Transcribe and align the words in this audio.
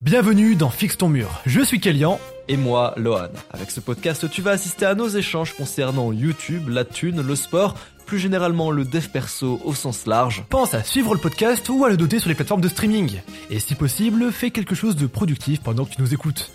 Bienvenue 0.00 0.54
dans 0.54 0.70
Fixe 0.70 0.96
ton 0.96 1.08
mur. 1.08 1.28
Je 1.44 1.60
suis 1.60 1.80
Kélian. 1.80 2.20
Et 2.46 2.56
moi, 2.56 2.94
Lohan. 2.96 3.30
Avec 3.50 3.72
ce 3.72 3.80
podcast, 3.80 4.30
tu 4.30 4.42
vas 4.42 4.52
assister 4.52 4.86
à 4.86 4.94
nos 4.94 5.08
échanges 5.08 5.54
concernant 5.54 6.12
YouTube, 6.12 6.68
la 6.68 6.84
thune, 6.84 7.20
le 7.20 7.34
sport, 7.34 7.74
plus 8.06 8.20
généralement 8.20 8.70
le 8.70 8.84
dev 8.84 9.08
perso 9.08 9.60
au 9.64 9.74
sens 9.74 10.06
large. 10.06 10.44
Pense 10.50 10.72
à 10.72 10.84
suivre 10.84 11.14
le 11.14 11.20
podcast 11.20 11.68
ou 11.68 11.84
à 11.84 11.90
le 11.90 11.96
doter 11.96 12.20
sur 12.20 12.28
les 12.28 12.36
plateformes 12.36 12.60
de 12.60 12.68
streaming. 12.68 13.20
Et 13.50 13.58
si 13.58 13.74
possible, 13.74 14.30
fais 14.30 14.52
quelque 14.52 14.76
chose 14.76 14.94
de 14.94 15.08
productif 15.08 15.62
pendant 15.62 15.84
que 15.84 15.96
tu 15.96 16.00
nous 16.00 16.14
écoutes. 16.14 16.52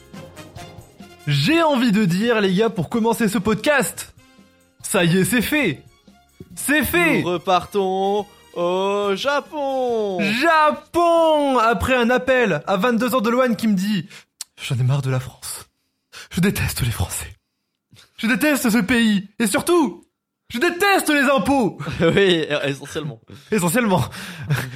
J'ai 1.28 1.62
envie 1.62 1.92
de 1.92 2.06
dire, 2.06 2.40
les 2.40 2.54
gars, 2.54 2.70
pour 2.70 2.88
commencer 2.88 3.28
ce 3.28 3.40
podcast, 3.40 4.14
ça 4.82 5.04
y 5.04 5.18
est, 5.18 5.26
c'est 5.26 5.42
fait 5.42 5.84
C'est 6.56 6.86
fait 6.86 7.22
Nous 7.22 7.28
repartons 7.28 8.26
au 8.54 9.16
Japon 9.16 10.20
Japon 10.22 11.58
Après 11.60 11.96
un 11.96 12.10
appel 12.10 12.64
à 12.68 12.78
22 12.78 13.16
ans 13.16 13.22
de 13.22 13.30
Loane 13.30 13.56
qui 13.56 13.68
me 13.68 13.76
dit 13.76 14.08
J'en 14.62 14.76
ai 14.76 14.84
marre 14.84 15.02
de 15.02 15.10
la 15.10 15.20
France. 15.20 15.66
Je 16.30 16.40
déteste 16.42 16.82
les 16.82 16.92
Français. 16.92 17.34
Je 18.18 18.28
déteste 18.28 18.70
ce 18.70 18.78
pays. 18.78 19.28
Et 19.40 19.48
surtout, 19.48 20.04
je 20.54 20.60
déteste 20.60 21.10
les 21.10 21.24
impôts 21.24 21.80
Oui, 22.00 22.46
essentiellement. 22.64 23.20
Essentiellement. 23.52 24.04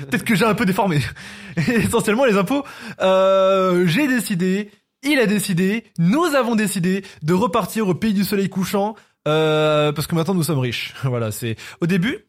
Peut-être 0.10 0.24
que 0.24 0.36
j'ai 0.36 0.46
un 0.46 0.56
peu 0.56 0.66
déformé. 0.66 1.02
Essentiellement 1.58 2.26
les 2.26 2.36
impôts. 2.36 2.64
Euh, 3.02 3.86
j'ai 3.86 4.08
décidé, 4.08 4.72
il 5.04 5.20
a 5.20 5.28
décidé, 5.28 5.86
nous 6.00 6.26
avons 6.36 6.56
décidé 6.56 7.06
de 7.22 7.34
repartir 7.34 7.88
au 7.88 7.94
pays 7.94 8.14
du 8.14 8.24
soleil 8.24 8.50
couchant. 8.50 8.96
Euh, 9.28 9.92
parce 9.92 10.08
que 10.08 10.16
maintenant 10.16 10.34
nous 10.34 10.44
sommes 10.44 10.60
riches. 10.60 10.94
Voilà, 11.04 11.32
c'est 11.32 11.58
au 11.80 11.86
début. 11.86 12.26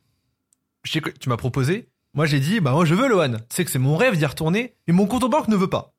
Je 0.88 0.92
sais 0.94 1.00
que 1.00 1.10
Tu 1.10 1.28
m'as 1.28 1.36
proposé. 1.36 1.88
Moi 2.14 2.26
j'ai 2.26 2.40
dit 2.40 2.60
bah 2.60 2.72
moi 2.72 2.84
je 2.84 2.94
veux 2.94 3.08
Lohan. 3.08 3.34
Tu 3.34 3.38
sais 3.50 3.64
que 3.64 3.70
c'est 3.70 3.78
mon 3.78 3.96
rêve 3.96 4.16
d'y 4.16 4.26
retourner, 4.26 4.74
mais 4.86 4.94
mon 4.94 5.06
compte 5.06 5.24
en 5.24 5.28
banque 5.28 5.48
ne 5.48 5.56
veut 5.56 5.68
pas. 5.68 5.94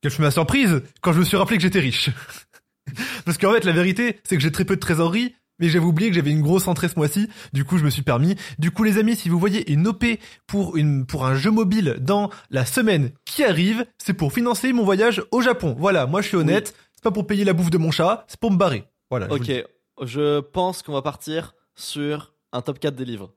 Quelle 0.00 0.12
fut 0.12 0.22
ma 0.22 0.30
surprise 0.30 0.82
quand 1.00 1.12
je 1.12 1.18
me 1.20 1.24
suis 1.24 1.36
rappelé 1.36 1.56
que 1.56 1.62
j'étais 1.62 1.80
riche. 1.80 2.10
Parce 3.24 3.38
qu'en 3.38 3.52
fait, 3.52 3.64
la 3.64 3.72
vérité, 3.72 4.20
c'est 4.24 4.36
que 4.36 4.42
j'ai 4.42 4.52
très 4.52 4.64
peu 4.64 4.76
de 4.76 4.80
trésorerie, 4.80 5.34
mais 5.58 5.68
j'avais 5.68 5.84
oublié 5.84 6.08
que 6.10 6.14
j'avais 6.14 6.30
une 6.30 6.42
grosse 6.42 6.68
entrée 6.68 6.88
ce 6.88 6.94
mois-ci. 6.96 7.28
Du 7.52 7.64
coup, 7.64 7.78
je 7.78 7.84
me 7.84 7.90
suis 7.90 8.02
permis. 8.02 8.36
Du 8.60 8.70
coup, 8.70 8.84
les 8.84 8.98
amis, 8.98 9.16
si 9.16 9.28
vous 9.28 9.38
voyez 9.40 9.72
une 9.72 9.88
OP 9.88 10.04
pour 10.46 10.76
une, 10.76 11.04
pour 11.06 11.26
un 11.26 11.34
jeu 11.34 11.50
mobile 11.50 11.96
dans 11.98 12.30
la 12.50 12.64
semaine 12.64 13.10
qui 13.24 13.42
arrive, 13.42 13.84
c'est 13.98 14.14
pour 14.14 14.32
financer 14.32 14.72
mon 14.72 14.84
voyage 14.84 15.22
au 15.32 15.40
Japon. 15.40 15.74
Voilà. 15.78 16.06
Moi, 16.06 16.20
je 16.22 16.28
suis 16.28 16.36
honnête. 16.36 16.76
C'est 16.94 17.02
pas 17.02 17.10
pour 17.10 17.26
payer 17.26 17.44
la 17.44 17.52
bouffe 17.54 17.70
de 17.70 17.78
mon 17.78 17.90
chat, 17.90 18.24
c'est 18.28 18.38
pour 18.38 18.52
me 18.52 18.56
barrer. 18.56 18.84
Voilà. 19.10 19.26
je 19.28 19.32
Ok, 19.34 19.42
dis. 19.42 19.62
je 20.02 20.40
pense 20.40 20.82
qu'on 20.82 20.92
va 20.92 21.02
partir 21.02 21.54
sur 21.74 22.34
un 22.52 22.62
top 22.62 22.78
4 22.78 22.94
des 22.94 23.04
livres. 23.04 23.34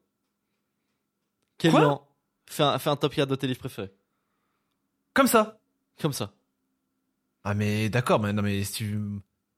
Kélian, 1.60 2.02
fais 2.48 2.64
un, 2.64 2.80
fais 2.80 2.90
un 2.90 2.96
top 2.96 3.14
4 3.14 3.30
de 3.30 3.36
tes 3.36 3.46
livres 3.46 3.60
préférés. 3.60 3.92
Comme 5.14 5.28
ça. 5.28 5.60
Comme 6.02 6.14
ça. 6.14 6.32
Ah, 7.44 7.54
mais 7.54 7.90
d'accord, 7.90 8.20
mais 8.20 8.34
non, 8.34 8.42
mais 8.42 8.64
si 8.64 8.74
tu... 8.74 9.00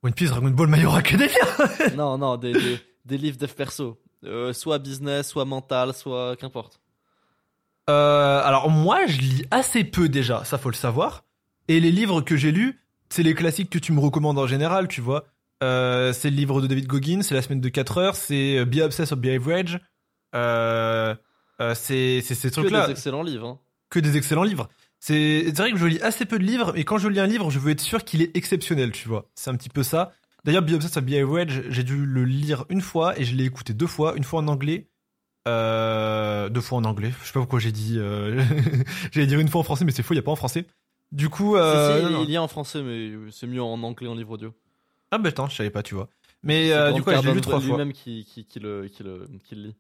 One 0.04 0.14
Piece, 0.14 0.32
Dragon 0.32 0.50
Ball, 0.50 0.68
My 0.68 0.80
Hero 0.80 0.96
Academia. 0.96 1.96
non, 1.96 2.18
non, 2.18 2.36
des, 2.38 2.54
des, 2.54 2.80
des 3.06 3.18
livres 3.18 3.38
dev 3.38 3.54
perso. 3.54 4.02
Euh, 4.24 4.52
soit 4.54 4.80
business, 4.80 5.30
soit 5.30 5.46
mental, 5.46 5.94
soit 5.94 6.36
qu'importe. 6.38 6.80
Euh, 7.90 8.42
alors 8.44 8.70
moi, 8.70 9.06
je 9.08 9.20
lis 9.20 9.46
assez 9.52 9.84
peu 9.84 10.10
déjà, 10.10 10.44
ça 10.44 10.58
faut 10.58 10.70
le 10.70 10.76
savoir. 10.76 11.24
Et 11.68 11.80
les 11.80 11.92
livres 11.92 12.22
que 12.22 12.36
j'ai 12.36 12.52
lus, 12.52 12.80
c'est 13.10 13.24
les 13.24 13.34
classiques 13.34 13.70
que 13.70 13.80
tu 13.80 13.92
me 13.92 14.00
recommandes 14.00 14.40
en 14.40 14.48
général, 14.48 14.88
tu 14.88 15.02
vois. 15.02 15.26
Euh, 15.64 16.14
c'est 16.14 16.30
le 16.30 16.36
livre 16.36 16.62
de 16.62 16.68
David 16.68 16.88
Goggins, 16.88 17.22
c'est 17.22 17.36
la 17.36 17.42
semaine 17.42 17.62
de 17.62 17.70
4 17.70 17.98
heures, 17.98 18.16
c'est 18.16 18.66
Be 18.66 18.78
Obsessed 18.78 19.12
or 19.14 19.18
Be 19.18 19.28
Average. 19.28 19.80
Euh, 20.34 21.16
euh, 21.62 21.74
c'est 21.76 22.22
ces 22.22 22.50
Que 22.50 22.54
trucs-là, 22.54 22.86
des 22.88 22.92
excellents 22.92 23.24
livres. 23.24 23.48
Hein. 23.48 23.60
que 23.90 24.00
des 24.00 24.18
excellents 24.18 24.44
livres. 24.44 24.68
C'est 25.00 25.52
vrai 25.56 25.72
que 25.72 25.78
je 25.78 25.86
lis 25.88 26.00
assez 26.02 26.26
peu 26.26 26.38
de 26.38 26.44
livres, 26.44 26.74
et 26.78 26.84
quand 26.84 26.98
je 26.98 27.08
lis 27.08 27.20
un 27.20 27.28
livre, 27.28 27.50
je 27.50 27.58
veux 27.60 27.72
être 27.72 27.80
sûr 27.82 28.04
qu'il 28.04 28.22
est 28.22 28.36
exceptionnel, 28.38 28.92
tu 28.92 29.08
vois. 29.08 29.26
C'est 29.36 29.50
un 29.50 29.56
petit 29.56 29.70
peu 29.70 29.82
ça. 29.84 30.12
D'ailleurs, 30.44 30.62
Be 30.64 30.72
Obsessed 30.74 30.98
or 30.98 31.04
Be 31.04 31.14
Average, 31.14 31.64
j'ai 31.70 31.84
dû 31.84 32.06
le 32.06 32.24
lire 32.26 32.66
une 32.70 32.82
fois 32.82 33.18
et 33.20 33.24
je 33.24 33.36
l'ai 33.36 33.46
écouté 33.46 33.74
deux 33.74 33.88
fois, 33.88 34.16
une 34.16 34.24
fois 34.24 34.42
en 34.42 34.48
anglais. 34.48 34.88
Euh, 35.48 36.50
deux 36.50 36.62
fois 36.62 36.78
en 36.78 36.84
anglais. 36.84 37.12
Je 37.22 37.26
sais 37.28 37.34
pas 37.34 37.40
pourquoi 37.40 37.60
j'ai 37.60 37.72
dit. 37.72 37.96
Euh, 37.98 38.44
J'allais 39.12 39.28
dire 39.28 39.40
une 39.40 39.48
fois 39.48 39.62
en 39.62 39.64
français, 39.64 39.86
mais 39.86 39.92
c'est 39.92 40.04
faux, 40.04 40.14
il 40.14 40.18
y 40.18 40.20
a 40.20 40.24
pas 40.24 40.32
en 40.32 40.36
français. 40.36 40.66
Du 41.12 41.30
coup, 41.30 41.56
euh, 41.56 41.98
Si, 41.98 42.00
si, 42.00 42.06
non, 42.06 42.12
non. 42.20 42.24
il 42.24 42.32
y 42.32 42.38
a 42.38 42.44
en 42.44 42.48
français, 42.48 42.82
mais 42.84 43.12
c'est 43.32 43.48
mieux 43.48 43.62
en 43.62 43.82
anglais 43.84 44.08
en 44.08 44.16
livre 44.16 44.32
audio. 44.32 44.54
ah 45.10 45.18
bah 45.18 45.30
attends, 45.30 45.48
je 45.50 45.56
savais 45.56 45.72
pas, 45.72 45.84
tu 45.84 45.96
vois. 45.96 46.10
Mais 46.44 46.70
du 46.94 47.02
coup, 47.02 47.12
je 47.12 47.28
l'ai 47.28 47.34
lu 47.34 47.42
trois 47.42 47.60
fois. 47.60 47.70
lui-même 47.78 47.92
qui, 47.94 48.24
qui, 48.26 48.46
qui, 48.46 48.60
le, 48.60 48.88
qui, 48.88 49.04
le, 49.04 49.28
qui 49.44 49.56
le 49.56 49.62
lit. 49.62 49.76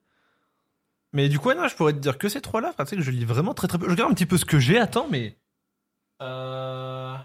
Mais 1.14 1.28
du 1.30 1.40
coup, 1.40 1.50
ouais, 1.50 1.56
non, 1.56 1.68
je 1.68 1.76
pourrais 1.76 1.94
te 1.94 1.98
dire 2.00 2.18
que 2.18 2.30
ces 2.30 2.42
trois-là. 2.42 2.70
Enfin, 2.70 2.86
tu 2.86 2.92
sais 2.92 2.96
que 2.96 3.02
je 3.02 3.12
lis 3.12 3.26
vraiment 3.26 3.54
très 3.54 3.68
très 3.68 3.78
peu. 3.78 3.86
Je 3.86 3.92
regarde 3.92 4.12
un 4.12 4.14
petit 4.16 4.26
peu 4.26 4.38
ce 4.38 4.46
que 4.46 4.60
j'ai. 4.60 4.78
Attends, 4.78 5.08
mais. 5.10 5.38
Euh... 6.22 7.16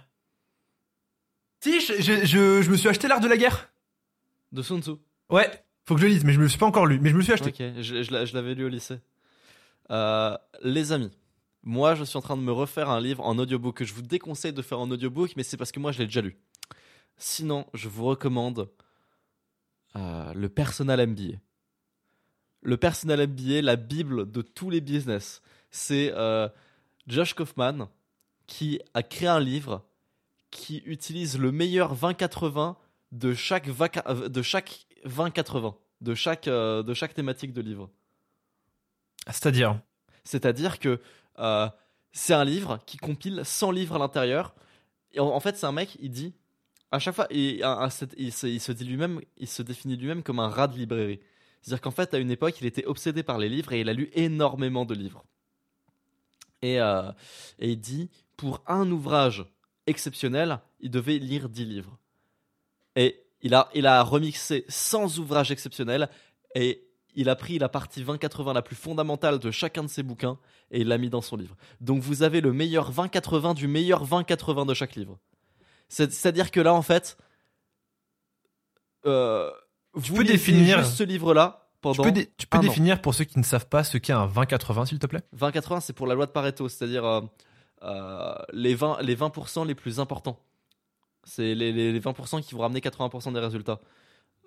Si, 1.63 1.81
je, 1.81 1.95
je, 2.01 2.25
je, 2.27 2.63
je 2.63 2.71
me 2.71 2.77
suis 2.77 2.89
acheté 2.89 3.09
l'art 3.09 3.21
de 3.21 3.29
la 3.29 3.37
guerre. 3.37 3.71
De 4.53 4.63
Sun 4.63 4.83
Tzu. 4.83 4.93
Ouais, 5.31 5.51
faut 5.85 5.95
que 5.95 6.01
je 6.01 6.07
le 6.07 6.13
lise, 6.13 6.25
mais 6.25 6.33
je 6.33 6.39
me 6.39 6.45
le 6.45 6.49
suis 6.49 6.59
pas 6.59 6.67
encore 6.67 6.87
lu. 6.87 6.99
Mais 7.01 7.11
je 7.11 7.17
me 7.17 7.23
suis 7.23 7.33
acheté. 7.33 7.49
Ok, 7.51 7.83
je, 7.83 8.03
je 8.03 8.11
l'a- 8.13 8.25
je 8.25 8.35
l'avais 8.35 8.55
lu 8.55 8.65
au 8.65 8.69
lycée. 8.69 8.99
Euh, 9.91 10.37
les 10.63 10.91
amis, 10.93 11.11
moi 11.63 11.95
je 11.95 12.03
suis 12.05 12.17
en 12.17 12.21
train 12.23 12.37
de 12.37 12.43
me 12.43 12.51
refaire 12.53 12.91
un 12.91 13.01
livre 13.01 13.25
en 13.25 13.39
audiobook 13.39 13.77
que 13.77 13.85
je 13.85 13.95
vous 13.95 14.03
déconseille 14.03 14.53
de 14.53 14.63
faire 14.63 14.81
en 14.81 14.91
audiobook, 14.91 15.35
mais 15.37 15.45
c'est 15.45 15.57
parce 15.57 15.71
que 15.71 15.79
moi 15.79 15.93
je 15.93 15.99
l'ai 15.99 16.07
déjà 16.07 16.23
lu. 16.23 16.37
Sinon, 17.17 17.67
je 17.73 17.89
vous 17.89 18.05
recommande 18.05 18.69
euh, 19.97 20.33
le 20.35 20.49
Personal 20.49 21.07
MBA. 21.07 21.39
Le 22.67 22.77
Personal 22.77 23.29
MBA, 23.29 23.63
la 23.63 23.77
bible 23.77 24.29
de 24.29 24.43
tous 24.43 24.71
les 24.71 24.81
business. 24.81 25.41
C'est 25.71 26.13
euh, 26.17 26.49
Josh 27.07 27.33
Kaufman 27.35 27.89
qui 28.49 28.81
a 28.93 29.05
créé 29.05 29.29
un 29.29 29.39
livre 29.39 29.87
qui 30.51 30.83
utilise 30.85 31.39
le 31.39 31.53
meilleur 31.53 31.95
20-80 31.95 32.75
de 33.13 33.35
chaque, 33.35 33.69
euh, 33.69 34.29
de 34.29 34.43
chaque 34.43 34.89
20-80, 35.05 35.75
de 36.01 36.15
chaque, 36.17 36.49
euh, 36.49 36.83
de 36.83 36.93
chaque 36.93 37.15
thématique 37.15 37.53
de 37.53 37.61
livre. 37.61 37.89
C'est-à-dire? 39.29 39.81
C'est-à-dire 40.25 40.81
que 40.81 41.01
euh, 41.39 41.69
c'est 42.11 42.35
un 42.35 42.45
livre 42.45 42.81
qui 42.85 42.97
compile 42.97 43.43
100 43.45 43.71
livres 43.71 43.95
à 43.95 43.99
l'intérieur. 44.01 44.57
Et 45.13 45.21
en, 45.21 45.29
en 45.29 45.39
fait, 45.39 45.57
c'est 45.57 45.67
un 45.67 45.73
mec, 45.73 45.97
il 46.01 46.11
dit, 46.11 46.35
à 46.91 46.99
chaque 46.99 47.15
fois, 47.15 47.29
et, 47.31 47.61
il, 48.17 48.33
se, 48.33 48.47
il 48.49 48.61
se 48.61 48.73
dit 48.73 48.85
lui-même, 48.85 49.21
il 49.37 49.47
se 49.47 49.63
définit 49.63 49.97
lui-même 49.97 50.25
comme 50.25 50.41
un 50.41 50.49
rat 50.49 50.67
de 50.67 50.77
librairie. 50.77 51.21
C'est-à-dire 51.67 51.81
qu'en 51.81 51.91
fait, 51.91 52.15
à 52.15 52.19
une 52.19 52.31
époque, 52.31 52.61
il 52.61 52.67
était 52.67 52.85
obsédé 52.87 53.25
par 53.25 53.39
les 53.39 53.49
livres 53.49 53.73
et 53.73 53.81
il 53.81 53.89
a 53.89 53.93
lu 53.93 54.09
énormément 54.13 54.85
de 54.85 54.95
livres. 54.95 55.25
Et, 56.63 56.81
euh, 56.81 57.11
et 57.59 57.73
il 57.73 57.81
dit, 57.81 58.09
pour 58.37 58.63
un 58.69 58.89
ouvrage 58.89 59.45
exceptionnel, 59.89 60.61
il 60.79 60.93
devait 60.93 61.19
lire 61.19 61.49
10 61.49 61.65
livres. 61.65 61.99
Et 62.95 63.21
il 63.43 63.53
a, 63.53 63.69
il 63.75 63.85
a 63.89 64.01
remixé 64.05 64.65
100 64.69 65.19
ouvrages 65.19 65.51
exceptionnels 65.51 66.09
et 66.55 66.87
il 67.17 67.29
a 67.29 67.35
pris 67.35 67.59
la 67.59 67.69
partie 67.69 68.05
20-80 68.05 68.55
la 68.55 68.63
plus 68.63 68.77
fondamentale 68.77 69.41
de 69.41 69.51
chacun 69.51 69.83
de 69.83 69.89
ses 69.89 70.05
bouquins 70.05 70.39
et 70.71 70.83
il 70.83 70.87
l'a 70.87 70.99
mis 70.99 71.11
dans 71.11 71.21
son 71.21 71.37
livre. 71.37 71.57
Donc 71.81 72.01
vous 72.01 72.23
avez 72.23 72.41
le 72.41 72.53
meilleur 72.53 72.93
20-80 72.93 73.55
du 73.57 73.67
meilleur 73.67 74.07
20-80 74.07 74.67
de 74.67 74.75
chaque 74.75 74.95
livre. 74.95 75.19
C'est- 75.89 76.13
C'est-à-dire 76.13 76.53
que 76.53 76.61
là, 76.61 76.73
en 76.75 76.83
fait, 76.83 77.17
euh, 79.05 79.51
vous 79.97 80.17
peux 80.17 80.25
définir- 80.25 80.79
juste 80.79 80.93
ce 80.97 81.03
livre-là 81.03 81.67
Tu 81.75 81.79
pendant 81.81 82.03
peux, 82.05 82.13
dé- 82.13 82.31
tu 82.37 82.47
peux 82.47 82.59
an. 82.59 82.61
définir 82.61 83.01
pour 83.03 83.15
ceux 83.15 83.25
qui 83.25 83.39
ne 83.39 83.45
savent 83.45 83.67
pas 83.69 83.83
ce 83.85 83.99
qu'est 83.99 84.13
un 84.13 84.27
20-80, 84.27 84.87
s'il 84.87 84.99
te 84.99 85.07
plaît? 85.07 85.23
20-80, 85.37 85.81
c'est 85.81 85.93
pour 85.93 86.07
la 86.07 86.15
loi 86.15 86.27
de 86.27 86.31
Pareto, 86.31 86.69
c'est-à-dire 86.69 87.05
euh, 87.05 87.21
euh, 87.83 88.35
les, 88.53 88.75
20, 88.75 89.03
les 89.03 89.17
20% 89.17 89.67
les 89.67 89.75
plus 89.75 89.99
importants. 90.01 90.39
C'est 91.25 91.55
les, 91.55 91.73
les, 91.73 91.93
les 91.93 92.01
20% 92.01 92.41
qui 92.43 92.55
vont 92.55 92.61
ramener 92.63 92.81
80% 92.81 93.33
des 93.33 93.41
résultats. 93.41 93.81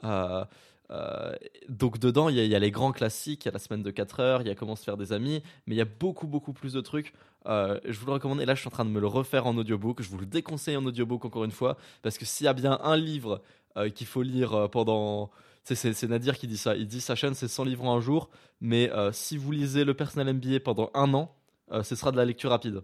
Euh, 0.04 0.46
euh, 0.92 1.34
donc 1.68 2.00
dedans, 2.00 2.30
il 2.30 2.36
y, 2.38 2.40
a- 2.40 2.44
il 2.46 2.50
y 2.50 2.56
a 2.56 2.59
les 2.59 2.72
grands 2.72 2.92
classiques, 2.92 3.46
il 3.46 3.48
y 3.48 3.50
a 3.50 3.52
la 3.52 3.59
semaine 3.59 3.84
de 3.84 3.92
4 3.92 4.20
heures, 4.22 4.42
il 4.42 4.48
y 4.48 4.52
a 4.52 4.56
comment 4.56 4.76
se 4.76 4.84
faire 4.84 4.98
des 4.98 5.12
amis, 5.14 5.44
mais 5.68 5.76
il 5.76 5.78
y 5.78 5.82
a 5.82 5.86
beaucoup, 5.86 6.26
beaucoup 6.26 6.54
plus 6.54 6.74
de 6.74 6.82
trucs. 6.82 7.14
Euh, 7.46 7.80
je 7.86 7.98
vous 8.00 8.06
le 8.08 8.14
recommande, 8.14 8.42
et 8.42 8.46
là 8.46 8.56
je 8.56 8.59
suis 8.62 8.68
en 8.68 8.72
train 8.72 8.86
de 8.86 8.90
me 8.90 9.00
le 9.00 9.08
refaire 9.08 9.46
en 9.46 9.56
audiobook, 9.58 10.02
je 10.02 10.09
vous 10.09 10.18
le 10.18 10.26
déconseille 10.26 10.76
en 10.78 10.85
audiobook 10.85 11.26
encore 11.26 11.44
une 11.44 11.52
fois, 11.52 11.78
parce 12.02 12.18
que 12.18 12.26
s'il 12.26 12.46
y 12.46 12.47
a 12.47 12.53
bien 12.53 12.79
un 12.84 12.97
livre 12.97 13.41
euh, 13.78 13.90
qu'il 13.90 14.08
faut 14.08 14.23
lire 14.23 14.68
pendant... 14.72 15.29
C'est 15.76 16.04
Nadir 16.08 16.38
qui 16.38 16.48
dit 16.48 16.58
ça, 16.58 16.76
il 16.76 16.88
dit 16.88 17.02
sa 17.02 17.16
chaîne 17.16 17.34
c'est 17.34 17.48
100 17.48 17.64
livres 17.64 17.86
en 17.86 17.98
un 17.98 18.02
jour, 18.02 18.30
mais 18.62 18.92
euh, 18.92 19.12
si 19.12 19.38
vous 19.38 19.52
lisez 19.52 19.84
le 19.84 19.94
personnel 19.94 20.34
MBA 20.36 20.60
pendant 20.62 20.90
un 20.94 21.14
an, 21.14 21.36
euh, 21.72 21.84
ce 21.84 21.96
sera 21.96 22.12
de 22.12 22.18
la 22.18 22.26
lecture 22.26 22.50
rapide. 22.50 22.84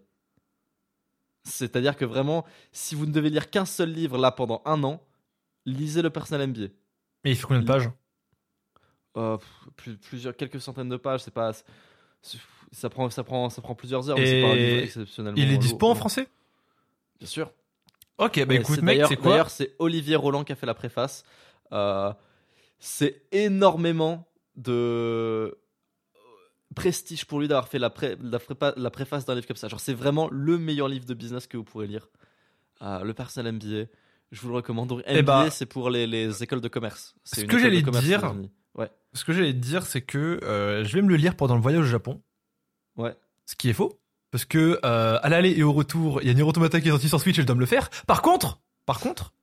C'est-à-dire 1.43 1.95
que 1.95 2.05
vraiment, 2.05 2.45
si 2.71 2.95
vous 2.95 3.05
ne 3.05 3.11
devez 3.11 3.29
lire 3.29 3.49
qu'un 3.49 3.65
seul 3.65 3.91
livre 3.91 4.17
là 4.17 4.31
pendant 4.31 4.61
un 4.65 4.83
an, 4.83 5.01
lisez 5.65 6.01
le 6.01 6.09
personnel 6.09 6.49
MBA. 6.49 6.67
Mais 7.23 7.31
il 7.31 7.35
fait 7.35 7.43
combien 7.43 7.61
de 7.61 7.65
pages? 7.67 7.89
Euh, 9.17 9.37
plus- 9.75 9.97
plusieurs, 9.97 10.35
quelques 10.35 10.59
centaines 10.59 10.89
de 10.89 10.97
pages, 10.97 11.21
c'est 11.21 11.33
pas, 11.33 11.51
ça 12.71 12.89
prend, 12.89 13.09
ça 13.09 13.23
prend, 13.23 13.49
ça 13.49 13.61
prend 13.61 13.75
plusieurs 13.75 14.09
heures. 14.09 14.17
mais 14.17 14.23
Et 14.23 14.31
c'est 14.31 14.41
pas 14.41 14.55
livre 14.55 14.79
exceptionnellement. 14.79 15.41
Il 15.41 15.51
est 15.51 15.57
dispo 15.57 15.87
en 15.87 15.95
français? 15.95 16.27
Bien 17.19 17.27
sûr. 17.27 17.51
Ok, 18.17 18.37
bah 18.45 18.53
Ouais, 18.53 18.61
écoute, 18.61 18.75
c'est 18.75 18.81
mec, 18.81 19.01
c'est 19.07 19.15
quoi? 19.15 19.31
D'ailleurs, 19.31 19.49
c'est 19.49 19.75
Olivier 19.79 20.15
Roland 20.15 20.43
qui 20.43 20.51
a 20.51 20.55
fait 20.55 20.65
la 20.65 20.73
préface. 20.73 21.23
Euh, 21.71 22.13
c'est 22.79 23.23
énormément 23.31 24.27
de 24.55 25.57
prestige 26.75 27.25
pour 27.25 27.39
lui 27.39 27.47
d'avoir 27.47 27.67
fait 27.67 27.79
la, 27.79 27.89
pré- 27.89 28.17
la, 28.21 28.37
prépa- 28.39 28.73
la 28.77 28.89
préface 28.89 29.25
d'un 29.25 29.35
livre 29.35 29.47
comme 29.47 29.55
ça. 29.55 29.67
Genre, 29.67 29.79
c'est 29.79 29.93
vraiment 29.93 30.27
le 30.31 30.57
meilleur 30.57 30.87
livre 30.87 31.05
de 31.05 31.13
business 31.13 31.47
que 31.47 31.57
vous 31.57 31.63
pourrez 31.63 31.87
lire. 31.87 32.09
Euh, 32.81 33.03
le 33.03 33.13
personnel 33.13 33.53
MBA, 33.53 33.85
je 34.31 34.41
vous 34.41 34.49
le 34.49 34.55
recommande. 34.55 34.89
Donc, 34.89 35.01
Eh 35.05 35.21
MBA, 35.21 35.21
bah, 35.45 35.49
c'est 35.51 35.65
pour 35.65 35.89
les, 35.89 36.05
les 36.07 36.43
écoles 36.43 36.61
de 36.61 36.67
commerce. 36.67 37.15
Ce 37.23 37.41
que 37.45 37.57
j'allais 37.57 37.81
dire-. 37.81 38.35
Ouais, 38.75 38.91
Ce 39.13 39.23
que 39.23 39.31
j'allais 39.31 39.53
dire, 39.53 39.85
c'est 39.85 40.01
que 40.01 40.39
euh, 40.43 40.83
je 40.83 40.93
vais 40.95 41.01
me 41.01 41.07
le 41.09 41.15
lire 41.15 41.35
pendant 41.37 41.55
le 41.55 41.61
voyage 41.61 41.81
au 41.83 41.89
Japon. 41.89 42.21
ouais. 42.97 43.15
Ce 43.47 43.55
qui 43.55 43.69
est 43.69 43.73
faux. 43.73 43.99
Parce 44.31 44.43
que 44.43 44.79
euh, 44.83 45.19
à 45.21 45.29
l'aller 45.29 45.51
et 45.51 45.61
au 45.63 45.71
retour, 45.71 46.19
il 46.23 46.27
y 46.27 46.31
a 46.31 46.33
Nier 46.33 46.41
Automata 46.41 46.81
qui 46.81 46.87
est 46.87 46.91
sorti 46.91 47.07
sur 47.07 47.21
Switch 47.21 47.37
et 47.37 47.41
je 47.43 47.45
dois 47.47 47.55
me 47.55 47.59
le 47.61 47.67
faire. 47.67 47.89
Par 48.07 48.21
contre, 48.23 48.59
par 48.87 48.99
contre, 48.99 49.33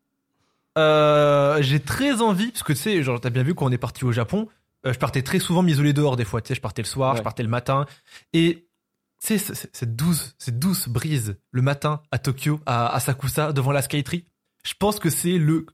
euh, 0.79 1.61
j'ai 1.63 1.81
très 1.81 2.21
envie, 2.21 2.51
parce 2.51 2.63
que 2.63 2.73
tu 2.73 2.79
sais, 2.79 3.03
genre 3.03 3.21
t'as 3.21 3.31
bien 3.31 3.43
vu 3.43 3.55
quand 3.55 3.67
on 3.67 3.71
est 3.73 3.79
parti 3.79 4.05
au 4.05 4.13
Japon, 4.13 4.49
euh, 4.87 4.93
je 4.93 4.99
partais 4.99 5.23
très 5.23 5.39
souvent 5.39 5.63
m'isoler 5.63 5.93
dehors 5.93 6.17
des 6.17 6.25
fois. 6.25 6.41
Tu 6.43 6.49
sais, 6.49 6.55
je 6.55 6.61
partais 6.61 6.83
le 6.83 6.87
soir, 6.89 7.13
Ouais. 7.13 7.19
je 7.19 7.23
partais 7.23 7.43
le 7.43 7.49
matin, 7.49 7.87
et 8.33 8.67
tu 9.25 9.39
sais, 9.39 9.55
cette 9.73 9.95
douce, 9.97 10.35
cette 10.39 10.59
douce 10.59 10.89
brise 10.89 11.37
le 11.53 11.63
matin 11.63 12.01
à 12.11 12.19
Tokyo, 12.19 12.61
à 12.67 12.89
Asakusa, 12.95 13.53
devant 13.53 13.73
la 13.73 13.83
Skytree. 13.83 14.25
Je 14.65 14.75
pense 14.79 14.99
que 14.99 15.11
c'est 15.11 15.39
le 15.39 15.67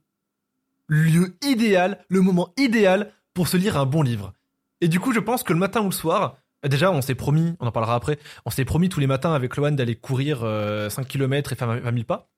lieu 0.89 1.37
idéal, 1.43 2.05
le 2.09 2.21
moment 2.21 2.53
idéal 2.57 3.13
pour 3.35 3.49
se 3.49 3.57
lire 3.57 3.77
un 3.79 3.87
bon 3.87 4.03
livre. 4.03 4.33
Et 4.81 4.89
du 4.89 5.01
coup, 5.01 5.13
je 5.13 5.21
pense 5.21 5.43
que 5.43 5.53
le 5.53 5.59
matin 5.59 5.81
ou 5.81 5.87
le 5.87 5.91
soir, 5.93 6.37
euh, 6.65 6.69
déjà, 6.69 6.91
on 6.91 7.03
s'est 7.03 7.15
promis, 7.15 7.55
on 7.61 7.67
en 7.67 7.73
parlera 7.73 7.95
après, 7.95 8.19
on 8.47 8.51
s'est 8.51 8.65
promis 8.65 8.89
tous 8.89 9.01
les 9.01 9.07
matins 9.07 9.33
avec 9.33 9.57
Loan 9.57 9.73
d'aller 9.73 9.97
courir 9.97 10.41
euh, 10.43 10.89
5 10.91 11.07
km 11.07 11.53
et 11.53 11.57
faire 11.57 11.69
20 11.69 11.83
000 11.93 12.05
pas. 12.05 12.29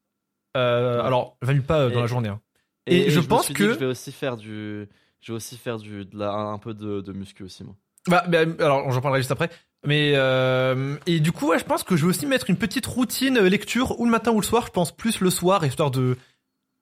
Euh. 0.57 1.03
Alors, 1.03 1.37
20 1.43 1.53
000 1.55 1.65
pas 1.65 1.81
euh, 1.81 1.91
dans 1.91 1.99
Et- 1.99 2.03
la 2.03 2.07
journée. 2.07 2.29
hein. 2.29 2.41
Et 2.87 3.11
je 3.11 3.21
pense 3.21 3.45
suis 3.47 3.55
dit 3.55 3.59
que- 3.61 3.73
je 3.75 3.79
vais 3.79 3.87
aussi 3.87 4.13
faire 4.13 4.37
du. 4.37 4.89
Je 5.21 5.33
vais 5.33 5.37
aussi 5.37 5.59
faire 5.59 5.77
du, 5.79 6.05
de 6.07 6.19
la- 6.19 6.33
un 6.33 6.59
peu 6.59 6.73
de, 6.75 7.01
de 7.01 7.13
muscu 7.13 7.43
aussi, 7.43 7.63
moi. 7.65 7.75
Bah, 8.09 8.25
bah, 8.27 8.41
alors, 8.59 8.91
j'en 8.91 9.01
parlerai 9.03 9.21
juste 9.21 9.31
après. 9.33 9.51
Mais 9.87 10.13
euh, 10.15 10.97
et 11.07 11.21
du 11.21 11.33
coup, 11.33 11.49
ouais, 11.51 11.59
je 11.59 11.65
pense 11.65 11.83
que 11.85 11.97
je 11.97 12.05
vais 12.05 12.09
aussi 12.11 12.27
mettre 12.27 12.49
une 12.51 12.57
petite 12.57 12.87
routine 12.87 13.39
lecture 13.41 13.99
ou 14.01 14.05
le 14.07 14.11
matin 14.11 14.31
ou 14.33 14.41
le 14.41 14.47
soir. 14.47 14.65
Je 14.67 14.71
pense 14.73 14.95
plus 14.95 15.21
le 15.21 15.31
soir, 15.31 15.65
histoire 15.65 15.91
de 15.91 16.17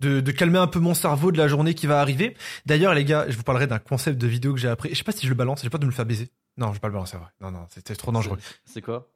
de, 0.00 0.20
de 0.20 0.30
calmer 0.30 0.58
un 0.60 0.68
peu 0.68 0.78
mon 0.78 0.94
cerveau 0.94 1.32
de 1.32 1.38
la 1.38 1.48
journée 1.48 1.74
qui 1.74 1.88
va 1.88 2.00
arriver. 2.00 2.36
D'ailleurs, 2.66 2.94
les 2.94 3.04
gars, 3.04 3.26
je 3.28 3.36
vous 3.36 3.42
parlerai 3.42 3.66
d'un 3.66 3.80
concept 3.80 4.16
de 4.18 4.28
vidéo 4.28 4.52
que 4.54 4.60
j'ai 4.60 4.68
appris. 4.68 4.90
Je 4.90 4.94
sais 4.94 5.02
pas 5.02 5.10
si 5.10 5.26
je 5.26 5.30
le 5.30 5.34
balance. 5.34 5.60
J'ai 5.62 5.70
pas 5.70 5.78
de 5.78 5.84
me 5.86 5.90
le 5.90 5.94
faire 5.96 6.06
baiser. 6.06 6.28
Non, 6.56 6.68
je 6.68 6.74
vais 6.74 6.78
pas 6.78 6.86
le 6.86 6.92
balancer. 6.92 7.16
Ouais. 7.16 7.22
Non, 7.40 7.50
non, 7.50 7.66
c'était 7.70 7.96
trop 7.96 8.12
dangereux. 8.12 8.38
C'est 8.64 8.82
quoi? 8.82 9.08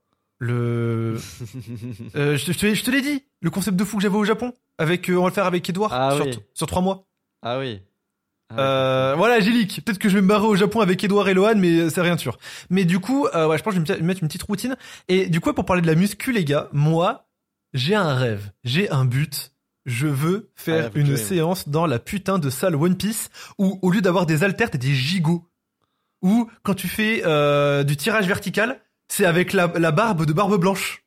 Le 0.44 1.16
Euh, 2.16 2.36
je, 2.36 2.52
te- 2.52 2.74
je 2.74 2.90
l'ai 2.90 3.00
dit, 3.00 3.22
le 3.40 3.50
concept 3.50 3.76
de 3.76 3.84
fou 3.84 3.96
que 3.98 4.02
j'avais 4.02 4.16
au 4.16 4.24
Japon. 4.24 4.52
Avec, 4.76 5.08
euh, 5.08 5.16
on 5.16 5.22
va 5.22 5.28
le 5.28 5.34
faire 5.34 5.46
avec 5.46 5.68
Edouard 5.70 5.92
Ah 5.92 6.16
sur, 6.16 6.26
oui. 6.26 6.36
sur 6.52 6.66
trois 6.66 6.82
mois. 6.82 7.06
Ah 7.42 7.58
oui. 7.60 7.80
Ah, 8.50 8.58
Euh, 8.58 9.14
voilà, 9.16 9.38
leak. 9.38 9.82
Peut-être 9.84 9.98
que 9.98 10.08
je 10.08 10.16
vais 10.16 10.20
me 10.22 10.26
barrer 10.26 10.46
au 10.46 10.56
Japon 10.56 10.80
avec 10.80 11.02
Edouard 11.04 11.28
et 11.28 11.34
Lohan, 11.34 11.54
mais 11.56 11.88
c'est 11.90 12.00
rien 12.00 12.16
de 12.16 12.20
sûr. 12.20 12.38
Mais 12.70 12.84
du 12.84 12.98
coup, 12.98 13.26
ouais, 13.26 13.56
je 13.56 13.62
pense 13.62 13.74
que 13.74 13.80
je 13.86 13.92
vais 13.92 14.00
me 14.00 14.06
mettre 14.06 14.20
une 14.22 14.28
petite 14.28 14.42
routine. 14.42 14.76
Et 15.08 15.28
du 15.28 15.40
coup, 15.40 15.52
pour 15.52 15.64
parler 15.64 15.80
de 15.82 15.86
la 15.86 15.94
muscu, 15.94 16.32
les 16.32 16.44
gars, 16.44 16.68
moi, 16.72 17.28
j'ai 17.72 17.94
un 17.94 18.14
rêve, 18.14 18.50
j'ai 18.64 18.90
un 18.90 19.04
but. 19.04 19.52
Je 19.86 20.06
veux 20.08 20.50
faire 20.56 20.86
have 20.86 20.92
a 20.96 20.98
une 20.98 21.16
séance 21.16 21.68
dans 21.68 21.86
la 21.86 21.98
putain 21.98 22.38
de 22.38 22.50
salle 22.50 22.74
One 22.76 22.96
Piece 22.96 23.30
où, 23.58 23.78
au 23.82 23.90
lieu 23.90 24.00
d'avoir 24.00 24.26
des 24.26 24.42
haltères, 24.44 24.70
t'as 24.70 24.78
des 24.78 24.94
gigots. 24.94 25.48
Ou 26.20 26.48
quand 26.62 26.74
tu 26.74 26.88
fais 26.88 27.22
du 27.84 27.96
tirage 27.96 28.26
vertical, 28.26 28.80
c'est 29.12 29.26
avec 29.26 29.52
la, 29.52 29.66
la 29.66 29.92
barbe 29.92 30.24
de 30.24 30.32
barbe 30.32 30.58
blanche. 30.58 31.04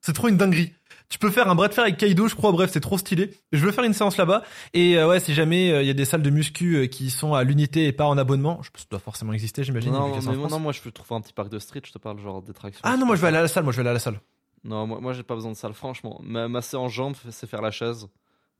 C'est 0.00 0.12
trop 0.12 0.26
une 0.26 0.36
dinguerie. 0.36 0.72
Tu 1.08 1.18
peux 1.18 1.30
faire 1.30 1.48
un 1.48 1.54
bras 1.54 1.68
de 1.68 1.74
fer 1.74 1.84
avec 1.84 1.96
Kaido, 1.96 2.26
je 2.26 2.34
crois. 2.34 2.50
Bref, 2.50 2.70
c'est 2.72 2.80
trop 2.80 2.98
stylé. 2.98 3.30
Je 3.52 3.64
veux 3.64 3.70
faire 3.70 3.84
une 3.84 3.92
séance 3.94 4.16
là-bas. 4.16 4.42
Et 4.74 4.98
euh, 4.98 5.08
ouais, 5.08 5.20
si 5.20 5.34
jamais 5.34 5.68
il 5.82 5.86
y 5.86 5.90
a 5.90 5.94
des 5.94 6.04
salles 6.04 6.22
de 6.22 6.30
muscu 6.30 6.74
euh, 6.74 6.86
qui 6.86 7.10
sont 7.10 7.34
à 7.34 7.44
l'unité 7.44 7.86
et 7.86 7.92
pas 7.92 8.06
en 8.06 8.18
abonnement, 8.18 8.60
je 8.62 8.70
ça 8.76 8.86
doit 8.90 8.98
forcément 8.98 9.32
exister, 9.32 9.62
j'imagine. 9.62 9.92
Non, 9.92 10.08
mais 10.20 10.36
non, 10.48 10.58
moi 10.58 10.72
je 10.72 10.80
peux 10.80 10.90
trouver 10.90 11.16
un 11.16 11.20
petit 11.20 11.32
parc 11.32 11.48
de 11.48 11.60
street, 11.60 11.82
je 11.86 11.92
te 11.92 11.98
parle 11.98 12.18
genre 12.18 12.42
des 12.42 12.52
tractions. 12.52 12.80
Ah 12.82 12.96
non, 12.96 13.06
moi 13.06 13.14
je 13.14 13.20
vais 13.22 13.28
aller 13.28 13.36
à 13.38 13.42
la 13.42 13.48
salle. 13.48 13.62
Moi 13.62 13.72
je 13.72 13.76
vais 13.76 13.82
aller 13.82 13.90
à 13.90 13.94
la 13.94 14.00
salle. 14.00 14.20
Non, 14.64 14.88
moi, 14.88 15.00
moi 15.00 15.12
j'ai 15.12 15.22
pas 15.22 15.36
besoin 15.36 15.52
de 15.52 15.56
salle, 15.56 15.74
franchement. 15.74 16.20
Ma, 16.24 16.48
ma 16.48 16.60
séance 16.60 16.92
jambes, 16.92 17.14
c'est 17.30 17.48
faire 17.48 17.62
la 17.62 17.70
chaise. 17.70 18.08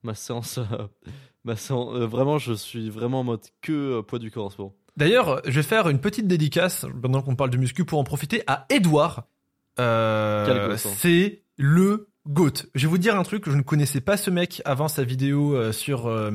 Ma 0.04 0.14
séance. 0.14 0.58
euh, 0.58 0.86
ma 1.44 1.56
séance 1.56 1.94
euh, 1.94 2.06
vraiment, 2.06 2.38
je 2.38 2.52
suis 2.52 2.90
vraiment 2.90 3.20
en 3.20 3.24
mode 3.24 3.42
que 3.60 3.72
euh, 3.98 4.02
poids 4.02 4.20
du 4.20 4.30
corps 4.30 4.46
en 4.46 4.50
ce 4.50 4.58
moment. 4.58 4.74
D'ailleurs, 4.98 5.40
je 5.44 5.52
vais 5.52 5.62
faire 5.62 5.88
une 5.88 6.00
petite 6.00 6.26
dédicace 6.26 6.84
pendant 7.00 7.22
qu'on 7.22 7.36
parle 7.36 7.50
de 7.50 7.56
muscu 7.56 7.84
pour 7.84 8.00
en 8.00 8.04
profiter 8.04 8.42
à 8.48 8.66
Edouard. 8.68 9.28
Euh, 9.78 10.72
hein. 10.72 10.76
c'est 10.76 11.42
le 11.56 12.08
GOAT. 12.26 12.64
Je 12.74 12.82
vais 12.82 12.88
vous 12.88 12.98
dire 12.98 13.16
un 13.16 13.22
truc, 13.22 13.48
je 13.48 13.56
ne 13.56 13.62
connaissais 13.62 14.00
pas 14.00 14.16
ce 14.16 14.28
mec 14.28 14.60
avant 14.64 14.88
sa 14.88 15.04
vidéo 15.04 15.54
euh, 15.54 15.70
sur 15.70 16.08
euh, 16.08 16.32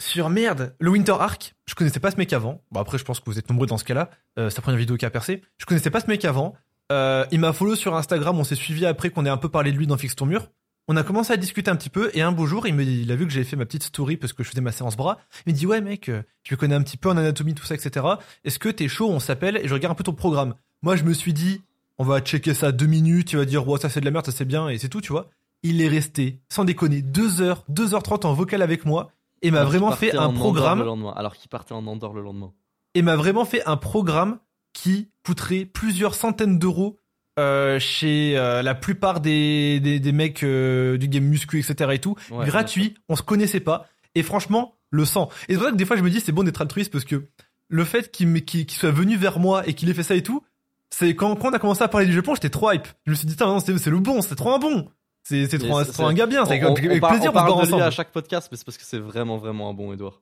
sur 0.00 0.28
merde, 0.28 0.74
le 0.80 0.90
Winter 0.90 1.14
Arc. 1.20 1.54
Je 1.66 1.76
connaissais 1.76 2.00
pas 2.00 2.10
ce 2.10 2.16
mec 2.16 2.32
avant. 2.32 2.60
Bon 2.72 2.80
après, 2.80 2.98
je 2.98 3.04
pense 3.04 3.20
que 3.20 3.26
vous 3.26 3.38
êtes 3.38 3.48
nombreux 3.48 3.68
dans 3.68 3.78
ce 3.78 3.84
cas-là. 3.84 4.10
Euh, 4.36 4.50
c'est 4.50 4.56
la 4.56 4.62
première 4.62 4.80
vidéo 4.80 4.96
qui 4.96 5.06
a 5.06 5.10
percé. 5.10 5.42
Je 5.58 5.66
connaissais 5.66 5.90
pas 5.90 6.00
ce 6.00 6.08
mec 6.08 6.24
avant. 6.24 6.56
Il 6.90 7.38
m'a 7.38 7.52
follow 7.52 7.76
sur 7.76 7.94
Instagram. 7.94 8.36
On 8.40 8.44
s'est 8.44 8.56
suivi 8.56 8.86
après 8.86 9.10
qu'on 9.10 9.24
ait 9.24 9.30
un 9.30 9.36
peu 9.36 9.48
parlé 9.48 9.70
de 9.70 9.76
lui 9.76 9.86
dans 9.86 9.96
Fixe 9.96 10.16
ton 10.16 10.26
mur. 10.26 10.48
On 10.88 10.96
a 10.96 11.02
commencé 11.02 11.32
à 11.32 11.36
discuter 11.36 11.68
un 11.70 11.76
petit 11.76 11.90
peu 11.90 12.10
et 12.14 12.22
un 12.22 12.30
beau 12.30 12.46
jour, 12.46 12.66
il 12.68 12.74
me 12.74 12.84
il 12.84 13.10
a 13.10 13.16
vu 13.16 13.26
que 13.26 13.32
j'avais 13.32 13.44
fait 13.44 13.56
ma 13.56 13.66
petite 13.66 13.82
story 13.82 14.16
parce 14.16 14.32
que 14.32 14.44
je 14.44 14.50
faisais 14.50 14.60
ma 14.60 14.70
séance 14.70 14.96
bras. 14.96 15.18
Il 15.44 15.52
me 15.52 15.58
dit 15.58 15.66
ouais 15.66 15.80
mec, 15.80 16.08
euh, 16.08 16.22
je 16.44 16.54
me 16.54 16.58
connais 16.58 16.76
un 16.76 16.82
petit 16.82 16.96
peu 16.96 17.08
en 17.08 17.16
anatomie 17.16 17.54
tout 17.54 17.64
ça 17.64 17.74
etc. 17.74 18.06
Est-ce 18.44 18.60
que 18.60 18.68
t'es 18.68 18.86
chaud? 18.86 19.08
On 19.10 19.18
s'appelle 19.18 19.56
et 19.56 19.66
je 19.66 19.74
regarde 19.74 19.92
un 19.92 19.96
peu 19.96 20.04
ton 20.04 20.12
programme. 20.12 20.54
Moi 20.82 20.94
je 20.94 21.02
me 21.02 21.12
suis 21.12 21.32
dit 21.32 21.60
on 21.98 22.04
va 22.04 22.20
checker 22.20 22.54
ça 22.54 22.70
deux 22.70 22.86
minutes. 22.86 23.32
Il 23.32 23.38
va 23.38 23.44
dire 23.44 23.66
ouais 23.66 23.80
ça 23.80 23.88
c'est 23.88 24.00
de 24.00 24.04
la 24.04 24.12
merde, 24.12 24.26
ça 24.26 24.32
c'est 24.32 24.44
bien 24.44 24.68
et 24.68 24.78
c'est 24.78 24.88
tout 24.88 25.00
tu 25.00 25.12
vois. 25.12 25.28
Il 25.64 25.82
est 25.82 25.88
resté 25.88 26.38
sans 26.48 26.64
déconner 26.64 27.02
deux 27.02 27.40
heures, 27.40 27.64
2h30 27.72 28.24
en 28.26 28.32
vocal 28.32 28.62
avec 28.62 28.84
moi 28.84 29.10
et 29.42 29.50
m'a 29.50 29.64
vraiment 29.64 29.90
fait 29.90 30.16
un 30.16 30.32
programme 30.32 30.78
Le 30.78 30.84
lendemain, 30.84 31.12
alors 31.16 31.34
qu'il 31.34 31.48
partait 31.48 31.72
en 31.72 31.86
Andorre 31.86 32.14
le 32.14 32.22
lendemain. 32.22 32.52
et 32.94 33.02
m'a 33.02 33.16
vraiment 33.16 33.44
fait 33.44 33.66
un 33.66 33.76
programme 33.76 34.38
qui 34.72 35.08
coûterait 35.24 35.64
plusieurs 35.64 36.14
centaines 36.14 36.58
d'euros 36.58 36.98
euh, 37.38 37.78
chez 37.78 38.36
euh, 38.38 38.62
la 38.62 38.74
plupart 38.74 39.20
des, 39.20 39.80
des, 39.80 40.00
des 40.00 40.12
mecs 40.12 40.42
euh, 40.42 40.96
du 40.98 41.08
game 41.08 41.24
muscu, 41.24 41.58
etc. 41.60 41.90
et 41.94 41.98
tout. 41.98 42.16
Ouais, 42.30 42.46
gratuit, 42.46 42.94
on 43.08 43.16
se 43.16 43.22
connaissait 43.22 43.60
pas. 43.60 43.86
Et 44.14 44.22
franchement, 44.22 44.74
le 44.90 45.04
sang. 45.04 45.28
Et 45.48 45.52
c'est 45.52 45.58
pour 45.58 45.64
ça 45.66 45.72
que 45.72 45.76
des 45.76 45.84
fois 45.84 45.96
je 45.96 46.02
me 46.02 46.10
dis 46.10 46.20
c'est 46.20 46.32
bon 46.32 46.42
d'être 46.44 46.60
altruiste 46.62 46.90
parce 46.92 47.04
que 47.04 47.24
le 47.68 47.84
fait 47.84 48.10
qu'il 48.10 48.44
qu'il 48.44 48.70
soit 48.70 48.90
venu 48.90 49.16
vers 49.16 49.38
moi 49.38 49.66
et 49.68 49.74
qu'il 49.74 49.90
ait 49.90 49.94
fait 49.94 50.02
ça 50.02 50.14
et 50.14 50.22
tout, 50.22 50.42
c'est 50.90 51.14
quand, 51.14 51.34
quand 51.36 51.48
on 51.50 51.52
a 51.52 51.58
commencé 51.58 51.82
à 51.82 51.88
parler 51.88 52.06
du 52.06 52.12
Japon, 52.12 52.34
j'étais 52.34 52.48
trop 52.48 52.70
hype. 52.72 52.86
Je 53.04 53.10
me 53.10 53.16
suis 53.16 53.26
dit, 53.26 53.36
non, 53.40 53.58
c'est 53.60 53.86
le 53.86 53.98
bon, 53.98 54.22
c'est 54.22 54.36
trop 54.36 54.52
un 54.52 54.58
bon. 54.58 54.88
C'est 55.24 55.48
trop, 55.58 55.76
un- 55.78 55.84
trop 55.84 56.06
un 56.06 56.14
gars 56.14 56.26
bien, 56.26 56.44
c'est 56.44 56.52
avec, 56.52 56.64
on, 56.64 56.74
avec 56.76 56.92
on 56.92 57.00
par- 57.00 57.10
plaisir 57.10 57.32
on 57.34 57.36
on 57.36 57.40
se 57.40 57.44
parle 57.44 57.50
de 57.50 57.56
lui 57.56 57.66
ensemble. 57.66 57.82
à 57.82 57.90
chaque 57.90 58.12
podcast, 58.12 58.48
mais 58.52 58.56
c'est 58.56 58.64
parce 58.64 58.78
que 58.78 58.84
c'est 58.84 59.00
vraiment, 59.00 59.36
vraiment 59.38 59.68
un 59.68 59.74
bon 59.74 59.92
Edouard. 59.92 60.20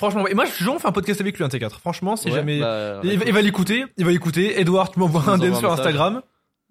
Franchement, 0.00 0.26
et 0.26 0.32
moi 0.34 0.46
je 0.46 0.66
on 0.70 0.78
fait 0.78 0.88
un 0.88 0.92
podcast 0.92 1.20
avec 1.20 1.36
lui 1.36 1.44
un 1.44 1.48
T4. 1.48 1.78
Franchement, 1.78 2.16
si 2.16 2.28
Ouais, 2.28 2.34
jamais 2.34 2.58
bah, 2.58 3.00
il, 3.04 3.18
va- 3.18 3.24
il 3.26 3.32
va 3.34 3.42
l'écouter, 3.42 3.84
il 3.98 4.04
va 4.06 4.10
l'écouter. 4.12 4.58
Edouard, 4.58 4.90
tu 4.90 4.98
m'envoies 4.98 5.22
un 5.28 5.36
DM 5.36 5.54
sur. 5.54 5.70
Instagram. 5.70 6.22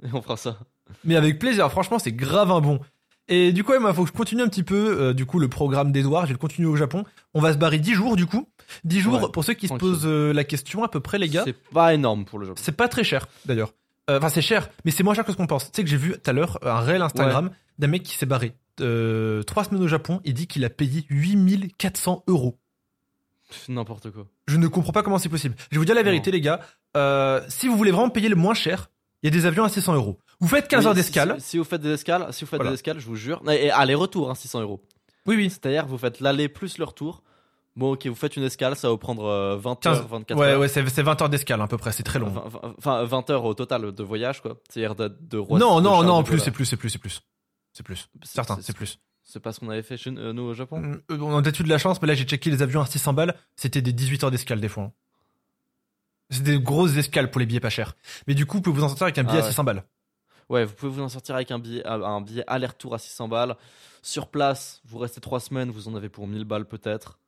Et 0.03 0.07
on 0.11 0.21
fera 0.23 0.35
ça. 0.35 0.57
Mais 1.05 1.15
avec 1.15 1.37
plaisir, 1.37 1.69
franchement, 1.69 1.99
c'est 1.99 2.11
grave 2.11 2.49
un 2.51 2.59
bon. 2.59 2.79
Et 3.27 3.53
du 3.53 3.63
coup, 3.63 3.73
il 3.79 3.93
faut 3.93 4.01
que 4.05 4.07
je 4.09 4.13
continue 4.17 4.41
un 4.41 4.47
petit 4.47 4.63
peu, 4.63 4.97
euh, 4.99 5.13
du 5.13 5.27
coup, 5.27 5.37
le 5.37 5.47
programme 5.47 5.91
d'Edouard. 5.91 6.23
Je 6.23 6.29
vais 6.29 6.33
le 6.33 6.39
continuer 6.39 6.67
au 6.67 6.75
Japon. 6.75 7.03
On 7.35 7.41
va 7.41 7.53
se 7.53 7.59
barrer 7.59 7.77
10 7.77 7.93
jours, 7.93 8.15
du 8.15 8.25
coup. 8.25 8.49
10 8.85 8.99
jours, 9.01 9.21
Ouais, 9.21 9.29
pour 9.31 9.43
ceux 9.43 9.53
qui 9.53 9.67
tranquille. 9.67 9.87
se 9.87 9.91
posent 9.93 10.05
euh, 10.07 10.33
la 10.33 10.43
question, 10.43 10.83
à 10.83 10.87
peu 10.87 10.99
près, 10.99 11.19
les 11.19 11.29
gars. 11.29 11.43
C'est 11.45 11.53
pas 11.71 11.93
énorme 11.93 12.25
pour 12.25 12.39
le 12.39 12.47
Japon. 12.47 12.59
C'est 12.63 12.71
pas 12.75 12.87
très 12.87 13.03
cher, 13.03 13.27
d'ailleurs. 13.45 13.71
Euh, 14.09 14.17
Enfin, 14.17 14.29
c'est 14.29 14.41
cher, 14.41 14.69
mais 14.83 14.89
c'est 14.89 15.03
moins 15.03 15.13
cher 15.13 15.23
que 15.25 15.31
ce 15.31 15.37
qu'on 15.37 15.45
pense. 15.45 15.65
Tu 15.65 15.69
sais 15.75 15.83
que 15.83 15.89
j'ai 15.91 15.97
vu 15.97 16.13
tout 16.13 16.27
à 16.27 16.33
l'heure 16.33 16.57
un 16.63 16.79
réel 16.79 17.03
Instagram 17.03 17.51
d'un 17.77 17.87
mec 17.87 18.01
qui 18.01 18.15
s'est 18.17 18.25
barré. 18.25 18.53
Trois 18.77 19.63
semaines 19.63 19.83
au 19.83 19.87
Japon, 19.87 20.21
il 20.25 20.33
dit 20.33 20.47
qu'il 20.47 20.65
a 20.65 20.69
payé 20.71 21.05
8400 21.11 22.23
euros. 22.27 22.57
N'importe 23.67 24.11
quoi. 24.11 24.25
Je 24.47 24.57
ne 24.57 24.67
comprends 24.67 24.91
pas 24.91 25.03
comment 25.03 25.17
c'est 25.17 25.29
possible. 25.29 25.55
Je 25.71 25.75
vais 25.75 25.79
vous 25.79 25.85
dire 25.85 25.95
la 25.95 26.03
vérité, 26.03 26.31
les 26.31 26.41
gars. 26.41 26.59
Euh, 26.97 27.41
si 27.49 27.67
vous 27.67 27.77
voulez 27.77 27.91
vraiment 27.91 28.09
payer 28.09 28.29
le 28.29 28.35
moins 28.35 28.53
cher, 28.53 28.89
il 29.23 29.27
y 29.33 29.35
a 29.35 29.37
des 29.37 29.45
avions 29.45 29.63
à 29.63 29.69
600 29.69 29.95
euros. 29.95 30.19
Vous 30.39 30.47
faites 30.47 30.67
15 30.67 30.79
Oui, 30.83 30.87
heures 30.87 30.93
d'escale. 30.95 31.35
Si, 31.39 31.49
si 31.49 31.57
vous 31.57 31.63
faites 31.63 31.81
des 31.81 31.91
escales, 31.91 32.27
si 32.31 32.43
vous 32.45 32.49
faites 32.49 32.57
Voilà. 32.59 32.71
des 32.71 32.75
escales, 32.75 32.99
je 32.99 33.05
vous 33.05 33.15
jure. 33.15 33.41
Et 33.49 33.65
et 33.65 33.71
aller-retour, 33.71 34.29
hein, 34.29 34.35
600 34.35 34.61
euros. 34.61 34.81
Oui, 35.25 35.35
oui. 35.35 35.49
C'est-à-dire, 35.49 35.85
vous 35.87 35.97
faites 35.97 36.19
l'aller 36.21 36.47
plus 36.47 36.77
le 36.77 36.85
retour. 36.85 37.23
Bon, 37.75 37.93
ok, 37.93 38.07
vous 38.07 38.15
faites 38.15 38.35
une 38.35 38.43
escale, 38.43 38.75
ça 38.75 38.87
va 38.87 38.91
vous 38.93 38.97
prendre 38.97 39.25
euh, 39.25 39.55
20 39.57 39.79
15 39.79 39.97
heures, 39.99 40.07
24 40.07 40.37
Ouais, 40.39 40.47
heures. 40.47 40.59
ouais, 40.59 40.67
c'est 40.67 40.87
c'est 40.89 41.03
20 41.03 41.21
heures 41.21 41.29
d'escale 41.29 41.61
à 41.61 41.67
peu 41.67 41.77
près, 41.77 41.91
c'est 41.91 42.03
très 42.03 42.19
long. 42.19 42.27
Enfin, 42.27 42.43
enfin, 42.45 42.73
Enfin, 42.77 43.03
20 43.03 43.29
heures 43.29 43.45
au 43.45 43.53
total 43.53 43.91
de 43.93 44.03
voyage, 44.03 44.41
quoi. 44.41 44.57
C'est-à-dire 44.69 44.95
de, 44.95 45.07
de 45.07 45.37
non, 45.37 45.77
de 45.79 45.83
non, 45.83 46.03
non, 46.03 46.23
plus, 46.23 46.39
c'est 46.39 46.51
plus, 46.51 46.65
c'est 46.65 46.77
plus, 46.77 46.89
c'est 46.89 46.99
plus. 46.99 47.21
C'est 47.73 47.83
plus. 47.83 48.09
Certain, 48.23 48.57
c'est 48.61 48.75
plus. 48.75 48.99
C'est 49.31 49.39
pas 49.39 49.53
ce 49.53 49.59
qu'on 49.59 49.69
avait 49.69 49.83
fait 49.83 49.95
chez 49.95 50.09
euh, 50.09 50.33
nous 50.33 50.41
au 50.41 50.53
Japon 50.55 50.99
Euh, 51.11 51.17
On 51.21 51.37
a 51.37 51.41
peut-être 51.43 51.59
eu 51.59 51.63
de 51.63 51.69
la 51.69 51.77
chance, 51.77 52.01
mais 52.01 52.07
là 52.07 52.15
j'ai 52.15 52.23
checké 52.23 52.49
les 52.49 52.63
avions 52.63 52.81
à 52.81 52.87
600 52.87 53.13
balles, 53.13 53.35
c'était 53.55 53.81
des 53.83 53.93
18 53.93 54.23
heures 54.23 54.31
d'escale 54.31 54.59
des 54.59 54.67
fois. 54.69 54.85
hein. 54.85 54.91
C'est 56.31 56.41
des 56.41 56.59
grosses 56.59 56.97
escales 56.97 57.29
pour 57.29 57.39
les 57.39 57.45
billets 57.45 57.59
pas 57.59 57.69
chers. 57.69 57.95
Mais 58.27 58.33
du 58.33 58.47
coup, 58.47 58.57
vous 58.57 58.61
pouvez 58.63 58.77
vous 58.79 58.83
en 58.83 58.87
sortir 58.87 59.03
avec 59.05 59.17
un 59.19 59.23
billet 59.23 59.37
Ah 59.37 59.41
à 59.41 59.45
ouais. 59.45 59.51
600 59.51 59.63
balles. 59.65 59.83
Ouais, 60.49 60.65
vous 60.65 60.73
pouvez 60.73 60.91
vous 60.91 61.01
en 61.01 61.09
sortir 61.09 61.35
avec 61.35 61.51
un 61.51 61.59
billet, 61.59 61.85
un 61.85 62.21
billet 62.21 62.43
aller-retour 62.47 62.95
à 62.95 62.97
600 62.97 63.27
balles. 63.27 63.55
Sur 64.01 64.27
place, 64.29 64.81
vous 64.85 64.97
restez 64.97 65.21
3 65.21 65.39
semaines, 65.39 65.69
vous 65.69 65.87
en 65.87 65.95
avez 65.95 66.09
pour 66.09 66.27
1000 66.27 66.45
balles 66.45 66.65
peut-être. 66.65 67.19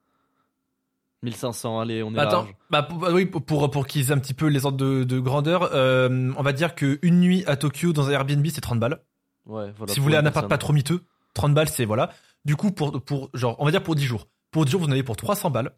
1500, 1.23 1.79
allez, 1.81 2.01
on 2.01 2.15
est 2.15 2.19
Attends, 2.19 2.43
large. 2.43 2.55
bah 2.71 2.87
oui, 3.13 3.27
pour, 3.27 3.69
pour, 3.69 3.85
qu'ils 3.85 4.09
aient 4.09 4.13
un 4.13 4.17
petit 4.17 4.33
peu 4.33 4.47
les 4.47 4.65
ordres 4.65 4.77
de, 4.79 5.03
de 5.03 5.19
grandeur, 5.19 5.69
euh, 5.73 6.33
on 6.35 6.41
va 6.41 6.51
dire 6.51 6.73
que 6.73 6.97
une 7.03 7.19
nuit 7.19 7.43
à 7.45 7.57
Tokyo 7.57 7.93
dans 7.93 8.07
un 8.07 8.11
Airbnb 8.11 8.45
c'est 8.47 8.61
30 8.61 8.79
balles. 8.79 9.03
Ouais, 9.45 9.71
voilà. 9.77 9.93
si 9.93 9.99
vous 9.99 10.03
voulez 10.03 10.17
un 10.17 10.25
appart 10.25 10.47
pas 10.49 10.57
trop 10.57 10.73
miteux, 10.73 11.03
30 11.33 11.53
balles 11.53 11.69
c'est 11.69 11.85
voilà. 11.85 12.11
Du 12.45 12.55
coup, 12.55 12.71
pour, 12.71 13.03
pour 13.03 13.29
genre, 13.33 13.55
on 13.59 13.65
va 13.65 13.71
dire 13.71 13.83
pour 13.83 13.95
10 13.95 14.03
jours. 14.03 14.27
Pour 14.51 14.65
10 14.65 14.71
jours, 14.71 14.81
vous 14.81 14.87
en 14.87 14.91
avez 14.91 15.03
pour 15.03 15.15
300 15.15 15.51
balles. 15.51 15.71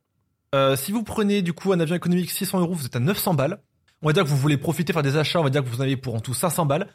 Euh, 0.55 0.75
si 0.75 0.91
vous 0.91 1.03
prenez 1.03 1.41
du 1.41 1.53
coup 1.53 1.73
un 1.73 1.79
avion 1.79 1.95
économique 1.95 2.31
600 2.31 2.59
euros, 2.59 2.73
vous 2.73 2.85
êtes 2.85 2.95
à 2.95 2.99
900 2.99 3.33
balles. 3.33 3.61
On 4.01 4.07
va 4.07 4.13
dire 4.13 4.23
que 4.23 4.29
vous 4.29 4.37
voulez 4.37 4.57
profiter, 4.57 4.93
faire 4.93 5.01
des 5.01 5.17
achats, 5.17 5.39
on 5.39 5.43
va 5.43 5.49
dire 5.49 5.63
que 5.63 5.69
vous 5.69 5.77
en 5.77 5.83
avez 5.83 5.97
pour 5.97 6.15
en 6.15 6.19
tout 6.19 6.33
500 6.33 6.65
balles. 6.65 6.87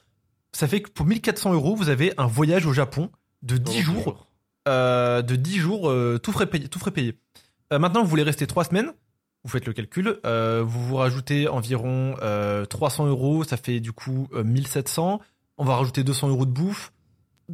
Ça 0.52 0.68
fait 0.68 0.80
que 0.80 0.90
pour 0.90 1.06
1400 1.06 1.52
euros, 1.52 1.74
vous 1.74 1.88
avez 1.88 2.12
un 2.18 2.26
voyage 2.26 2.66
au 2.66 2.72
Japon 2.72 3.10
de 3.42 3.56
10 3.56 3.80
jours, 3.80 4.26
euh, 4.68 5.22
de 5.22 5.36
10 5.36 5.58
jours, 5.58 5.90
euh, 5.90 6.18
tout 6.18 6.32
frais 6.32 6.46
payé. 6.46 6.68
Tout 6.68 6.78
frais 6.78 6.90
payé. 6.90 7.18
Maintenant, 7.70 8.02
vous 8.02 8.08
voulez 8.08 8.22
rester 8.22 8.46
3 8.46 8.64
semaines. 8.64 8.92
Vous 9.44 9.50
faites 9.50 9.66
le 9.66 9.72
calcul. 9.72 10.18
vous 10.24 10.86
vous 10.86 10.96
rajoutez 10.96 11.48
environ 11.48 12.16
euh, 12.22 12.64
300 12.64 13.06
euros. 13.06 13.44
Ça 13.44 13.56
fait 13.56 13.80
du 13.80 13.92
coup 13.92 14.28
euh, 14.32 14.42
1700. 14.42 15.20
On 15.58 15.64
va 15.64 15.76
rajouter 15.76 16.04
200 16.04 16.28
euros 16.28 16.46
de 16.46 16.50
bouffe. 16.50 16.92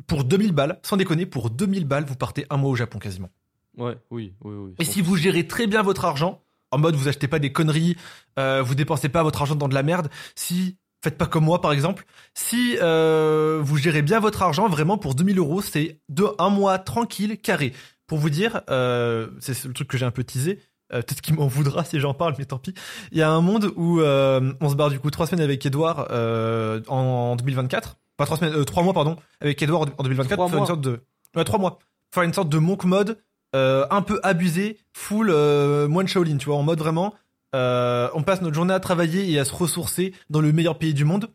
Pour 0.06 0.24
2000 0.24 0.52
balles, 0.52 0.78
sans 0.82 0.96
déconner, 0.96 1.26
pour 1.26 1.50
2000 1.50 1.84
balles, 1.86 2.04
vous 2.04 2.16
partez 2.16 2.46
un 2.50 2.56
mois 2.56 2.70
au 2.70 2.74
Japon 2.74 2.98
quasiment. 2.98 3.30
Ouais, 3.76 3.96
oui, 4.10 4.34
oui, 4.42 4.54
oui. 4.54 4.74
Et 4.78 4.84
si 4.84 5.00
vous 5.02 5.16
gérez 5.16 5.46
très 5.46 5.66
bien 5.66 5.82
votre 5.82 6.04
argent, 6.04 6.42
en 6.70 6.78
mode 6.78 6.94
vous 6.96 7.08
achetez 7.08 7.28
pas 7.28 7.38
des 7.38 7.52
conneries, 7.52 7.96
euh, 8.38 8.62
vous 8.62 8.74
dépensez 8.74 9.08
pas 9.08 9.22
votre 9.22 9.40
argent 9.40 9.54
dans 9.54 9.68
de 9.68 9.74
la 9.74 9.82
merde, 9.82 10.08
si 10.34 10.76
faites 11.02 11.18
pas 11.18 11.26
comme 11.26 11.44
moi 11.44 11.60
par 11.60 11.72
exemple, 11.72 12.06
si 12.34 12.76
euh, 12.80 13.60
vous 13.62 13.76
gérez 13.76 14.02
bien 14.02 14.20
votre 14.20 14.42
argent, 14.42 14.68
vraiment 14.68 14.96
pour 14.98 15.14
2000 15.14 15.38
euros, 15.38 15.60
c'est 15.60 16.00
de 16.08 16.24
un 16.38 16.50
mois 16.50 16.78
tranquille, 16.78 17.38
carré. 17.40 17.72
Pour 18.06 18.18
vous 18.18 18.30
dire, 18.30 18.62
euh, 18.70 19.28
c'est 19.40 19.64
le 19.64 19.72
truc 19.72 19.88
que 19.88 19.96
j'ai 19.98 20.04
un 20.06 20.10
peu 20.10 20.24
teasé. 20.24 20.60
euh, 20.92 21.02
Peut-être 21.02 21.20
qu'il 21.20 21.34
m'en 21.34 21.46
voudra 21.46 21.84
si 21.84 21.98
j'en 22.00 22.14
parle, 22.14 22.34
mais 22.38 22.44
tant 22.44 22.58
pis. 22.58 22.74
Il 23.12 23.18
y 23.18 23.22
a 23.22 23.30
un 23.30 23.40
monde 23.40 23.72
où 23.76 24.00
euh, 24.00 24.52
on 24.60 24.68
se 24.68 24.74
barre 24.74 24.90
du 24.90 24.98
coup 24.98 25.10
trois 25.10 25.26
semaines 25.26 25.44
avec 25.44 25.64
Edouard 25.66 26.08
euh, 26.10 26.80
en 26.88 27.36
2024. 27.36 27.96
Pas 28.16 28.26
trois 28.26 28.36
semaines, 28.36 28.54
euh, 28.54 28.64
trois 28.64 28.82
mois 28.82 28.92
pardon, 28.92 29.16
avec 29.40 29.60
Edouard 29.62 29.82
en 29.98 30.02
2024 30.02 30.36
Trois 30.36 30.44
pour 30.46 30.50
faire 30.50 30.60
une 30.60 30.66
sorte 30.66 30.80
de, 30.80 31.00
ouais 31.36 31.44
trois 31.44 31.58
mois, 31.58 31.78
faire 32.12 32.22
une 32.22 32.32
sorte 32.32 32.48
de 32.48 32.58
monk 32.58 32.84
mode 32.84 33.18
euh, 33.56 33.86
un 33.90 34.02
peu 34.02 34.20
abusé, 34.22 34.78
full 34.92 35.30
euh, 35.30 35.88
moine 35.88 36.06
Shaolin, 36.08 36.36
tu 36.38 36.46
vois, 36.46 36.56
en 36.56 36.62
mode 36.62 36.78
vraiment, 36.78 37.14
euh, 37.54 38.08
on 38.14 38.22
passe 38.22 38.40
notre 38.42 38.54
journée 38.54 38.74
à 38.74 38.80
travailler 38.80 39.30
et 39.30 39.38
à 39.38 39.44
se 39.44 39.54
ressourcer 39.54 40.12
dans 40.30 40.40
le 40.40 40.52
meilleur 40.52 40.78
pays 40.78 40.94
du 40.94 41.04
monde. 41.04 41.30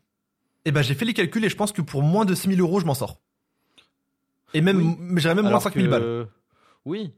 Et 0.66 0.72
ben 0.72 0.82
j'ai 0.82 0.94
fait 0.94 1.06
les 1.06 1.14
calculs 1.14 1.42
et 1.44 1.48
je 1.48 1.56
pense 1.56 1.72
que 1.72 1.80
pour 1.82 2.02
moins 2.02 2.24
de 2.26 2.34
6000 2.34 2.60
euros, 2.60 2.80
je 2.80 2.84
m'en 2.86 2.94
sors. 2.94 3.20
Et 4.52 4.60
même, 4.60 4.96
Oui. 4.98 5.20
j'irais 5.20 5.34
même 5.34 5.44
moins 5.44 5.50
Alors 5.52 5.62
5000 5.62 5.86
que- 5.86 5.90
balles. 5.90 6.28
Oui, 6.84 7.12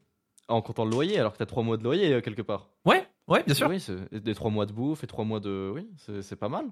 en 0.49 0.61
comptant 0.63 0.85
le 0.85 0.91
loyer, 0.91 1.19
alors 1.19 1.33
que 1.33 1.39
t'as 1.39 1.47
3 1.47 1.63
mois 1.63 1.77
de 1.77 1.83
loyer 1.85 2.21
quelque 2.23 2.43
part. 2.43 2.69
Ouais, 2.85 3.07
ouais, 3.29 3.43
bien 3.45 3.55
sûr. 3.55 3.69
Oui, 3.69 3.85
des 4.13 4.35
3 4.35 4.51
mois 4.51 4.67
de 4.67 4.73
bouffe 4.73 5.03
et 5.03 5.07
3 5.07 5.25
mois 5.25 5.41
de. 5.41 5.73
Oui, 5.75 5.89
c'est 6.21 6.37
pas 6.37 6.49
mal. 6.49 6.67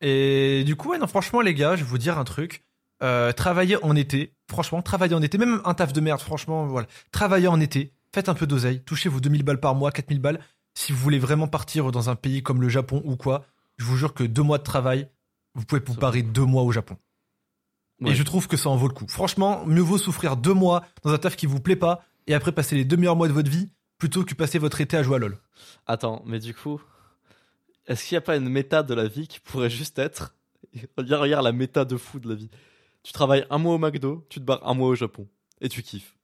Et 0.00 0.62
du 0.64 0.76
coup, 0.76 0.90
ouais, 0.90 0.98
non, 0.98 1.06
franchement, 1.06 1.40
les 1.40 1.54
gars, 1.54 1.76
je 1.76 1.84
vais 1.84 1.90
vous 1.90 1.98
dire 1.98 2.18
un 2.18 2.24
truc. 2.24 2.64
Euh, 3.02 3.32
travaillez 3.32 3.82
en 3.84 3.94
été, 3.94 4.32
franchement, 4.50 4.82
travaillez 4.82 5.14
en 5.14 5.22
été, 5.22 5.36
même 5.38 5.60
un 5.64 5.74
taf 5.74 5.92
de 5.92 6.00
merde, 6.00 6.20
franchement, 6.20 6.66
voilà. 6.66 6.86
Travaillez 7.12 7.48
en 7.48 7.60
été, 7.60 7.92
faites 8.14 8.28
un 8.28 8.34
peu 8.34 8.46
d'oseille, 8.46 8.80
touchez 8.80 9.08
vos 9.08 9.20
2000 9.20 9.42
balles 9.42 9.60
par 9.60 9.74
mois, 9.74 9.90
4000 9.90 10.18
balles. 10.18 10.40
Si 10.74 10.92
vous 10.92 10.98
voulez 10.98 11.18
vraiment 11.18 11.48
partir 11.48 11.90
dans 11.90 12.10
un 12.10 12.16
pays 12.16 12.42
comme 12.42 12.60
le 12.60 12.68
Japon 12.68 13.02
ou 13.04 13.16
quoi, 13.16 13.44
je 13.76 13.84
vous 13.84 13.96
jure 13.96 14.14
que 14.14 14.24
deux 14.24 14.42
mois 14.42 14.58
de 14.58 14.62
travail, 14.62 15.08
vous 15.54 15.64
pouvez 15.64 15.82
vous 15.84 15.94
Ça 15.94 16.00
barrer 16.00 16.22
deux 16.22 16.44
mois 16.44 16.62
au 16.62 16.72
Japon. 16.72 16.96
Ouais. 18.00 18.10
Et 18.10 18.14
je 18.14 18.22
trouve 18.22 18.46
que 18.46 18.56
ça 18.56 18.68
en 18.68 18.76
vaut 18.76 18.88
le 18.88 18.94
coup. 18.94 19.06
Franchement, 19.08 19.64
mieux 19.66 19.80
vaut 19.80 19.98
souffrir 19.98 20.36
deux 20.36 20.52
mois 20.52 20.84
dans 21.02 21.12
un 21.12 21.18
taf 21.18 21.36
qui 21.36 21.46
vous 21.46 21.60
plaît 21.60 21.76
pas 21.76 22.04
et 22.26 22.34
après 22.34 22.52
passer 22.52 22.76
les 22.76 22.84
deux 22.84 22.96
meilleurs 22.96 23.16
mois 23.16 23.28
de 23.28 23.32
votre 23.32 23.50
vie 23.50 23.70
plutôt 23.98 24.24
que 24.24 24.34
passer 24.34 24.58
votre 24.58 24.80
été 24.80 24.96
à 24.96 25.02
jouer 25.02 25.16
à 25.16 25.18
LoL. 25.18 25.38
Attends, 25.86 26.22
mais 26.26 26.38
du 26.38 26.52
coup, 26.54 26.80
est-ce 27.86 28.04
qu'il 28.04 28.14
n'y 28.14 28.18
a 28.18 28.22
pas 28.22 28.36
une 28.36 28.48
méta 28.48 28.82
de 28.82 28.94
la 28.94 29.06
vie 29.08 29.28
qui 29.28 29.40
pourrait 29.40 29.70
juste 29.70 29.98
être. 29.98 30.34
Regarde, 30.96 31.22
regarde 31.22 31.44
la 31.44 31.52
méta 31.52 31.84
de 31.84 31.96
fou 31.96 32.18
de 32.18 32.28
la 32.28 32.34
vie. 32.34 32.50
Tu 33.02 33.12
travailles 33.12 33.46
un 33.50 33.58
mois 33.58 33.74
au 33.74 33.78
McDo, 33.78 34.26
tu 34.28 34.40
te 34.40 34.44
barres 34.44 34.66
un 34.68 34.74
mois 34.74 34.88
au 34.88 34.94
Japon. 34.94 35.28
Et 35.60 35.68
tu 35.68 35.82
kiffes. 35.82 36.16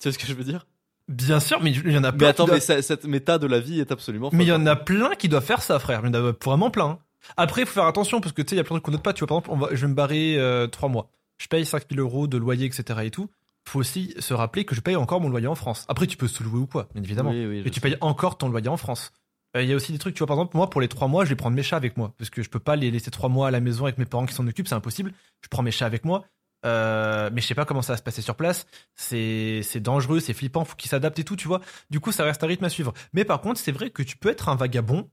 Tu 0.00 0.04
sais 0.04 0.12
ce 0.12 0.18
que 0.18 0.26
je 0.26 0.32
veux 0.34 0.44
dire? 0.44 0.66
Bien 1.08 1.38
sûr, 1.40 1.60
mais 1.62 1.70
il 1.72 1.90
y 1.92 1.98
en 1.98 2.04
a 2.04 2.12
plein. 2.12 2.26
Mais 2.26 2.30
attends, 2.30 2.46
qui 2.46 2.52
mais 2.52 2.60
ça- 2.60 2.80
cette 2.80 3.04
méta 3.04 3.36
de 3.38 3.46
la 3.46 3.60
vie 3.60 3.78
est 3.80 3.92
absolument 3.92 4.30
Mais 4.32 4.44
il 4.44 4.48
y 4.48 4.52
en 4.52 4.64
a 4.66 4.74
plein 4.76 5.10
qui 5.16 5.28
doivent 5.28 5.44
faire 5.44 5.60
ça, 5.60 5.78
frère. 5.78 6.00
Il 6.04 6.06
y 6.06 6.08
en 6.10 6.14
a 6.14 6.32
vraiment 6.42 6.70
plein. 6.70 6.84
hein. 6.86 6.98
Après, 7.36 7.62
il 7.62 7.66
faut 7.66 7.74
faire 7.74 7.84
attention 7.86 8.20
parce 8.20 8.32
que 8.32 8.40
tu 8.42 8.50
sais, 8.50 8.54
il 8.56 8.58
y 8.58 8.60
a 8.60 8.64
plein 8.64 8.76
de 8.76 8.80
trucs 8.80 8.84
qu'on 8.86 8.92
note 8.92 9.02
pas. 9.02 9.12
Tu 9.12 9.20
vois, 9.20 9.28
par 9.28 9.36
exemple, 9.38 9.50
on 9.50 9.56
va, 9.58 9.74
je 9.74 9.80
vais 9.82 9.88
me 9.88 9.94
barrer 9.94 10.36
euh, 10.38 10.66
trois 10.66 10.88
mois. 10.88 11.10
Je 11.36 11.48
paye 11.48 11.66
5000 11.66 11.98
euros 12.00 12.26
de 12.26 12.38
loyer, 12.38 12.64
etc. 12.66 13.00
et 13.04 13.10
tout. 13.10 13.28
Faut 13.66 13.80
aussi 13.80 14.14
se 14.18 14.32
rappeler 14.34 14.64
que 14.64 14.74
je 14.74 14.80
paye 14.80 14.96
encore 14.96 15.20
mon 15.20 15.28
loyer 15.28 15.46
en 15.46 15.54
France. 15.54 15.84
Après, 15.88 16.06
tu 16.06 16.16
peux 16.16 16.28
se 16.28 16.42
louer 16.42 16.60
ou 16.60 16.66
quoi, 16.66 16.88
bien 16.94 17.02
évidemment. 17.02 17.30
Oui, 17.30 17.62
Mais 17.64 17.70
tu 17.70 17.74
sais. 17.74 17.80
payes 17.80 17.96
encore 18.00 18.38
ton 18.38 18.48
loyer 18.48 18.68
en 18.68 18.76
France. 18.76 19.12
Euh, 19.56 19.62
Il 19.62 19.68
y 19.68 19.72
a 19.72 19.76
aussi 19.76 19.92
des 19.92 19.98
trucs, 19.98 20.14
tu 20.14 20.18
vois, 20.18 20.26
par 20.26 20.36
exemple, 20.36 20.56
moi, 20.56 20.68
pour 20.68 20.80
les 20.80 20.88
trois 20.88 21.08
mois, 21.08 21.24
je 21.24 21.30
vais 21.30 21.36
prendre 21.36 21.56
mes 21.56 21.62
chats 21.62 21.76
avec 21.76 21.96
moi. 21.96 22.12
Parce 22.18 22.30
que 22.30 22.42
je 22.42 22.50
peux 22.50 22.58
pas 22.58 22.76
les 22.76 22.90
laisser 22.90 23.10
trois 23.10 23.28
mois 23.28 23.48
à 23.48 23.50
la 23.50 23.60
maison 23.60 23.84
avec 23.84 23.98
mes 23.98 24.04
parents 24.04 24.26
qui 24.26 24.34
s'en 24.34 24.46
occupent, 24.46 24.68
c'est 24.68 24.74
impossible. 24.74 25.12
Je 25.42 25.48
prends 25.48 25.62
mes 25.62 25.70
chats 25.70 25.86
avec 25.86 26.04
moi. 26.04 26.24
Euh, 26.66 27.28
mais 27.32 27.42
je 27.42 27.46
sais 27.46 27.54
pas 27.54 27.66
comment 27.66 27.82
ça 27.82 27.92
va 27.92 27.96
se 27.98 28.02
passer 28.02 28.22
sur 28.22 28.36
place. 28.36 28.66
C'est, 28.94 29.60
c'est 29.62 29.80
dangereux, 29.80 30.20
c'est 30.20 30.32
flippant, 30.32 30.64
faut 30.64 30.76
qu'ils 30.76 30.88
s'adaptent 30.90 31.18
et 31.18 31.24
tout, 31.24 31.36
tu 31.36 31.46
vois. 31.46 31.60
Du 31.90 32.00
coup, 32.00 32.10
ça 32.10 32.24
reste 32.24 32.42
un 32.42 32.46
rythme 32.46 32.64
à 32.64 32.70
suivre. 32.70 32.94
Mais 33.12 33.24
par 33.24 33.40
contre, 33.40 33.60
c'est 33.60 33.72
vrai 33.72 33.90
que 33.90 34.02
tu 34.02 34.16
peux 34.16 34.30
être 34.30 34.48
un 34.48 34.56
vagabond, 34.56 35.10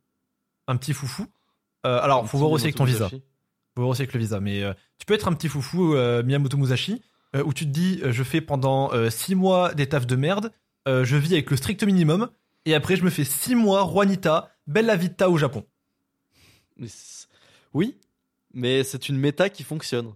un 0.68 0.78
petit 0.78 0.94
foufou. 0.94 1.28
Euh, 1.86 2.00
alors, 2.02 2.28
faut 2.28 2.38
voir 2.38 2.52
aussi 2.52 2.66
avec 2.66 2.76
ton 2.76 2.86
visa. 2.86 3.10
Faut 3.10 3.22
voir 3.82 3.90
aussi 3.90 4.02
avec 4.02 4.14
le 4.14 4.20
visa. 4.22 4.40
Mais 4.40 4.64
euh, 4.64 4.74
tu 4.98 5.06
peux 5.06 5.14
être 5.14 5.28
un 5.28 5.34
petit 5.34 5.50
foufou 5.50 5.96
Miyamoto 6.24 6.58
Musashi, 6.58 7.02
où 7.34 7.54
tu 7.54 7.66
te 7.66 7.70
dis, 7.70 8.02
je 8.06 8.24
fais 8.24 8.42
pendant 8.42 8.92
six 9.10 9.36
mois 9.36 9.74
des 9.74 9.88
tafs 9.88 10.08
de 10.08 10.16
merde, 10.16 10.52
je 10.88 11.16
vis 11.16 11.34
avec 11.34 11.50
le 11.50 11.58
strict 11.58 11.84
minimum, 11.84 12.30
et 12.66 12.76
après 12.76 12.96
je 12.96 13.04
me 13.04 13.10
fais 13.10 13.24
six 13.24 13.56
mois 13.56 13.90
Juanita, 13.92 14.52
Bella 14.68 14.96
Vita 14.96 15.30
au 15.30 15.38
Japon. 15.38 15.66
Mais 16.78 16.88
Oui, 17.74 17.98
mais 18.54 18.84
c'est 18.84 19.10
une 19.10 19.18
méta 19.18 19.50
qui 19.50 19.64
fonctionne. 19.64 20.14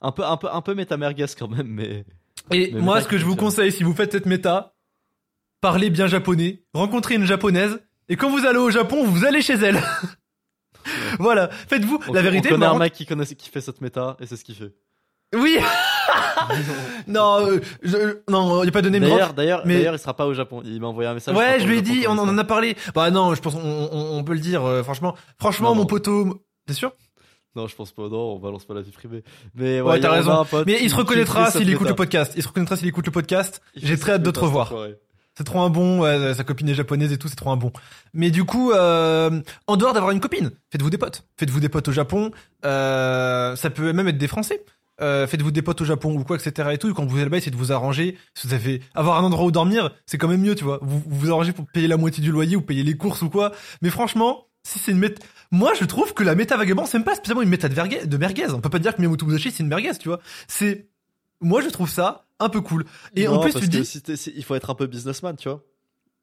Un 0.00 0.12
peu, 0.12 0.24
un 0.24 0.36
peu, 0.36 0.48
un 0.50 0.60
peu 0.60 0.74
méta 0.74 0.96
merguez 0.96 1.26
quand 1.38 1.48
même, 1.48 1.68
mais. 1.68 2.04
Et 2.52 2.70
Mais 2.72 2.80
moi, 2.80 3.00
ce 3.00 3.08
que 3.08 3.18
je 3.18 3.24
vous 3.24 3.34
conseille, 3.34 3.72
si 3.72 3.82
vous 3.82 3.94
faites 3.94 4.12
cette 4.12 4.26
méta, 4.26 4.74
parlez 5.60 5.90
bien 5.90 6.06
japonais, 6.06 6.62
rencontrez 6.74 7.14
une 7.14 7.24
japonaise, 7.24 7.80
et 8.08 8.16
quand 8.16 8.30
vous 8.30 8.46
allez 8.46 8.58
au 8.58 8.70
Japon, 8.70 9.04
vous 9.04 9.24
allez 9.24 9.42
chez 9.42 9.54
elle. 9.54 9.82
voilà, 11.18 11.48
faites-vous 11.50 12.00
la 12.12 12.22
vérité. 12.22 12.48
On 12.48 12.52
connaît 12.52 12.66
un 12.66 12.78
mec 12.78 12.92
qui, 12.92 13.06
connaît, 13.06 13.26
qui 13.26 13.50
fait 13.50 13.60
cette 13.60 13.80
méta 13.80 14.16
et 14.20 14.26
c'est 14.26 14.36
ce 14.36 14.44
qu'il 14.44 14.54
fait. 14.54 14.72
Oui. 15.34 15.58
Non, 17.06 17.46
euh, 17.46 17.60
je- 17.82 18.18
non, 18.30 18.64
y 18.64 18.68
a 18.68 18.72
pas 18.72 18.82
de 18.82 18.88
name. 18.88 19.02
D'ailleurs, 19.02 19.34
d'ailleurs, 19.34 19.62
mais- 19.64 19.76
d'ailleurs, 19.78 19.94
il 19.94 19.98
sera 19.98 20.14
pas 20.14 20.26
au 20.26 20.34
Japon. 20.34 20.62
Il 20.64 20.80
m'a 20.80 20.86
envoyé 20.88 21.08
un 21.08 21.14
message. 21.14 21.34
il 21.34 21.38
Ouais, 21.38 21.60
je 21.60 21.66
lui 21.66 21.78
ai 21.78 21.82
dit, 21.82 22.04
on, 22.08 22.18
en 22.18 22.38
a 22.38 22.44
parlé. 22.44 22.76
Bah 22.94 23.10
non, 23.10 23.34
je 23.34 23.40
pense 23.40 23.54
on, 23.54 23.58
on- 23.92 24.18
on 24.18 24.24
peut 24.24 24.34
le 24.34 24.40
dire. 24.40 24.64
euh, 24.64 24.82
franchement, 24.82 25.14
franchement, 25.38 25.70
Non, 25.70 25.74
mon 25.76 25.80
non. 25.82 25.86
poteau, 25.86 26.42
t'es 26.66 26.74
sûr? 26.74 26.92
Non, 27.54 27.66
je 27.66 27.74
pense 27.74 27.92
pas. 27.92 28.02
Non, 28.08 28.34
on 28.34 28.38
balance 28.38 28.64
pas 28.66 28.74
la 28.74 28.82
vie 28.82 28.90
privée. 28.90 29.24
Mais 29.54 29.80
Ouais, 29.80 29.92
ouais, 29.92 30.00
t'as 30.00 30.10
raison. 30.10 30.44
pote 30.44 30.66
Mais 30.66 30.78
il 30.82 30.90
se 30.90 30.94
reconnaîtra 30.96 31.50
s'il 31.50 31.70
écoute 31.70 31.88
le 31.88 31.94
podcast. 31.94 32.32
Il 32.36 32.42
se 32.42 32.48
reconnaîtra 32.48 32.76
s'il 32.76 32.86
écoute 32.88 33.06
le 33.06 33.12
podcast. 33.12 33.62
Il 33.74 33.86
J'ai 33.86 33.98
très 33.98 34.12
hâte 34.12 34.22
de 34.22 34.30
te 34.30 34.40
revoir. 34.40 34.72
C'est 35.38 35.44
trop 35.44 35.60
un 35.60 35.68
bon. 35.70 36.00
ouais, 36.00 36.32
sa 36.34 36.44
copine 36.44 36.66
est 36.70 36.74
japonaise 36.74 37.12
et 37.12 37.18
tout, 37.18 37.28
c'est 37.28 37.36
trop 37.36 37.50
un 37.50 37.56
bon. 37.58 37.70
Mais 38.14 38.30
du 38.30 38.44
coup, 38.44 38.72
euh, 38.72 39.42
en 39.66 39.76
dehors 39.76 39.92
d'avoir 39.92 40.12
une 40.12 40.20
copine, 40.20 40.50
faites-vous 40.72 40.88
des 40.88 40.96
potes. 40.96 41.24
Faites-vous 41.38 41.60
des 41.60 41.68
potes 41.68 41.88
au 41.88 41.92
Japon. 41.92 42.30
Euh, 42.64 43.54
ça 43.56 43.68
peut 43.70 43.92
même 43.92 44.08
être 44.08 44.16
des 44.18 44.28
Français. 44.28 44.64
Euh, 45.02 45.26
faites-vous 45.26 45.50
des 45.50 45.60
potes 45.62 45.80
au 45.82 45.84
Japon 45.84 46.14
ou 46.16 46.24
quoi, 46.24 46.36
etc. 46.36 46.70
Et 46.72 46.78
tout. 46.78 46.88
Et 46.90 46.94
quand 46.94 47.04
vous 47.04 47.18
êtes 47.18 47.24
là-bas, 47.24 47.36
essayez 47.36 47.50
de 47.52 47.56
vous 47.56 47.70
arranger. 47.72 48.16
Si 48.34 48.46
vous 48.46 48.54
avez 48.54 48.80
avoir 48.94 49.18
un 49.18 49.24
endroit 49.24 49.44
où 49.44 49.50
dormir, 49.50 49.90
c'est 50.06 50.16
quand 50.18 50.28
même 50.28 50.40
mieux, 50.40 50.54
tu 50.54 50.64
vois. 50.64 50.78
Vous 50.82 50.98
vous, 51.00 51.18
vous 51.18 51.30
arrangez 51.30 51.52
pour 51.52 51.66
payer 51.66 51.86
la 51.88 51.96
moitié 51.98 52.22
du 52.22 52.30
loyer 52.32 52.56
ou 52.56 52.62
payer 52.62 52.82
les 52.82 52.96
courses 52.96 53.20
ou 53.22 53.28
quoi. 53.28 53.52
Mais 53.82 53.90
franchement, 53.90 54.46
si 54.62 54.78
c'est 54.78 54.92
une 54.92 54.98
méta, 54.98 55.22
moi 55.50 55.72
je 55.78 55.84
trouve 55.84 56.14
que 56.14 56.22
la 56.24 56.34
méta 56.34 56.56
vagabond, 56.56 56.86
c'est 56.86 56.96
même 56.98 57.04
pas 57.04 57.14
spécialement 57.14 57.42
une 57.42 57.48
méta 57.50 57.68
de, 57.68 57.74
vergue- 57.74 58.06
de 58.06 58.16
merguez. 58.16 58.50
On 58.52 58.60
peut 58.60 58.70
pas 58.70 58.78
dire 58.78 58.94
que 58.94 59.00
Miyamoto 59.00 59.26
Musashi 59.26 59.50
c'est 59.50 59.62
une 59.62 59.68
merguez, 59.68 59.96
tu 59.98 60.08
vois. 60.08 60.18
C'est, 60.48 60.88
moi 61.40 61.60
je 61.60 61.68
trouve 61.68 61.90
ça 61.90 62.24
un 62.40 62.48
peu 62.48 62.60
cool. 62.62 62.84
Et 63.14 63.28
en 63.28 63.38
plus 63.40 63.52
parce 63.52 63.64
tu 63.64 63.70
que 63.70 63.76
dis, 63.76 63.84
si- 64.16 64.32
il 64.34 64.44
faut 64.44 64.54
être 64.54 64.70
un 64.70 64.74
peu 64.74 64.86
businessman, 64.86 65.36
tu 65.36 65.48
vois. 65.48 65.62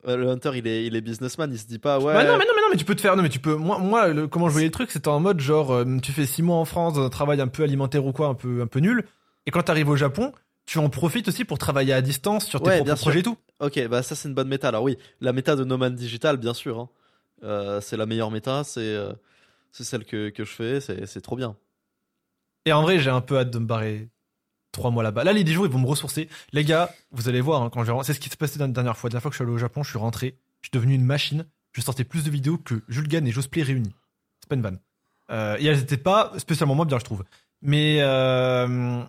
Euh, 0.07 0.17
Le 0.17 0.29
hunter, 0.29 0.51
il 0.55 0.67
est, 0.67 0.86
il 0.86 0.95
est 0.95 1.01
businessman. 1.01 1.50
Il 1.51 1.57
se 1.60 1.65
dit 1.67 1.79
pas, 1.79 1.98
ouais. 2.00 2.13
Bah 2.13 2.24
non 2.25 2.38
mais 2.38 2.45
non 2.45 2.51
mais 2.55 2.62
non 2.62 2.67
mais 2.72 2.77
tu 2.77 2.86
peux 2.86 2.95
te 2.95 3.01
faire 3.01 3.15
non 3.15 3.24
mais 3.24 3.29
tu 3.29 3.39
peux 3.39 3.55
moi 3.55 3.77
moi 3.79 4.07
le- 4.10 4.27
comment 4.27 4.48
je 4.48 4.51
voyais 4.53 4.67
le 4.67 4.72
truc 4.74 4.91
c'était 4.91 5.07
en 5.07 5.19
mode 5.19 5.39
genre 5.39 5.72
euh, 5.72 5.86
tu 6.01 6.12
fais 6.12 6.25
six 6.25 6.41
mois 6.43 6.57
en 6.57 6.65
France 6.65 6.93
dans 6.95 7.03
un 7.05 7.10
travail 7.10 7.39
un 7.39 7.48
peu 7.48 7.63
alimentaire 7.63 8.05
ou 8.05 8.12
quoi 8.12 8.27
un 8.27 8.33
peu 8.33 8.62
un 8.62 8.67
peu 8.67 8.79
nul 8.79 9.05
et 9.45 9.51
quand 9.51 9.63
t'arrives 9.63 9.89
au 9.89 9.95
Japon 9.95 10.33
tu 10.65 10.77
en 10.79 10.89
profites 10.89 11.27
aussi 11.27 11.45
pour 11.45 11.57
travailler 11.57 11.93
à 11.93 12.01
distance 12.01 12.45
sur 12.48 12.62
tes 12.62 12.69
Ouais, 12.69 12.75
propres 12.77 12.95
projets 13.01 13.19
et 13.19 13.24
tout 13.24 13.38
Ok, 13.60 13.79
bah 13.88 14.01
ça 14.03 14.15
c'est 14.15 14.27
une 14.29 14.33
bonne 14.33 14.48
méta. 14.48 14.69
Alors 14.69 14.83
oui, 14.83 14.98
la 15.22 15.31
méta 15.33 15.55
de 15.55 15.63
Nomad 15.63 15.93
Digital, 15.95 16.38
bien 16.38 16.53
sûr. 16.53 16.79
hein. 16.79 16.89
Euh, 17.43 17.79
c'est 17.81 17.95
la 17.98 18.05
meilleure 18.05 18.31
méta. 18.31 18.63
C'est 18.63 18.79
euh, 18.81 19.13
c'est 19.72 19.83
celle 19.83 20.05
que, 20.05 20.29
que 20.29 20.43
je 20.45 20.51
fais. 20.51 20.79
C'est 20.81 21.22
trop 21.22 21.36
bien. 21.36 21.55
et 22.65 22.74
en 22.74 22.81
vrai 22.81 22.98
j'ai 23.00 23.10
un 23.10 23.22
peu 23.22 23.38
hâte 23.38 23.51
de 23.51 23.60
me 23.60 23.65
barrer 23.65 24.10
trois 24.74 24.92
mois 24.92 25.03
là-bas 25.03 25.24
là 25.24 25.32
les 25.32 25.46
10 25.46 25.53
jours 25.53 25.65
ils 25.65 25.72
vont 25.72 25.80
me 25.80 25.88
ressourcer 25.88 26.27
les 26.51 26.65
gars 26.65 26.94
vous 27.12 27.30
allez 27.30 27.39
voir 27.39 27.62
hein, 27.62 27.70
quand 27.72 27.84
rentrer- 27.84 28.03
c'est 28.06 28.13
ce 28.13 28.20
qui 28.20 28.27
s'est 28.30 28.36
passé 28.36 28.60
la 28.60 28.68
dernière 28.68 28.98
fois 28.98 29.08
la 29.08 29.12
dernière 29.12 29.22
fois 29.22 29.32
que 29.32 29.36
je 29.36 29.38
suis 29.38 29.44
allé 29.44 29.53
au 29.53 29.58
Japon 29.58 29.84
je 29.84 29.89
suis 29.89 29.98
rentré 30.00 30.36
je 30.62 30.68
suis 30.68 30.72
devenu 30.74 30.94
une 30.96 31.06
machine 31.06 31.46
je 31.72 31.82
sortais 31.82 32.03
plus 32.03 32.25
de 32.25 32.30
vidéos 32.30 32.58
que 32.58 32.84
Julgan 32.89 33.25
et 33.25 33.32
Josplay 33.32 33.63
réunis 33.63 33.96
c'est 34.42 34.50
pas 34.50 34.56
une 34.56 34.62
vanne 34.62 34.80
euh, 35.32 35.56
et 35.60 35.65
elles 35.65 35.80
étaient 35.80 35.96
pas 35.98 36.34
spécialement 36.38 36.75
moins 36.75 36.86
bien 36.86 37.00
je 37.00 37.06
trouve 37.06 37.24
mais 37.62 38.00
euh, 38.01 39.01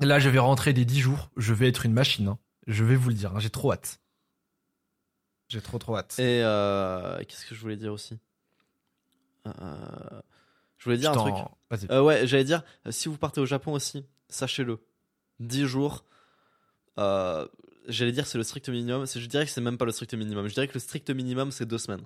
Là, 0.00 0.18
je 0.18 0.28
vais 0.28 0.38
rentrer 0.40 0.72
des 0.72 0.84
10 0.84 0.98
jours. 1.00 1.30
Je 1.36 1.54
vais 1.54 1.68
être 1.68 1.86
une 1.86 1.92
machine. 1.92 2.26
hein. 2.26 2.38
Je 2.66 2.82
vais 2.82 2.96
vous 2.96 3.08
le 3.08 3.14
dire. 3.14 3.36
hein. 3.36 3.38
J'ai 3.38 3.50
trop 3.50 3.72
hâte. 3.72 4.00
J'ai 5.48 5.60
trop 5.60 5.78
trop 5.78 5.96
hâte. 5.96 6.16
Et 6.18 6.42
euh, 6.42 7.22
qu'est-ce 7.24 7.46
que 7.46 7.54
je 7.54 7.60
voulais 7.60 7.76
dire 7.76 7.92
aussi? 7.92 8.18
Je 9.46 9.52
voulais 10.84 10.96
dire 10.96 11.12
Je 11.14 11.18
un 11.18 11.22
truc. 11.22 11.34
Ouais, 12.04 12.26
j'allais 12.26 12.44
dire, 12.44 12.62
si 12.90 13.08
vous 13.08 13.16
partez 13.16 13.40
au 13.40 13.46
Japon 13.46 13.72
aussi, 13.72 14.04
sachez-le. 14.32 14.78
10 15.40 15.66
jours. 15.66 16.04
euh, 16.98 17.46
j'allais 17.88 18.12
dire 18.12 18.26
c'est 18.26 18.38
le 18.38 18.44
strict 18.44 18.68
minimum. 18.68 19.06
Je 19.06 19.26
dirais 19.26 19.44
que 19.44 19.50
c'est 19.50 19.60
même 19.60 19.78
pas 19.78 19.84
le 19.84 19.92
strict 19.92 20.14
minimum. 20.14 20.46
Je 20.48 20.54
dirais 20.54 20.68
que 20.68 20.74
le 20.74 20.80
strict 20.80 21.10
minimum 21.10 21.50
c'est 21.50 21.66
deux 21.66 21.78
semaines. 21.78 22.02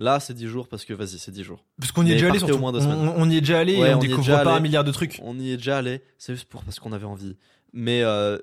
Là, 0.00 0.20
c'est 0.20 0.34
10 0.34 0.46
jours 0.46 0.68
parce 0.68 0.84
que 0.84 0.92
vas-y, 0.94 1.18
c'est 1.18 1.32
10 1.32 1.42
jours. 1.42 1.64
Parce 1.80 1.90
qu'on 1.90 2.06
y 2.06 2.10
est 2.10 2.14
déjà 2.14 2.28
allé 2.30 2.38
surtout. 2.38 2.54
au 2.54 2.58
moins 2.58 2.70
deux 2.72 2.78
on, 2.78 2.82
semaines. 2.82 3.12
on 3.16 3.28
y 3.30 3.36
est 3.36 3.40
déjà 3.40 3.58
allé 3.58 3.76
Ouais, 3.80 3.90
et 3.90 3.94
on, 3.94 3.98
découvre 3.98 4.26
pas 4.44 4.54
un 4.56 4.60
milliard 4.60 4.84
de 4.84 4.92
trucs. 4.92 5.18
On 5.24 5.36
y 5.40 5.50
est 5.50 5.56
déjà 5.56 5.78
allé, 5.78 6.02
c'est 6.18 6.34
juste 6.34 6.48
pour 6.48 6.62
parce 6.62 6.78
qu'on 6.78 6.92
avait 6.92 7.04
envie. 7.04 7.36
Mais 7.72 8.02
euh, 8.04 8.38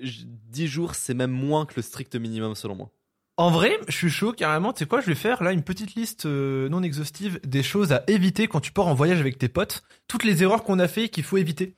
j- 0.00 0.26
10 0.26 0.66
jours, 0.68 0.94
c'est 0.94 1.12
même 1.12 1.30
moins 1.32 1.66
que 1.66 1.74
le 1.76 1.82
strict 1.82 2.16
minimum 2.16 2.54
selon 2.54 2.74
moi. 2.76 2.90
En 3.36 3.50
vrai, 3.50 3.78
je 3.88 3.96
suis 3.96 4.08
chaud 4.10 4.32
carrément. 4.32 4.72
Tu 4.72 4.80
sais 4.80 4.86
quoi, 4.86 5.00
je 5.02 5.06
vais 5.06 5.14
faire 5.14 5.42
là 5.42 5.52
une 5.52 5.62
petite 5.62 5.94
liste 5.96 6.24
euh, 6.26 6.68
non 6.70 6.82
exhaustive 6.82 7.40
des 7.44 7.62
choses 7.62 7.92
à 7.92 8.02
éviter 8.06 8.48
quand 8.48 8.60
tu 8.60 8.72
pars 8.72 8.86
en 8.86 8.94
voyage 8.94 9.20
avec 9.20 9.36
tes 9.38 9.48
potes. 9.48 9.82
Toutes 10.08 10.24
les 10.24 10.42
erreurs 10.42 10.64
qu'on 10.64 10.78
a 10.78 10.88
fait 10.88 11.10
qu'il 11.10 11.24
faut 11.24 11.36
éviter. 11.36 11.74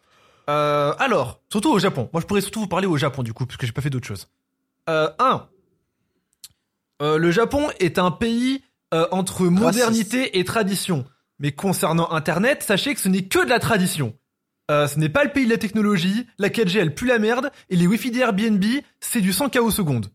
Euh, 0.53 0.95
alors, 0.99 1.41
surtout 1.51 1.71
au 1.73 1.79
Japon. 1.79 2.09
Moi, 2.13 2.21
je 2.21 2.27
pourrais 2.27 2.41
surtout 2.43 2.61
vous 2.61 2.67
parler 2.69 2.87
au 2.87 2.97
Japon 2.97 3.23
du 3.23 3.33
coup, 3.33 3.47
parce 3.47 3.57
que 3.57 3.67
j'ai 3.67 3.73
pas 3.73 3.81
fait 3.83 3.91
d'autre 3.91 4.07
chose. 4.07 4.29
Euh, 4.89 5.09
un. 5.19 5.49
Euh, 7.01 7.17
le 7.19 7.31
Japon 7.31 7.69
est 7.81 7.99
un 7.99 8.11
pays 8.11 8.63
euh, 8.95 9.07
entre 9.11 9.47
modernité 9.47 10.39
et 10.39 10.45
tradition. 10.45 11.05
Mais 11.39 11.53
concernant 11.53 12.11
Internet, 12.13 12.63
sachez 12.63 12.95
que 12.95 13.01
ce 13.01 13.09
n'est 13.09 13.25
que 13.25 13.43
de 13.45 13.49
la 13.49 13.59
tradition. 13.59 14.15
Euh, 14.71 14.87
ce 14.87 14.99
n'est 14.99 15.09
pas 15.09 15.25
le 15.25 15.33
pays 15.33 15.45
de 15.47 15.51
la 15.51 15.59
technologie, 15.59 16.27
la 16.39 16.49
4G 16.49 16.79
elle 16.79 16.95
pue 16.95 17.07
la 17.07 17.19
merde, 17.19 17.51
et 17.71 17.77
les 17.77 17.87
Wi-Fi 17.87 18.11
des 18.13 18.21
Airbnb, 18.21 18.65
c'est 19.01 19.21
du 19.21 19.33
100 19.33 19.49
KO 19.51 19.71
seconde. 19.71 20.07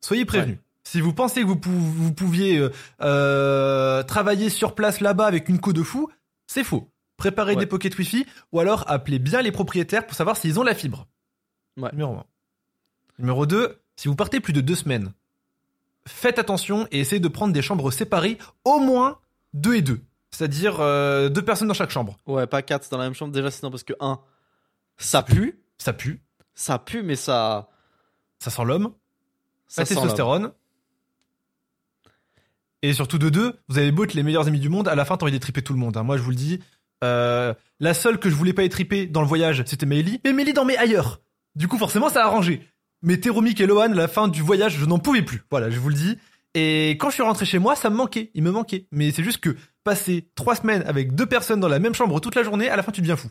Soyez 0.00 0.24
prévenus. 0.24 0.58
Si 0.84 1.00
vous 1.02 1.12
pensez 1.12 1.42
que 1.42 1.46
vous, 1.46 1.56
pou- 1.56 1.70
vous 1.70 2.12
pouviez 2.12 2.66
travailler 4.06 4.48
sur 4.48 4.74
place 4.74 5.00
là-bas 5.00 5.26
avec 5.26 5.48
une 5.48 5.60
co 5.60 5.72
de 5.72 5.82
fou, 5.82 6.08
c'est 6.46 6.64
faux. 6.64 6.88
Préparez 7.20 7.52
Ouais. 7.54 7.60
des 7.60 7.66
pockets 7.66 7.96
Wi-Fi 7.98 8.24
ou 8.52 8.60
alors 8.60 8.84
appelez 8.88 9.18
bien 9.18 9.42
les 9.42 9.52
propriétaires 9.52 10.06
pour 10.06 10.16
savoir 10.16 10.36
s'ils 10.38 10.58
ont 10.58 10.62
la 10.62 10.74
fibre. 10.74 11.06
Ouais. 11.76 11.90
Numéro 11.92 12.14
1. 12.14 12.24
Numéro 13.18 13.44
2, 13.46 13.78
si 13.96 14.08
vous 14.08 14.16
partez 14.16 14.40
plus 14.40 14.54
de 14.54 14.62
deux 14.62 14.74
semaines, 14.74 15.12
faites 16.06 16.38
attention 16.38 16.88
et 16.90 17.00
essayez 17.00 17.20
de 17.20 17.28
prendre 17.28 17.52
des 17.52 17.60
chambres 17.60 17.90
séparées, 17.90 18.38
au 18.64 18.78
moins 18.80 19.18
deux 19.52 19.74
et 19.74 19.82
deux. 19.82 20.00
C'est-à-dire 20.30 20.80
euh, 20.80 21.28
deux 21.28 21.44
personnes 21.44 21.68
dans 21.68 21.74
chaque 21.74 21.90
chambre. 21.90 22.16
Ouais, 22.26 22.46
pas 22.46 22.62
4 22.62 22.88
dans 22.90 22.96
la 22.98 23.04
même 23.04 23.14
chambre. 23.14 23.32
Déjà, 23.34 23.50
sinon, 23.50 23.70
parce 23.70 23.82
que 23.84 23.92
1, 24.00 24.18
ça 24.96 25.22
pue. 25.22 25.60
Ça 25.76 25.92
pue, 25.92 26.22
Ça 26.54 26.78
pue, 26.78 27.02
mais 27.02 27.16
ça. 27.16 27.68
ça 28.38 28.50
sent 28.50 28.64
l'homme, 28.64 28.94
ça 29.68 29.82
la 29.82 29.86
sent 29.86 29.94
testostérone. 29.94 30.52
Et 32.82 32.94
surtout 32.94 33.18
de 33.18 33.28
deux, 33.28 33.58
vous 33.68 33.76
avez 33.78 33.92
beau 33.92 34.04
être 34.04 34.14
les 34.14 34.22
meilleurs 34.22 34.48
amis 34.48 34.60
du 34.60 34.68
monde, 34.70 34.88
à 34.88 34.94
la 34.94 35.04
fin 35.04 35.16
t'as 35.18 35.24
envie 35.24 35.32
d'étriper 35.32 35.62
tout 35.62 35.74
le 35.74 35.78
monde. 35.78 35.96
hein. 35.98 36.02
Moi 36.02 36.16
je 36.16 36.22
vous 36.22 36.30
le 36.30 36.36
dis, 36.36 36.60
euh, 37.04 37.54
la 37.78 37.94
seule 37.94 38.18
que 38.18 38.30
je 38.30 38.34
voulais 38.34 38.52
pas 38.52 38.64
étriper 38.64 39.06
dans 39.06 39.22
le 39.22 39.26
voyage, 39.26 39.62
c'était 39.66 39.86
Meili, 39.86 40.20
mais 40.24 40.32
Meili 40.32 40.52
dormait 40.52 40.76
ailleurs. 40.76 41.20
Du 41.54 41.68
coup 41.68 41.78
forcément 41.78 42.08
ça 42.08 42.22
a 42.22 42.26
arrangé. 42.26 42.66
Mais 43.02 43.18
Teromik 43.18 43.60
et 43.60 43.66
Lohan, 43.66 43.88
la 43.88 44.08
fin 44.08 44.28
du 44.28 44.42
voyage, 44.42 44.76
je 44.76 44.84
n'en 44.84 44.98
pouvais 44.98 45.22
plus. 45.22 45.42
Voilà, 45.50 45.70
je 45.70 45.78
vous 45.78 45.88
le 45.88 45.94
dis. 45.94 46.18
Et 46.54 46.90
quand 46.98 47.08
je 47.08 47.14
suis 47.14 47.22
rentré 47.22 47.46
chez 47.46 47.58
moi, 47.58 47.76
ça 47.76 47.88
me 47.88 47.96
manquait, 47.96 48.30
il 48.34 48.42
me 48.42 48.50
manquait. 48.50 48.86
Mais 48.90 49.10
c'est 49.10 49.22
juste 49.22 49.38
que 49.38 49.56
passer 49.84 50.28
trois 50.34 50.56
semaines 50.56 50.82
avec 50.86 51.14
deux 51.14 51.26
personnes 51.26 51.60
dans 51.60 51.68
la 51.68 51.78
même 51.78 51.94
chambre 51.94 52.20
toute 52.20 52.34
la 52.34 52.42
journée, 52.42 52.68
à 52.68 52.76
la 52.76 52.82
fin 52.82 52.92
tu 52.92 53.00
deviens 53.00 53.16
fou. 53.16 53.28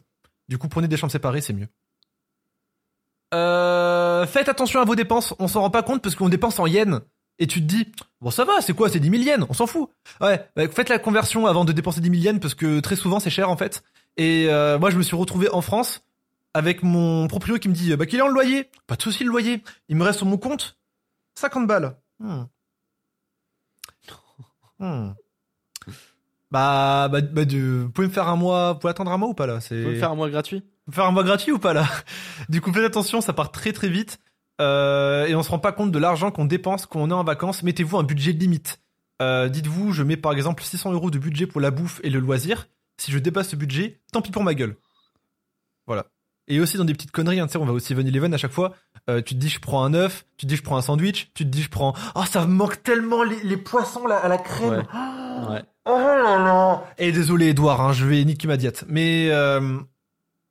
Du 0.47 0.57
coup 0.57 0.67
prenez 0.67 0.87
des 0.87 0.97
chambres 0.97 1.11
séparées, 1.11 1.41
c'est 1.41 1.53
mieux. 1.53 1.67
Euh, 3.33 4.25
faites 4.25 4.49
attention 4.49 4.81
à 4.81 4.85
vos 4.85 4.95
dépenses, 4.95 5.35
on 5.37 5.47
s'en 5.47 5.61
rend 5.61 5.69
pas 5.69 5.83
compte 5.83 6.01
parce 6.01 6.15
qu'on 6.15 6.29
dépense 6.29 6.59
en 6.59 6.65
yens. 6.65 7.01
Et 7.41 7.47
tu 7.47 7.61
te 7.61 7.65
dis, 7.65 7.87
bon 8.21 8.31
ça 8.31 8.43
va, 8.45 8.59
c'est 8.61 8.73
quoi, 8.73 8.89
c'est 8.89 8.99
10 8.99 9.09
000 9.09 9.23
yens, 9.23 9.45
on 9.49 9.53
s'en 9.53 9.65
fout. 9.65 9.89
Ouais, 10.21 10.45
bah, 10.55 10.67
faites 10.69 10.89
la 10.89 10.99
conversion 10.99 11.45
avant 11.47 11.63
de 11.65 11.71
dépenser 11.71 12.01
10 12.01 12.09
000 12.09 12.21
yens 12.21 12.39
parce 12.41 12.53
que 12.53 12.79
très 12.81 12.95
souvent 12.97 13.19
c'est 13.19 13.29
cher 13.29 13.49
en 13.49 13.55
fait. 13.57 13.81
Et 14.17 14.47
euh, 14.49 14.77
moi 14.77 14.89
je 14.89 14.97
me 14.97 15.03
suis 15.03 15.15
retrouvé 15.15 15.49
en 15.49 15.61
France 15.61 16.03
avec 16.53 16.83
mon 16.83 17.27
proprio 17.27 17.57
qui 17.57 17.69
me 17.69 17.73
dit, 17.73 17.95
bah 17.95 18.05
qu'il 18.05 18.19
est 18.19 18.23
en 18.23 18.27
loyer 18.27 18.69
Pas 18.87 18.95
de 18.97 19.01
souci 19.01 19.23
le 19.23 19.29
loyer, 19.29 19.63
il 19.87 19.95
me 19.95 20.03
reste 20.03 20.17
sur 20.17 20.27
mon 20.27 20.37
compte 20.37 20.77
50 21.35 21.65
balles. 21.67 21.95
Hmm. 22.19 22.43
Hmm. 24.79 25.11
Bah, 26.51 27.07
bah, 27.11 27.21
bah, 27.21 27.45
du- 27.45 27.81
vous 27.83 27.89
pouvez 27.91 28.07
me 28.07 28.13
faire 28.13 28.27
un 28.27 28.35
mois, 28.35 28.73
vous 28.73 28.79
pouvez 28.79 28.91
attendre 28.91 29.11
un 29.11 29.17
mois 29.17 29.29
ou 29.29 29.33
pas 29.33 29.45
là? 29.45 29.59
Tu 29.61 29.67
peux 29.69 29.91
me 29.91 29.99
faire 29.99 30.11
un 30.11 30.15
mois 30.15 30.29
gratuit? 30.29 30.63
Faire 30.91 31.05
un 31.05 31.11
mois 31.11 31.23
gratuit 31.23 31.51
ou 31.51 31.59
pas 31.59 31.73
là? 31.73 31.85
Du 32.49 32.59
coup, 32.61 32.73
faites 32.73 32.83
attention, 32.85 33.21
ça 33.21 33.33
part 33.33 33.51
très 33.51 33.71
très 33.73 33.89
vite. 33.89 34.19
Euh, 34.59 35.25
et 35.27 35.35
on 35.35 35.43
se 35.43 35.49
rend 35.49 35.59
pas 35.59 35.71
compte 35.71 35.91
de 35.91 35.99
l'argent 35.99 36.31
qu'on 36.31 36.45
dépense 36.45 36.85
quand 36.85 36.99
on 36.99 37.09
est 37.09 37.13
en 37.13 37.23
vacances. 37.23 37.63
Mettez-vous 37.63 37.97
un 37.97 38.03
budget 38.03 38.31
limite. 38.33 38.81
Euh, 39.21 39.49
Dites-vous, 39.49 39.91
je 39.91 40.03
mets 40.03 40.17
par 40.17 40.33
exemple 40.33 40.63
600 40.63 40.91
euros 40.93 41.11
de 41.11 41.19
budget 41.19 41.47
pour 41.47 41.61
la 41.61 41.71
bouffe 41.71 41.99
et 42.03 42.09
le 42.09 42.19
loisir. 42.19 42.67
Si 42.97 43.11
je 43.11 43.19
dépasse 43.19 43.49
ce 43.49 43.55
budget, 43.55 44.01
tant 44.11 44.21
pis 44.21 44.31
pour 44.31 44.43
ma 44.43 44.53
gueule. 44.53 44.75
Voilà. 45.87 46.07
Et 46.47 46.59
aussi 46.59 46.77
dans 46.77 46.85
des 46.85 46.93
petites 46.93 47.11
conneries, 47.11 47.39
hein, 47.39 47.45
tu 47.45 47.53
sais, 47.53 47.57
on 47.59 47.65
va 47.65 47.73
au 47.73 47.79
7-Eleven 47.79 48.33
à 48.33 48.37
chaque 48.37 48.51
fois. 48.51 48.73
Euh, 49.09 49.21
tu 49.21 49.35
te 49.35 49.39
dis, 49.39 49.49
je 49.49 49.59
prends 49.59 49.83
un 49.83 49.93
œuf. 49.93 50.25
Tu 50.35 50.45
te 50.45 50.49
dis, 50.49 50.55
je 50.55 50.63
prends 50.63 50.77
un 50.77 50.81
sandwich. 50.81 51.31
Tu 51.33 51.45
te 51.45 51.49
dis, 51.49 51.61
je 51.61 51.69
prends. 51.69 51.93
Oh, 52.15 52.23
ça 52.25 52.45
me 52.45 52.51
manque 52.53 52.81
tellement 52.83 53.23
les, 53.23 53.41
les 53.43 53.57
poissons 53.57 54.05
là, 54.07 54.17
à 54.17 54.27
la 54.27 54.37
crème. 54.37 54.71
Ouais. 54.71 55.49
Ouais. 55.49 55.63
Oh 55.85 55.97
là 55.97 56.37
là 56.37 56.83
Et 56.97 57.11
désolé 57.11 57.49
Edouard, 57.49 57.81
hein, 57.81 57.93
je 57.93 58.05
vais 58.05 58.23
niquer 58.25 58.47
ma 58.47 58.57
diète. 58.57 58.83
Mais. 58.87 59.29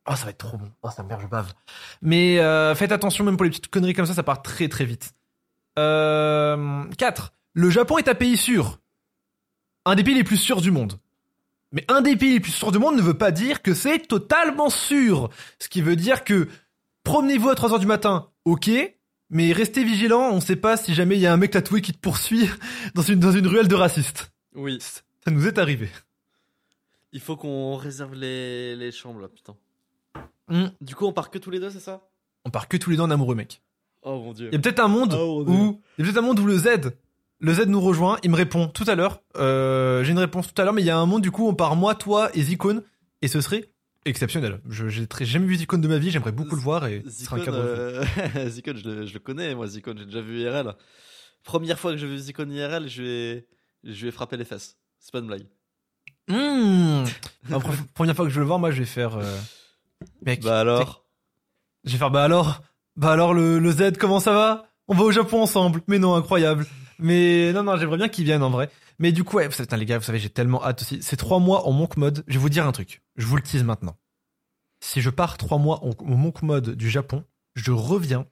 Oh 0.09 0.15
ça 0.15 0.25
va 0.25 0.31
être 0.31 0.37
trop 0.37 0.57
bon. 0.57 0.69
Oh 0.83 0.89
ça 0.89 1.03
me 1.03 1.07
merde, 1.07 1.21
je 1.21 1.27
bave. 1.27 1.53
Mais 2.01 2.39
euh, 2.39 2.75
faites 2.75 2.91
attention 2.91 3.23
même 3.23 3.37
pour 3.37 3.43
les 3.43 3.49
petites 3.49 3.69
conneries 3.69 3.93
comme 3.93 4.05
ça, 4.05 4.13
ça 4.13 4.23
part 4.23 4.41
très 4.41 4.67
très 4.67 4.85
vite. 4.85 5.13
Euh... 5.77 6.83
4. 6.97 7.33
Le 7.53 7.69
Japon 7.69 7.97
est 7.97 8.07
un 8.07 8.15
pays 8.15 8.37
sûr. 8.37 8.79
Un 9.85 9.95
des 9.95 10.03
pays 10.03 10.15
les 10.15 10.23
plus 10.23 10.37
sûrs 10.37 10.61
du 10.61 10.71
monde. 10.71 10.99
Mais 11.71 11.85
un 11.87 12.01
des 12.01 12.15
pays 12.15 12.33
les 12.33 12.39
plus 12.39 12.51
sûrs 12.51 12.71
du 12.71 12.79
monde 12.79 12.95
ne 12.95 13.01
veut 13.01 13.17
pas 13.17 13.31
dire 13.31 13.61
que 13.61 13.73
c'est 13.73 13.99
totalement 13.99 14.69
sûr. 14.69 15.29
Ce 15.59 15.69
qui 15.69 15.81
veut 15.81 15.95
dire 15.95 16.23
que 16.23 16.47
promenez-vous 17.03 17.49
à 17.49 17.53
3h 17.53 17.79
du 17.79 17.85
matin, 17.85 18.29
ok, 18.45 18.69
mais 19.29 19.51
restez 19.53 19.83
vigilant, 19.83 20.31
on 20.31 20.41
sait 20.41 20.55
pas 20.55 20.77
si 20.77 20.93
jamais 20.93 21.15
il 21.15 21.21
y 21.21 21.27
a 21.27 21.33
un 21.33 21.37
mec 21.37 21.51
tatoué 21.51 21.81
qui 21.81 21.93
te 21.93 21.99
poursuit 21.99 22.49
dans 22.95 23.03
une, 23.03 23.19
dans 23.19 23.31
une 23.31 23.47
ruelle 23.47 23.67
de 23.67 23.75
racistes. 23.75 24.31
Oui. 24.55 24.79
Ça 24.81 25.31
nous 25.31 25.47
est 25.47 25.59
arrivé. 25.59 25.89
Il 27.11 27.19
faut 27.19 27.37
qu'on 27.37 27.75
réserve 27.75 28.15
les, 28.15 28.75
les 28.75 28.91
chambres 28.91 29.21
là, 29.21 29.27
putain. 29.27 29.55
Hmm. 30.49 30.67
Du 30.81 30.95
coup, 30.95 31.05
on 31.05 31.13
part 31.13 31.29
que 31.29 31.37
tous 31.37 31.49
les 31.51 31.59
deux, 31.59 31.69
c'est 31.69 31.79
ça? 31.79 32.01
On 32.45 32.49
part 32.49 32.67
que 32.67 32.77
tous 32.77 32.89
les 32.89 32.95
deux 32.97 33.03
en 33.03 33.11
amoureux, 33.11 33.35
mec. 33.35 33.61
Oh 34.01 34.19
mon 34.21 34.33
dieu. 34.33 34.47
Il 34.51 34.53
y 34.53 34.57
a 34.57 34.59
peut-être 34.59 34.79
un 34.79 34.87
monde 34.87 35.13
Oh, 35.19 35.43
où 35.47 35.81
il 35.97 36.05
y 36.05 36.07
a 36.07 36.11
peut-être 36.11 36.23
un 36.23 36.25
monde 36.25 36.39
où 36.39 36.45
le 36.45 36.57
Z, 36.57 36.91
le 37.39 37.53
Z 37.53 37.67
nous 37.67 37.81
rejoint. 37.81 38.17
Il 38.23 38.31
me 38.31 38.35
répond 38.35 38.67
tout 38.67 38.85
à 38.87 38.95
l'heure. 38.95 39.21
Euh, 39.37 40.03
J'ai 40.03 40.11
une 40.11 40.19
réponse 40.19 40.53
tout 40.53 40.61
à 40.61 40.65
l'heure, 40.65 40.73
mais 40.73 40.81
il 40.81 40.85
y 40.85 40.89
a 40.89 40.97
un 40.97 41.05
monde 41.05 41.21
du 41.21 41.31
coup 41.31 41.47
on 41.47 41.53
part 41.53 41.75
moi, 41.75 41.95
toi 41.95 42.29
et 42.33 42.41
Zicone, 42.41 42.81
et 43.21 43.27
ce 43.27 43.41
serait 43.41 43.69
exceptionnel. 44.05 44.61
Je 44.69 44.87
j'ai 44.87 45.05
très- 45.05 45.25
jamais 45.25 45.45
vu 45.45 45.55
Zicone 45.57 45.81
de 45.81 45.87
ma 45.89 45.97
vie, 45.97 46.09
j'aimerais 46.11 46.31
beaucoup 46.31 46.55
le 46.55 46.61
voir 46.61 46.87
et 46.87 47.03
ce 47.09 47.25
sera 47.25 47.35
un 47.37 47.43
cadre. 47.43 47.57
euh, 47.59 48.03
je, 48.35 48.87
le- 48.89 49.05
je 49.05 49.13
le 49.13 49.19
connais, 49.19 49.53
moi, 49.53 49.67
Zikon, 49.67 49.95
j'ai 49.97 50.05
déjà 50.05 50.21
vu 50.21 50.39
IRL. 50.39 50.73
Première 51.43 51.77
fois 51.77 51.91
que 51.91 51.97
j'ai 51.97 52.07
vu 52.07 52.17
Zikon 52.17 52.49
IRL, 52.49 52.87
je 52.87 53.03
vais, 53.03 53.47
je 53.83 54.05
vais 54.05 54.11
frapper 54.11 54.37
les 54.37 54.45
fesses. 54.45 54.77
C'est 54.99 55.11
pas 55.11 55.19
une 55.19 55.27
blague. 55.27 55.45
Mmh. 56.29 57.03
La 57.49 57.57
pre- 57.57 57.85
première 57.93 58.15
fois 58.15 58.25
que 58.25 58.29
je 58.31 58.35
vais 58.35 58.41
le 58.41 58.47
voir, 58.47 58.59
moi 58.59 58.71
je 58.71 58.79
vais 58.79 58.85
faire. 58.85 59.17
euh, 59.17 59.37
Mec, 60.25 60.41
Bah 60.41 60.59
alors 60.59 61.05
je 61.85 61.93
vais 61.93 61.97
faire 61.97 62.11
bah 62.11 62.23
alors, 62.23 62.61
bah 62.97 63.11
alors 63.13 63.33
le, 63.33 63.57
le 63.59 63.71
Z, 63.71 63.97
comment 63.97 64.19
ça 64.19 64.33
va? 64.33 64.65
On 64.87 64.95
va 64.95 65.03
au 65.03 65.11
Japon 65.11 65.41
ensemble. 65.41 65.81
Mais 65.87 65.99
non, 65.99 66.15
incroyable. 66.15 66.65
Mais 66.97 67.53
non, 67.53 67.63
non, 67.63 67.77
j'aimerais 67.77 67.97
bien 67.97 68.09
qu'ils 68.09 68.25
viennent 68.25 68.43
en 68.43 68.49
vrai. 68.49 68.69
Mais 68.97 69.11
du 69.13 69.23
coup, 69.23 69.37
ouais, 69.37 69.47
putain, 69.47 69.77
les 69.77 69.85
gars, 69.85 69.97
vous 69.97 70.03
savez, 70.03 70.19
j'ai 70.19 70.29
tellement 70.29 70.63
hâte 70.63 70.81
aussi. 70.81 71.01
Ces 71.01 71.15
trois 71.15 71.39
mois 71.39 71.65
en 71.67 71.71
monk 71.71 71.95
mode, 71.95 72.23
je 72.27 72.33
vais 72.33 72.39
vous 72.39 72.49
dire 72.49 72.67
un 72.67 72.71
truc. 72.73 73.01
Je 73.15 73.25
vous 73.25 73.37
le 73.37 73.41
tease 73.41 73.63
maintenant. 73.63 73.97
Si 74.81 74.99
je 75.01 75.09
pars 75.09 75.37
trois 75.37 75.57
mois 75.57 75.85
en, 75.85 75.91
en 75.91 76.15
monk 76.17 76.41
mode 76.41 76.71
du 76.71 76.89
Japon, 76.89 77.23
je 77.55 77.71
reviens 77.71 78.25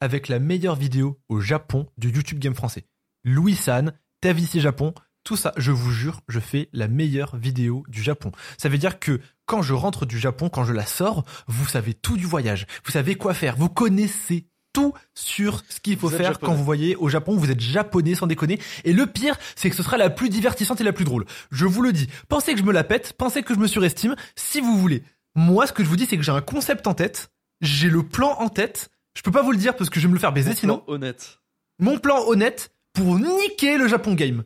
avec 0.00 0.28
la 0.28 0.38
meilleure 0.38 0.76
vidéo 0.76 1.20
au 1.28 1.40
Japon 1.40 1.88
du 1.98 2.10
YouTube 2.10 2.38
Game 2.38 2.54
français. 2.54 2.86
Louis 3.24 3.56
San, 3.56 3.92
TVC 4.20 4.60
Japon, 4.60 4.94
tout 5.24 5.36
ça, 5.36 5.52
je 5.56 5.72
vous 5.72 5.90
jure, 5.90 6.20
je 6.28 6.38
fais 6.38 6.68
la 6.72 6.86
meilleure 6.86 7.36
vidéo 7.36 7.82
du 7.88 8.02
Japon. 8.02 8.30
Ça 8.58 8.68
veut 8.68 8.78
dire 8.78 8.98
que 9.00 9.20
quand 9.46 9.62
je 9.62 9.72
rentre 9.74 10.04
du 10.06 10.18
Japon, 10.18 10.48
quand 10.50 10.64
je 10.64 10.72
la 10.72 10.86
sors, 10.86 11.24
vous 11.48 11.66
savez 11.66 11.94
tout 11.94 12.16
du 12.16 12.26
voyage. 12.26 12.66
Vous 12.84 12.92
savez 12.92 13.14
quoi 13.16 13.34
faire. 13.34 13.56
Vous 13.56 13.68
connaissez 13.70 14.46
tout 14.74 14.92
sur 15.14 15.62
ce 15.68 15.80
qu'il 15.80 15.96
faut 15.96 16.10
faire 16.10 16.32
japonais. 16.32 16.46
quand 16.50 16.54
vous 16.54 16.64
voyez 16.64 16.96
au 16.96 17.08
Japon. 17.08 17.36
Vous 17.36 17.50
êtes 17.50 17.60
japonais 17.60 18.14
sans 18.14 18.26
déconner. 18.26 18.58
Et 18.84 18.92
le 18.92 19.06
pire, 19.06 19.36
c'est 19.56 19.70
que 19.70 19.76
ce 19.76 19.82
sera 19.82 19.96
la 19.96 20.10
plus 20.10 20.28
divertissante 20.28 20.80
et 20.80 20.84
la 20.84 20.92
plus 20.92 21.04
drôle. 21.04 21.24
Je 21.50 21.64
vous 21.64 21.80
le 21.80 21.92
dis. 21.92 22.08
Pensez 22.28 22.52
que 22.52 22.58
je 22.58 22.64
me 22.64 22.72
la 22.72 22.84
pète. 22.84 23.12
Pensez 23.14 23.42
que 23.42 23.54
je 23.54 23.58
me 23.58 23.66
surestime. 23.68 24.16
Si 24.36 24.60
vous 24.60 24.76
voulez. 24.78 25.02
Moi, 25.36 25.66
ce 25.66 25.72
que 25.72 25.84
je 25.84 25.88
vous 25.88 25.96
dis, 25.96 26.06
c'est 26.06 26.16
que 26.16 26.22
j'ai 26.22 26.32
un 26.32 26.40
concept 26.40 26.86
en 26.86 26.94
tête. 26.94 27.30
J'ai 27.60 27.88
le 27.88 28.02
plan 28.02 28.36
en 28.40 28.48
tête. 28.48 28.90
Je 29.16 29.22
peux 29.22 29.30
pas 29.30 29.42
vous 29.42 29.52
le 29.52 29.58
dire 29.58 29.76
parce 29.76 29.90
que 29.90 30.00
je 30.00 30.06
vais 30.06 30.10
me 30.10 30.14
le 30.14 30.20
faire 30.20 30.32
baiser 30.32 30.50
Mon 30.50 30.56
sinon 30.56 30.78
plan 30.78 30.94
Honnête. 30.94 31.38
mon 31.78 31.98
plan 31.98 32.18
honnête 32.26 32.72
pour 32.92 33.18
niquer 33.18 33.78
le 33.78 33.86
Japon 33.88 34.14
Game. 34.14 34.42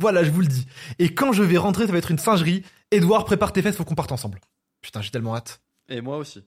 Voilà, 0.00 0.24
je 0.24 0.30
vous 0.30 0.40
le 0.40 0.46
dis. 0.46 0.66
Et 0.98 1.14
quand 1.14 1.32
je 1.32 1.42
vais 1.42 1.58
rentrer, 1.58 1.86
ça 1.86 1.92
va 1.92 1.98
être 1.98 2.10
une 2.10 2.18
singerie. 2.18 2.64
Edouard, 2.90 3.24
prépare 3.24 3.52
tes 3.52 3.62
fesses, 3.62 3.76
faut 3.76 3.84
qu'on 3.84 3.94
parte 3.94 4.12
ensemble. 4.12 4.40
Putain, 4.80 5.02
j'ai 5.02 5.10
tellement 5.10 5.36
hâte. 5.36 5.60
Et 5.88 6.00
moi 6.00 6.16
aussi. 6.16 6.42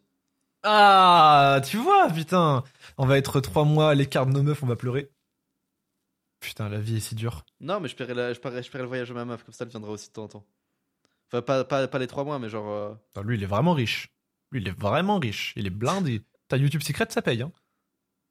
Ah, 0.64 1.62
tu 1.66 1.78
vois, 1.78 2.10
putain. 2.10 2.64
On 2.98 3.06
va 3.06 3.18
être 3.18 3.40
trois 3.42 3.64
mois 3.66 3.92
à 3.92 3.96
l'écart 3.96 4.26
de 4.26 4.32
nos 4.32 4.44
meufs, 4.44 4.64
on 4.64 4.68
va 4.68 4.76
pleurer. 4.76 5.10
Putain, 6.40 6.68
la 6.70 6.80
vie 6.80 6.98
est 6.98 7.00
si 7.00 7.16
dure. 7.16 7.46
Non, 7.62 7.80
mais 7.80 7.88
je 7.88 7.96
paierai, 7.96 8.14
la- 8.14 8.34
je 8.34 8.40
paierai, 8.40 8.64
je 8.64 8.70
paierai 8.72 8.84
le 8.84 8.88
voyage 8.88 9.10
de 9.10 9.14
ma 9.14 9.24
meuf, 9.26 9.44
comme 9.44 9.54
ça 9.54 9.64
elle 9.66 9.70
viendra 9.72 9.92
aussi 9.92 10.08
de 10.10 10.14
temps 10.14 10.24
en 10.24 10.28
temps. 10.28 10.46
Enfin, 11.32 11.42
pas, 11.42 11.64
pas, 11.64 11.88
pas 11.88 12.00
les 12.00 12.08
trois 12.08 12.24
mois, 12.24 12.40
mais 12.40 12.50
genre. 12.50 12.70
euh, 12.70 13.24
lui, 13.24 13.38
il 13.38 13.44
est 13.44 13.48
vraiment 13.48 13.74
riche. 13.74 14.10
Lui, 14.52 14.62
il 14.62 14.68
est 14.68 14.78
vraiment 14.80 15.20
riche. 15.20 15.54
Il 15.56 15.66
est 15.68 15.72
blindé. 15.72 16.22
Ta 16.48 16.58
YouTube 16.58 16.82
Secret, 16.84 17.08
ça 17.10 17.22
paye, 17.22 17.42
hein. 17.42 17.52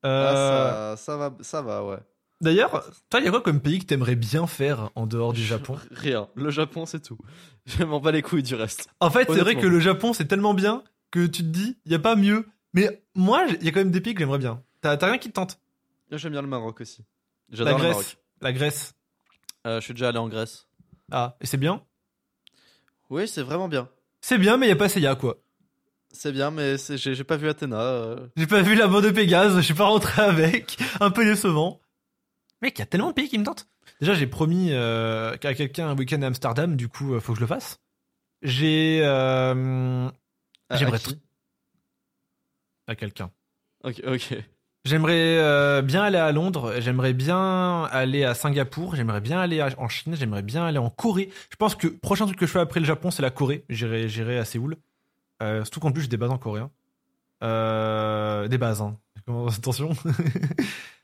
Euh, 0.05 0.93
Ah, 0.93 0.97
ça, 0.97 1.05
ça 1.05 1.17
va, 1.17 1.37
ça 1.43 1.63
va, 1.63 1.85
ouais. 1.85 1.99
D'ailleurs, 2.43 2.85
toi, 3.09 3.21
il 3.21 3.25
y 3.25 3.29
a 3.29 3.31
quoi 3.31 3.41
comme 3.41 3.61
pays 3.61 3.79
que 3.79 3.85
t'aimerais 3.85 4.17
bien 4.17 4.47
faire 4.49 4.91
en 4.97 5.07
dehors 5.07 5.33
du 5.33 5.43
Japon? 5.45 5.79
Rien. 5.93 6.29
Le 6.35 6.51
Japon, 6.51 6.87
c'est 6.87 7.01
tout. 7.01 7.17
Je 7.67 7.85
m'en 7.85 8.01
bats 8.01 8.11
les 8.11 8.21
couilles 8.21 8.43
du 8.43 8.57
reste. 8.57 8.89
En 9.01 9.11
fait, 9.11 9.29
c'est 9.33 9.41
vrai 9.41 9.55
que 9.57 9.67
le 9.67 9.79
Japon, 9.81 10.13
c'est 10.13 10.27
tellement 10.27 10.53
bien 10.53 10.83
que 11.13 11.27
tu 11.27 11.43
te 11.43 11.49
dis, 11.49 11.79
il 11.87 11.93
y 11.93 11.95
a 11.95 12.01
pas 12.01 12.17
mieux. 12.17 12.47
Mais 12.75 13.03
moi, 13.15 13.45
il 13.49 13.65
y 13.65 13.69
a 13.69 13.71
quand 13.71 13.81
même 13.81 13.93
des 13.93 14.01
pays 14.01 14.15
que 14.15 14.21
j'aimerais 14.21 14.39
bien. 14.39 14.63
T'as 14.81 14.97
rien 14.97 15.19
qui 15.19 15.29
te 15.29 15.35
tente? 15.35 15.61
J'aime 16.11 16.33
bien 16.33 16.43
le 16.43 16.49
Maroc 16.49 16.81
aussi. 16.81 17.05
La 17.51 17.57
J'adore 17.57 17.79
le 17.79 17.89
Maroc. 17.89 18.19
La 18.41 18.53
Grèce. 18.53 18.95
Euh, 19.67 19.81
je 19.81 19.85
suis 19.85 19.95
déjà 19.95 20.09
allé 20.09 20.19
en 20.19 20.29
Grèce. 20.29 20.67
Ah, 21.13 21.37
et 21.41 21.47
c'est 21.47 21.57
bien? 21.59 21.83
Oui, 23.09 23.29
c'est 23.29 23.43
vraiment 23.43 23.69
bien. 23.69 23.89
C'est 24.21 24.39
bien, 24.39 24.57
mais 24.57 24.67
il 24.67 24.71
y 24.71 24.73
a 24.73 24.77
pas 24.77 24.89
Seiya, 24.89 25.15
quoi. 25.15 25.37
C'est 26.11 26.33
bien, 26.33 26.51
mais 26.51 26.77
j'ai 26.79 27.25
pas 27.25 27.37
vu 27.37 27.49
Athéna. 27.49 27.81
euh. 27.81 28.27
J'ai 28.37 28.47
pas 28.47 28.63
vu 28.63 28.75
la 28.75 28.89
bande 28.89 29.05
de 29.05 29.11
Pégase, 29.11 29.57
je 29.57 29.61
suis 29.61 29.75
pas 29.75 29.85
rentré 29.85 30.23
avec. 30.23 30.79
Un 31.01 31.11
peu 31.11 31.25
décevant. 31.25 31.81
Mec, 32.63 32.79
il 32.79 32.81
y 32.81 32.83
a 32.83 32.87
tellement 32.87 33.09
de 33.09 33.15
pays 33.15 33.29
qui 33.29 33.39
me 33.39 33.45
tentent. 33.45 33.69
Déjà, 34.01 34.15
j'ai 34.15 34.27
promis 34.27 34.69
euh, 34.71 35.33
à 35.33 35.55
quelqu'un 35.55 35.89
un 35.89 35.97
week-end 35.97 36.23
à 36.23 36.27
Amsterdam, 36.29 36.77
du 36.77 36.89
coup, 36.89 37.15
euh, 37.15 37.21
faut 37.21 37.33
que 37.33 37.37
je 37.39 37.43
le 37.43 37.49
fasse. 37.49 37.81
J'ai... 38.43 39.01
Euh, 39.03 40.09
À- 40.69 40.77
J'aimerais 40.77 40.97
à 40.97 41.01
qui 41.01 41.19
à 42.89 42.95
quelqu'un. 42.97 43.31
Ok, 43.85 44.03
ok. 44.07 44.35
J'aimerais 44.85 45.39
euh, 45.39 45.83
bien 45.83 46.03
aller 46.03 46.19
à 46.19 46.33
Londres, 46.33 46.75
j'aimerais 46.81 47.13
bien 47.13 47.85
aller 47.85 48.25
à 48.25 48.35
Singapour, 48.35 48.97
j'aimerais 48.97 49.21
bien 49.21 49.39
aller 49.41 49.61
à- 49.61 49.69
en 49.79 49.89
Chine, 49.89 50.17
j'aimerais 50.17 50.43
bien 50.43 50.65
aller 50.65 50.79
en 50.79 50.91
Corée. 50.91 51.31
Je 51.51 51.57
pense 51.57 51.77
que 51.77 51.87
le 51.87 51.97
prochain 51.97 52.27
truc 52.27 52.37
que 52.39 52.47
je 52.47 52.51
fais 52.51 52.59
après 52.59 52.81
le 52.81 52.87
Japon, 52.87 53.13
c'est 53.13 53.23
la 53.23 53.31
Corée. 53.31 53.65
J'irai, 53.69 54.09
j'irai 54.09 54.39
à 54.39 54.45
Séoul. 54.45 54.77
Euh, 55.43 55.63
surtout 55.65 55.79
qu'en 55.81 55.93
plus, 55.93 56.03
j'ai 56.03 56.09
des 56.09 56.17
bases 56.17 56.31
en 56.33 56.39
coréen. 56.39 56.71
Euh, 57.45 58.49
des 58.49 58.59
bases, 58.59 58.81
hein. 58.83 58.99
Attention. 59.49 59.91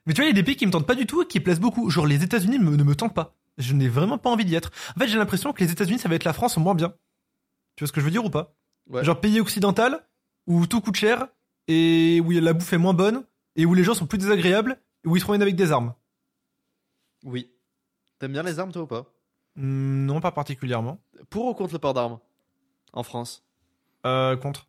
Mais 0.06 0.14
tu 0.14 0.20
vois, 0.20 0.24
il 0.24 0.28
y 0.28 0.30
a 0.30 0.32
des 0.32 0.42
pays 0.42 0.56
qui 0.56 0.66
me 0.66 0.72
tentent 0.72 0.86
pas 0.86 0.94
du 0.94 1.06
tout 1.06 1.22
et 1.22 1.26
qui 1.26 1.38
me 1.38 1.44
plaisent 1.44 1.60
beaucoup. 1.60 1.90
Genre, 1.90 2.06
les 2.06 2.22
États-Unis 2.24 2.58
ne 2.58 2.82
me 2.82 2.94
tentent 2.94 3.14
pas. 3.14 3.34
Je 3.58 3.74
n'ai 3.74 3.88
vraiment 3.88 4.18
pas 4.18 4.30
envie 4.30 4.44
d'y 4.44 4.54
être. 4.54 4.70
En 4.96 5.00
fait, 5.00 5.08
j'ai 5.08 5.18
l'impression 5.18 5.52
que 5.52 5.62
les 5.62 5.70
États-Unis, 5.70 5.98
ça 5.98 6.08
va 6.08 6.14
être 6.14 6.24
la 6.24 6.32
France 6.32 6.56
en 6.56 6.60
moins 6.60 6.74
bien. 6.74 6.94
Tu 7.76 7.84
vois 7.84 7.88
ce 7.88 7.92
que 7.92 8.00
je 8.00 8.04
veux 8.04 8.10
dire 8.10 8.24
ou 8.24 8.30
pas? 8.30 8.54
Ouais. 8.88 9.04
Genre, 9.04 9.20
pays 9.20 9.40
occidental, 9.40 10.06
où 10.46 10.66
tout 10.66 10.80
coûte 10.80 10.96
cher, 10.96 11.26
et 11.66 12.20
où 12.24 12.30
la 12.30 12.52
bouffe 12.52 12.72
est 12.72 12.78
moins 12.78 12.94
bonne, 12.94 13.24
et 13.56 13.66
où 13.66 13.74
les 13.74 13.84
gens 13.84 13.94
sont 13.94 14.06
plus 14.06 14.18
désagréables, 14.18 14.80
et 15.04 15.08
où 15.08 15.16
ils 15.16 15.20
se 15.20 15.24
promènent 15.24 15.42
avec 15.42 15.56
des 15.56 15.72
armes. 15.72 15.94
Oui. 17.24 17.50
T'aimes 18.18 18.32
bien 18.32 18.42
les 18.42 18.58
armes, 18.58 18.72
toi, 18.72 18.82
ou 18.82 18.86
pas? 18.86 19.06
Hmm, 19.56 20.06
non, 20.06 20.20
pas 20.20 20.32
particulièrement. 20.32 20.98
Pour 21.30 21.46
ou 21.46 21.54
contre 21.54 21.72
le 21.72 21.78
port 21.78 21.94
d'armes? 21.94 22.18
En 22.92 23.02
France? 23.02 23.44
Euh, 24.06 24.36
contre. 24.36 24.68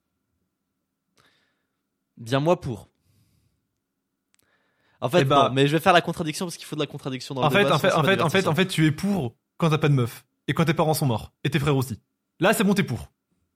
Bien 2.17 2.39
moi 2.39 2.59
pour. 2.59 2.89
En 5.01 5.09
fait, 5.09 5.21
Eh 5.21 5.23
bah- 5.25 5.47
non, 5.49 5.53
mais 5.55 5.67
je 5.67 5.73
vais 5.77 5.79
faire 5.81 5.93
la 5.93 6.01
contradiction 6.01 6.45
parce 6.45 6.57
qu'il 6.57 6.65
faut 6.65 6.75
de 6.75 6.81
la 6.81 6.87
contradiction 6.87 7.33
dans 7.35 7.41
En 7.43 7.45
le 7.49 7.51
fait, 7.51 7.63
débat, 7.63 7.75
en 7.75 7.79
fait, 7.79 7.91
en 7.93 8.03
fait, 8.03 8.21
en 8.21 8.29
fait, 8.29 8.47
en 8.47 8.55
fait, 8.55 8.65
tu 8.67 8.85
es 8.85 8.91
pour 8.91 9.35
quand 9.57 9.69
t'as 9.69 9.77
pas 9.77 9.87
de 9.89 9.93
meuf, 9.93 10.25
et 10.47 10.53
quand 10.53 10.65
tes 10.65 10.73
parents 10.73 10.93
sont 10.93 11.05
morts, 11.05 11.31
et 11.43 11.49
tes 11.49 11.59
frères 11.59 11.75
aussi. 11.77 11.99
Là, 12.39 12.53
c'est 12.53 12.63
bon, 12.63 12.73
t'es 12.73 12.83
pour. 12.83 13.11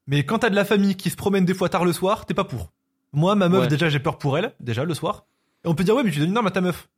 Mais 0.07 0.25
quand 0.25 0.39
t'as 0.39 0.49
de 0.49 0.55
la 0.55 0.65
famille 0.65 0.95
qui 0.95 1.09
se 1.09 1.15
promène 1.15 1.45
des 1.45 1.53
fois 1.53 1.69
tard 1.69 1.85
le 1.85 1.93
soir, 1.93 2.25
t'es 2.25 2.33
pas 2.33 2.43
pour. 2.43 2.71
Moi, 3.13 3.35
ma 3.35 3.47
meuf, 3.49 3.61
Ouais. 3.61 3.67
déjà, 3.67 3.89
j'ai 3.89 3.99
peur 3.99 4.17
pour 4.17 4.37
elle, 4.37 4.53
déjà, 4.59 4.83
le 4.85 4.93
soir. 4.93 5.25
Et 5.63 5.67
on 5.67 5.75
peut 5.75 5.83
dire, 5.83 5.95
ouais, 5.95 6.03
mais 6.03 6.11
tu 6.11 6.19
donnes 6.19 6.29
une 6.29 6.37
arme 6.37 6.47
à 6.47 6.51
ta 6.51 6.61
meuf. 6.61 6.89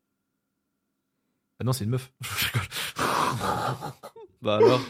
Ah 1.60 1.64
non, 1.64 1.72
c'est 1.74 1.84
une 1.86 1.92
meuf. 1.92 2.12
Je 2.22 2.46
rigole. 2.48 2.68
Bah 4.42 4.58
alors. 4.58 4.82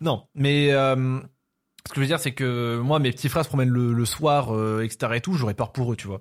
Non, 0.00 0.26
mais 0.34 0.72
euh, 0.72 1.18
ce 1.86 1.92
que 1.92 1.96
je 1.96 2.00
veux 2.00 2.06
dire, 2.06 2.20
c'est 2.20 2.32
que 2.32 2.78
moi, 2.78 2.98
mes 2.98 3.10
petits 3.12 3.28
frères 3.28 3.44
se 3.44 3.48
promènent 3.48 3.68
le, 3.70 3.92
le 3.92 4.04
soir, 4.04 4.54
euh, 4.54 4.82
etc. 4.84 5.12
et 5.16 5.20
tout, 5.20 5.34
j'aurais 5.34 5.54
peur 5.54 5.72
pour 5.72 5.92
eux, 5.92 5.96
tu 5.96 6.06
vois. 6.06 6.20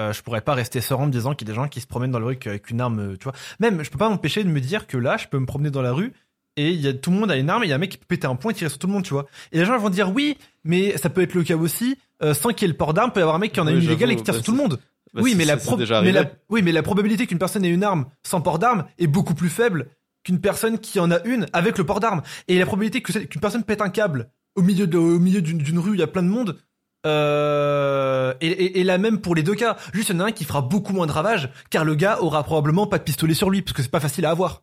Euh, 0.00 0.12
je 0.12 0.22
pourrais 0.22 0.40
pas 0.40 0.54
rester 0.54 0.80
serein 0.80 1.04
en 1.04 1.06
me 1.06 1.12
disant 1.12 1.34
qu'il 1.34 1.46
y 1.46 1.50
a 1.50 1.52
des 1.52 1.56
gens 1.60 1.68
qui 1.68 1.80
se 1.80 1.86
promènent 1.86 2.10
dans 2.10 2.18
la 2.18 2.26
rue 2.26 2.38
avec 2.46 2.70
une 2.70 2.80
arme, 2.80 2.98
euh, 3.00 3.16
tu 3.16 3.24
vois. 3.24 3.34
Même, 3.60 3.84
je 3.84 3.90
peux 3.90 3.98
pas 3.98 4.08
m'empêcher 4.08 4.42
de 4.42 4.48
me 4.48 4.60
dire 4.60 4.86
que 4.86 4.96
là, 4.96 5.16
je 5.18 5.28
peux 5.28 5.38
me 5.38 5.44
promener 5.46 5.70
dans 5.70 5.82
la 5.82 5.92
rue 5.92 6.12
et 6.56 6.70
il 6.70 6.80
y 6.80 6.88
a 6.88 6.94
tout 6.94 7.10
le 7.10 7.16
monde 7.18 7.30
a 7.30 7.36
une 7.36 7.50
arme 7.50 7.62
et 7.62 7.66
il 7.66 7.68
y 7.68 7.72
a 7.72 7.76
un 7.76 7.78
mec 7.78 7.90
qui 7.90 7.98
peut 7.98 8.06
péter 8.08 8.26
un 8.26 8.34
point 8.36 8.52
et 8.52 8.54
tirer 8.54 8.70
sur 8.70 8.78
tout 8.78 8.86
le 8.86 8.92
monde, 8.94 9.04
tu 9.04 9.12
vois. 9.12 9.26
Et 9.52 9.58
les 9.58 9.64
gens 9.64 9.76
vont 9.78 9.90
dire 9.90 10.10
oui, 10.14 10.38
mais 10.64 10.96
ça 10.96 11.10
peut 11.10 11.22
être 11.22 11.34
le 11.34 11.42
cas 11.44 11.56
aussi. 11.56 11.98
euh, 12.22 12.34
sans 12.34 12.50
qu'il 12.50 12.62
y 12.62 12.64
ait 12.66 12.72
le 12.72 12.76
port 12.76 12.94
d'arme, 12.94 13.12
peut 13.12 13.20
y 13.20 13.22
avoir 13.22 13.36
un 13.36 13.38
mec 13.38 13.52
qui 13.52 13.60
en 13.60 13.66
a 13.66 13.70
Oui, 13.70 13.78
une 13.78 13.84
illégale 13.84 14.12
et 14.12 14.16
qui 14.16 14.22
tire 14.22 14.34
bah, 14.34 14.38
sur 14.38 14.46
tout 14.46 14.52
le 14.52 14.58
monde. 14.58 14.78
Bah, 15.12 15.20
oui, 15.22 15.34
mais 15.36 15.44
la, 15.44 15.56
mais 16.02 16.12
oui, 16.48 16.62
mais 16.62 16.80
probabilité 16.82 17.26
qu'une 17.26 17.38
personne 17.38 17.64
ait 17.64 17.70
une 17.70 17.84
arme 17.84 18.06
sans 18.22 18.40
port 18.40 18.58
d'arme 18.58 18.86
est 18.98 19.06
beaucoup 19.06 19.34
plus 19.34 19.50
faible 19.50 19.88
qu'une 20.24 20.40
personne 20.40 20.78
qui 20.78 21.00
en 21.00 21.10
a 21.10 21.22
une 21.24 21.46
avec 21.52 21.76
le 21.78 21.84
port 21.84 22.00
d'arme. 22.00 22.22
Et 22.48 22.58
la 22.58 22.64
probabilité 22.64 23.02
qu'une 23.02 23.40
personne 23.40 23.64
pète 23.64 23.82
un 23.82 23.90
câble 23.90 24.30
au 24.54 24.62
milieu 24.62 24.86
de, 24.86 24.96
au 24.96 25.18
milieu 25.18 25.42
d'une 25.42 25.58
d'une 25.58 25.78
rue, 25.78 25.90
où 25.90 25.94
il 25.94 26.00
y 26.00 26.02
a 26.02 26.06
plein 26.06 26.22
de 26.22 26.28
monde, 26.28 26.58
euh, 27.06 28.34
et, 28.40 28.48
et, 28.48 28.80
et 28.80 28.84
la 28.84 28.98
même 28.98 29.20
pour 29.20 29.34
les 29.34 29.42
deux 29.42 29.54
cas. 29.54 29.76
Juste, 29.92 30.10
il 30.10 30.16
y 30.16 30.16
en 30.16 30.20
a 30.20 30.24
un 30.26 30.32
qui 30.32 30.44
fera 30.44 30.62
beaucoup 30.62 30.92
moins 30.92 31.06
de 31.06 31.12
ravages, 31.12 31.50
car 31.70 31.84
le 31.84 31.94
gars 31.94 32.20
aura 32.20 32.42
probablement 32.44 32.86
pas 32.86 32.98
de 32.98 33.04
pistolet 33.04 33.34
sur 33.34 33.50
lui, 33.50 33.62
parce 33.62 33.72
que 33.72 33.82
c'est 33.82 33.90
pas 33.90 34.00
facile 34.00 34.26
à 34.26 34.30
avoir. 34.30 34.62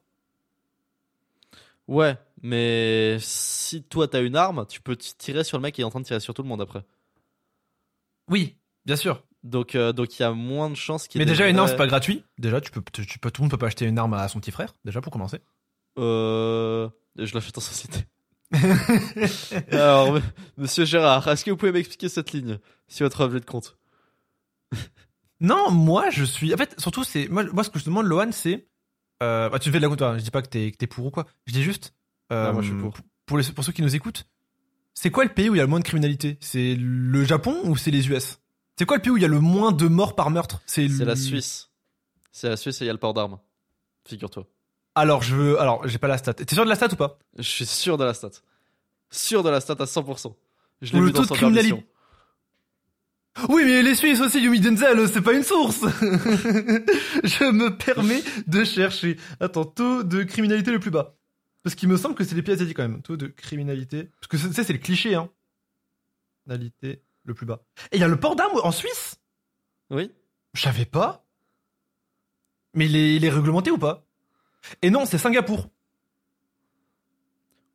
Ouais, 1.87 2.17
mais 2.43 3.17
si 3.19 3.81
toi 3.83 4.07
t'as 4.07 4.21
une 4.21 4.35
arme, 4.35 4.65
tu 4.69 4.79
peux 4.79 4.95
tirer 4.95 5.43
sur 5.43 5.57
le 5.57 5.63
mec 5.63 5.73
qui 5.73 5.81
est 5.81 5.83
en 5.83 5.89
train 5.89 5.99
de 5.99 6.05
tirer 6.05 6.19
sur 6.19 6.33
tout 6.33 6.43
le 6.43 6.47
monde 6.47 6.61
après. 6.61 6.83
Oui, 8.29 8.57
bien 8.85 8.95
sûr. 8.95 9.23
Donc 9.43 9.73
euh, 9.73 9.91
donc 9.91 10.19
il 10.19 10.21
y 10.21 10.25
a 10.25 10.31
moins 10.31 10.69
de 10.69 10.75
chances 10.75 11.07
qu'il 11.07 11.19
y 11.19 11.25
Mais 11.25 11.29
déjà, 11.29 11.47
une 11.47 11.57
arme, 11.57 11.67
c'est 11.67 11.77
pas 11.77 11.87
gratuit. 11.87 12.23
Déjà, 12.37 12.61
tu 12.61 12.71
peux, 12.71 12.83
tu, 12.93 13.07
tu 13.07 13.17
peux, 13.19 13.31
tout 13.31 13.41
le 13.41 13.45
monde 13.45 13.51
peut 13.51 13.57
pas 13.57 13.67
acheter 13.67 13.85
une 13.85 13.97
arme 13.97 14.13
à 14.13 14.27
son 14.27 14.39
petit 14.39 14.51
frère, 14.51 14.73
déjà, 14.85 15.01
pour 15.01 15.11
commencer. 15.11 15.39
Euh, 15.97 16.89
je 17.17 17.33
l'achète 17.33 17.57
en 17.57 17.61
société. 17.61 18.05
Alors, 19.71 20.19
monsieur 20.57 20.85
Gérard, 20.85 21.27
est-ce 21.27 21.45
que 21.45 21.51
vous 21.51 21.57
pouvez 21.57 21.71
m'expliquer 21.71 22.09
cette 22.09 22.31
ligne 22.31 22.59
si 22.87 23.03
votre 23.03 23.21
objet 23.23 23.39
de 23.39 23.45
compte? 23.45 23.77
Non, 25.39 25.71
moi 25.71 26.09
je 26.09 26.23
suis. 26.23 26.53
En 26.53 26.57
fait, 26.57 26.75
surtout, 26.79 27.03
c'est. 27.03 27.27
Moi, 27.27 27.43
moi, 27.53 27.63
ce 27.63 27.69
que 27.69 27.79
je 27.79 27.85
demande, 27.85 28.05
Lohan, 28.07 28.31
c'est. 28.31 28.67
Euh... 29.23 29.49
bah, 29.49 29.59
tu 29.59 29.71
fais 29.71 29.77
de 29.79 29.83
la 29.83 29.89
compte. 29.89 29.99
Je 30.17 30.23
dis 30.23 30.31
pas 30.31 30.41
que 30.41 30.47
t'es 30.49 30.71
que 30.71 30.77
t'es 30.77 30.87
pour 30.87 31.05
ou 31.05 31.11
quoi. 31.11 31.25
Je 31.45 31.53
dis 31.53 31.63
juste. 31.63 31.93
euh, 32.31 32.47
Non, 32.47 32.53
moi, 32.53 32.61
je 32.61 32.67
suis 32.67 32.77
pour. 32.77 32.93
Pour, 33.25 33.37
les, 33.37 33.43
pour 33.51 33.63
ceux 33.63 33.71
qui 33.71 33.81
nous 33.83 33.95
écoutent, 33.95 34.25
c'est 34.95 35.11
quoi 35.11 35.23
le 35.23 35.29
pays 35.33 35.49
où 35.49 35.55
il 35.55 35.59
y 35.59 35.61
a 35.61 35.63
le 35.63 35.69
moins 35.69 35.79
de 35.79 35.85
criminalité? 35.85 36.37
C'est 36.41 36.75
le 36.75 37.23
Japon 37.23 37.61
ou 37.65 37.77
c'est 37.77 37.91
les 37.91 38.07
US 38.09 38.39
C'est 38.77 38.85
quoi 38.85 38.97
le 38.97 39.01
pays 39.03 39.11
où 39.11 39.17
il 39.17 39.21
y 39.21 39.25
a 39.25 39.29
le 39.29 39.39
moins 39.39 39.71
de 39.71 39.87
morts 39.87 40.15
par 40.15 40.29
meurtre? 40.31 40.61
C'est 40.65 40.87
le- 40.87 41.05
la 41.05 41.15
Suisse. 41.15 41.69
C'est 42.31 42.49
la 42.49 42.57
Suisse 42.57 42.81
et 42.81 42.85
il 42.85 42.87
y 42.87 42.89
a 42.89 42.93
le 42.93 42.99
port 42.99 43.13
d'armes. 43.13 43.37
Figure-toi. 44.07 44.47
Alors, 44.99 45.23
je 45.23 45.33
veux. 45.33 45.59
Alors, 45.61 45.87
j'ai 45.87 45.97
pas 45.97 46.09
la 46.09 46.17
stat. 46.17 46.33
T'es 46.33 46.53
sûr 46.53 46.65
de 46.65 46.69
la 46.69 46.75
stat 46.75 46.89
ou 46.91 46.97
pas? 46.97 47.19
Je 47.37 47.43
suis 47.43 47.65
sûr 47.65 47.97
de 47.97 48.03
la 48.03 48.13
stat. 48.13 48.31
Sûr 49.09 49.43
de 49.43 49.49
la 49.49 49.61
stat 49.61 49.77
à 49.79 49.85
100%. 49.85 50.35
Je 50.81 50.93
l'ai 50.93 50.99
vu 50.99 51.11
dans 51.11 51.19
taux 51.19 51.23
de 51.23 51.27
son 51.27 51.35
permission. 51.35 51.83
Oui, 53.47 53.63
mais 53.63 53.81
les 53.81 53.95
Suisses 53.95 54.19
aussi, 54.19 54.41
Yumi 54.41 54.59
Denzel, 54.59 55.07
c'est 55.07 55.21
pas 55.21 55.31
une 55.31 55.43
source 55.43 55.79
Je 55.81 57.49
me 57.51 57.77
permets 57.77 58.21
de 58.47 58.65
chercher. 58.65 59.15
Attends, 59.39 59.63
taux 59.63 60.03
de 60.03 60.23
criminalité 60.23 60.71
le 60.71 60.79
plus 60.79 60.91
bas. 60.91 61.15
Parce 61.63 61.75
qu'il 61.75 61.87
me 61.87 61.95
semble 61.95 62.15
que 62.15 62.25
c'est 62.25 62.35
les 62.35 62.41
pays 62.41 62.55
asiatiques 62.55 62.75
quand 62.75 62.87
même. 62.87 63.01
Taux 63.01 63.15
de 63.15 63.27
criminalité. 63.27 64.09
Parce 64.19 64.27
que 64.27 64.35
tu 64.35 64.53
sais, 64.53 64.63
c'est 64.65 64.73
le 64.73 64.79
cliché, 64.79 65.15
hein. 65.15 65.29
Criminalité 66.45 67.01
le 67.23 67.33
plus 67.33 67.45
bas. 67.45 67.61
Et 67.93 67.97
il 67.97 68.01
y 68.01 68.03
a 68.03 68.09
le 68.09 68.19
port 68.19 68.35
d'armes 68.35 68.59
en 68.61 68.71
Suisse? 68.73 69.15
Oui 69.91 70.11
Je 70.55 70.61
savais 70.61 70.85
pas. 70.85 71.25
Mais 72.73 72.87
il 72.87 72.97
est, 72.97 73.15
il 73.15 73.23
est 73.23 73.29
réglementé 73.29 73.71
ou 73.71 73.77
pas? 73.77 74.08
Et 74.81 74.89
non, 74.89 75.05
c'est 75.05 75.17
Singapour. 75.17 75.69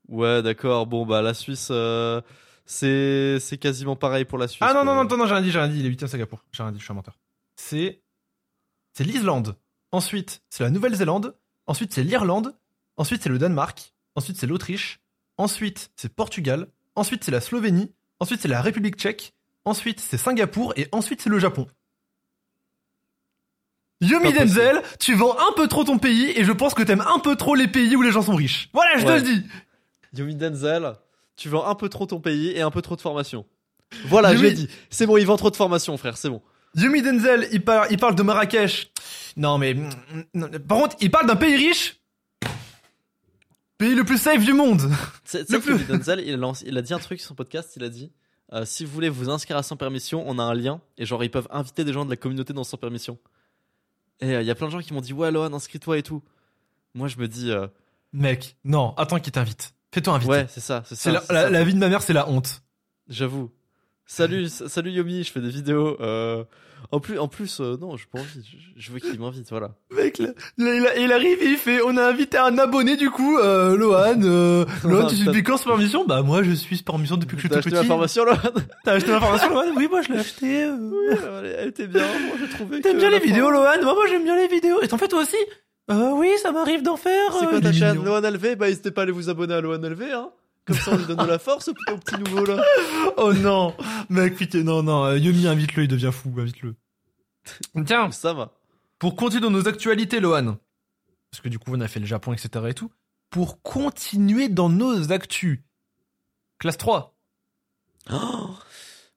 Ouais, 0.08 0.42
d'accord. 0.42 0.86
Bon, 0.86 1.06
bah, 1.06 1.22
la 1.22 1.34
Suisse, 1.34 1.68
euh, 1.70 2.20
c'est 2.66 3.38
c'est 3.40 3.58
quasiment 3.58 3.96
pareil 3.96 4.24
pour 4.24 4.38
la 4.38 4.48
Suisse. 4.48 4.62
Ah 4.62 4.74
non, 4.74 4.84
non, 4.84 4.94
non, 4.94 5.04
non, 5.04 5.16
non, 5.16 5.26
j'ai 5.26 5.34
rien 5.34 5.42
dit, 5.42 5.50
j'ai 5.50 5.58
rien 5.58 5.68
dit. 5.68 5.80
Il 5.80 5.86
est 5.86 5.88
8 5.88 6.06
Singapour. 6.06 6.44
J'ai 6.52 6.62
rien 6.62 6.72
dit, 6.72 6.78
je 6.78 6.84
suis 6.84 6.92
un 6.92 6.96
menteur. 6.96 7.18
C'est. 7.56 8.02
C'est 8.92 9.04
l'Islande. 9.04 9.56
Ensuite, 9.92 10.42
c'est 10.50 10.62
la 10.62 10.70
Nouvelle-Zélande. 10.70 11.36
Ensuite, 11.66 11.92
c'est 11.92 12.04
l'Irlande. 12.04 12.56
Ensuite, 12.96 13.22
c'est 13.22 13.28
le 13.28 13.38
Danemark. 13.38 13.94
Ensuite, 14.14 14.36
c'est 14.36 14.46
l'Autriche. 14.46 15.00
Ensuite, 15.36 15.90
c'est 15.96 16.14
Portugal. 16.14 16.68
Ensuite, 16.94 17.24
c'est 17.24 17.32
la 17.32 17.40
Slovénie. 17.40 17.92
Ensuite, 18.20 18.40
c'est 18.40 18.48
la 18.48 18.60
République 18.60 18.96
tchèque. 18.96 19.34
Ensuite, 19.64 20.00
c'est 20.00 20.16
Singapour. 20.16 20.74
Et 20.76 20.88
ensuite, 20.92 21.22
c'est 21.22 21.30
le 21.30 21.38
Japon. 21.38 21.66
Yomi. 24.08 24.32
Denzel, 24.32 24.82
tu 24.98 25.14
vends 25.14 25.36
un 25.38 25.52
peu 25.56 25.66
trop 25.68 25.84
ton 25.84 25.98
pays 25.98 26.32
et 26.36 26.44
je 26.44 26.52
pense 26.52 26.74
que 26.74 26.82
t'aimes 26.82 27.04
un 27.06 27.18
peu 27.18 27.36
trop 27.36 27.54
les 27.54 27.68
pays 27.68 27.94
où 27.96 28.02
les 28.02 28.10
gens 28.12 28.22
sont 28.22 28.34
riches. 28.34 28.68
Voilà, 28.72 28.98
je 28.98 29.06
Ouais. 29.06 29.20
te 29.22 29.26
le 29.28 29.34
dis. 29.34 29.46
Yomi 30.16 30.34
Denzel, 30.36 30.94
tu 31.36 31.48
vends 31.48 31.66
un 31.66 31.74
peu 31.74 31.88
trop 31.88 32.06
ton 32.06 32.20
pays 32.20 32.50
et 32.50 32.60
un 32.62 32.70
peu 32.70 32.82
trop 32.82 32.96
de 32.96 33.00
formation. 33.00 33.44
Voilà, 34.06 34.34
je 34.34 34.42
l'ai 34.42 34.52
dit. 34.52 34.68
C'est 34.90 35.06
bon, 35.06 35.16
il 35.16 35.26
vend 35.26 35.36
trop 35.36 35.50
de 35.50 35.56
formation, 35.56 35.96
frère, 35.96 36.16
c'est 36.16 36.28
bon. 36.30 36.42
Yomi 36.76 37.02
Denzel, 37.02 37.48
il, 37.52 37.62
par- 37.62 37.90
il 37.90 37.98
parle 37.98 38.14
de 38.16 38.22
Marrakech. 38.22 38.90
Non, 39.36 39.58
mais. 39.58 39.76
non, 40.34 40.48
Par 40.66 40.78
contre, 40.78 40.96
il 41.00 41.10
parle 41.10 41.26
d'un 41.26 41.36
pays 41.36 41.54
riche. 41.56 41.96
Pays 43.78 43.94
le 43.94 44.04
plus 44.04 44.18
safe 44.18 44.44
du 44.44 44.52
monde. 44.52 44.82
Que 45.32 45.56
plus- 45.58 45.72
Yomi 45.72 45.84
Denzel, 45.84 46.20
il 46.26 46.34
a, 46.34 46.36
lancé- 46.36 46.64
il 46.66 46.76
a 46.78 46.82
dit 46.82 46.94
un 46.94 46.98
truc 46.98 47.18
sur 47.20 47.28
son 47.28 47.34
podcast, 47.34 47.72
il 47.76 47.82
a 47.84 47.88
dit 47.88 48.12
euh, 48.52 48.64
si 48.64 48.84
vous 48.84 48.92
voulez 48.92 49.08
vous 49.08 49.30
inscrire 49.30 49.56
à 49.56 49.62
Sans 49.62 49.76
Permission, 49.76 50.22
on 50.26 50.38
a 50.38 50.42
un 50.42 50.54
lien 50.54 50.80
et 50.98 51.06
genre 51.06 51.24
ils 51.24 51.30
peuvent 51.30 51.48
inviter 51.50 51.82
des 51.84 51.92
gens 51.92 52.04
de 52.04 52.10
la 52.10 52.16
communauté 52.16 52.52
dans 52.52 52.62
Sans 52.62 52.76
Permission. 52.76 53.18
Et 54.20 54.34
euh, 54.34 54.42
il 54.42 54.46
y 54.46 54.50
a 54.50 54.54
plein 54.54 54.66
de 54.66 54.72
gens 54.72 54.80
qui 54.80 54.92
m'ont 54.92 55.00
dit 55.00 55.12
ouais, 55.12 55.30
Lohan, 55.30 55.52
inscris-toi 55.52 55.98
et 55.98 56.02
tout. 56.02 56.22
Moi 56.94 57.08
je 57.08 57.18
me 57.18 57.28
dis 57.28 57.50
euh, 57.50 57.66
Mec, 58.12 58.56
non, 58.64 58.94
attends 58.96 59.18
qu'il 59.18 59.32
t'invite. 59.32 59.74
Fais-toi 59.92 60.14
inviter. 60.14 60.30
ouais, 60.30 60.46
c'est 60.48 60.60
ça, 60.60 60.82
c'est 60.86 61.12
la, 61.12 61.50
la 61.50 61.64
vie 61.64 61.74
de 61.74 61.78
ma 61.78 61.88
mère, 61.88 62.02
c'est 62.02 62.12
la 62.12 62.28
honte. 62.28 62.62
J'avoue. 63.08 63.50
Salut, 64.06 64.48
salut 64.48 64.90
Yomi, 64.90 65.24
je 65.24 65.32
fais 65.32 65.40
des 65.40 65.48
vidéos. 65.48 65.96
Euh, 66.00 66.44
en 66.92 67.00
plus, 67.00 67.18
en 67.18 67.26
plus, 67.26 67.60
euh, 67.60 67.76
non, 67.80 67.96
j'ai 67.96 68.04
pas 68.12 68.18
envie. 68.20 68.28
Je, 68.76 68.80
je 68.80 68.92
veux 68.92 68.98
qu'il 68.98 69.18
m'invite, 69.18 69.48
voilà. 69.48 69.70
Mec, 69.90 70.18
là, 70.18 70.28
là, 70.58 70.74
il, 70.98 71.04
il 71.04 71.12
arrive 71.12 71.42
et 71.42 71.46
il 71.46 71.56
fait 71.56 71.80
On 71.82 71.96
a 71.96 72.04
invité 72.06 72.36
un 72.36 72.58
abonné 72.58 72.96
du 72.96 73.08
coup, 73.10 73.38
euh, 73.38 73.74
Lohan. 73.76 74.20
Euh, 74.22 74.66
Lohan, 74.84 75.06
tu 75.06 75.16
suis 75.16 75.24
T'as- 75.24 75.40
quand 75.40 75.56
Sport 75.56 75.78
Mission 75.78 76.04
Bah, 76.06 76.20
moi 76.22 76.42
je 76.42 76.52
suis 76.52 76.76
Sport 76.76 76.98
Mission 76.98 77.16
depuis 77.16 77.36
que 77.36 77.42
je 77.42 77.46
suis 77.46 77.48
T'as 77.48 77.56
tout 77.62 77.68
acheté 77.68 77.70
petit. 77.70 77.82
l'information 77.88 78.24
là 78.26 78.38
T'as 78.84 78.92
acheté 78.92 79.10
l'information, 79.10 79.48
Lohan? 79.48 79.72
Oui, 79.76 79.88
moi 79.90 80.02
je 80.02 80.12
l'ai 80.12 80.18
acheté. 80.18 80.64
euh. 80.64 80.76
Oui, 80.76 81.16
elle, 81.42 81.56
elle 81.60 81.68
était 81.68 81.86
bien. 81.86 82.02
Moi, 82.02 82.36
j'ai 82.38 82.48
trouvé. 82.50 82.80
T'aimes 82.82 82.98
bien 82.98 83.10
les 83.10 83.20
vidéos, 83.20 83.50
Lohan? 83.50 83.82
Moi, 83.82 83.94
moi 83.94 84.04
j'aime 84.10 84.24
bien 84.24 84.36
les 84.36 84.48
vidéos. 84.48 84.82
Et 84.82 84.88
t'en 84.88 84.98
fais 84.98 85.08
toi 85.08 85.22
aussi? 85.22 85.36
Euh, 85.90 86.10
Oui, 86.12 86.30
ça 86.42 86.52
m'arrive 86.52 86.82
d'en 86.82 86.96
faire. 86.96 87.32
C'est 87.38 87.46
euh, 87.46 87.48
quoi 87.48 87.60
ta 87.62 87.72
chaîne. 87.72 88.04
Lohan 88.04 88.20
LV 88.20 88.56
Bah, 88.56 88.68
n'hésitez 88.68 88.90
pas 88.90 89.00
à 89.00 89.04
aller 89.04 89.12
vous 89.12 89.30
abonner 89.30 89.54
à 89.54 89.60
Lohan 89.62 89.78
LV, 89.82 90.02
hein. 90.12 90.30
Comme 90.66 90.76
ça, 90.76 90.92
on 90.92 90.96
lui 90.96 91.04
donne 91.06 91.18
de 91.18 91.24
la 91.26 91.38
force 91.38 91.68
au, 91.68 91.74
petit 91.74 92.16
nouveau 92.18 92.44
là. 92.46 92.62
Oh 93.16 93.32
non 93.34 93.74
Mec, 94.08 94.34
putain, 94.36 94.62
non, 94.62 94.82
non. 94.82 95.04
euh, 95.04 95.18
Yomi, 95.18 95.46
invite-le, 95.46 95.84
il 95.84 95.88
devient 95.88 96.10
fou, 96.12 96.32
invite-le. 96.38 96.74
Tiens, 97.86 98.10
Ça 98.10 98.32
va. 98.32 98.52
pour 98.98 99.14
continuer 99.16 99.42
dans 99.42 99.50
nos 99.50 99.68
actualités, 99.68 100.20
Lohan, 100.20 100.56
parce 101.30 101.42
que 101.42 101.48
du 101.50 101.58
coup 101.58 101.72
on 101.74 101.80
a 101.82 101.88
fait 101.88 102.00
le 102.00 102.06
Japon, 102.06 102.32
etc. 102.32 102.64
et 102.68 102.74
tout, 102.74 102.90
pour 103.28 103.60
continuer 103.62 104.48
dans 104.48 104.70
nos 104.70 105.12
actus, 105.12 105.60
classe 106.58 106.78
3, 106.78 107.14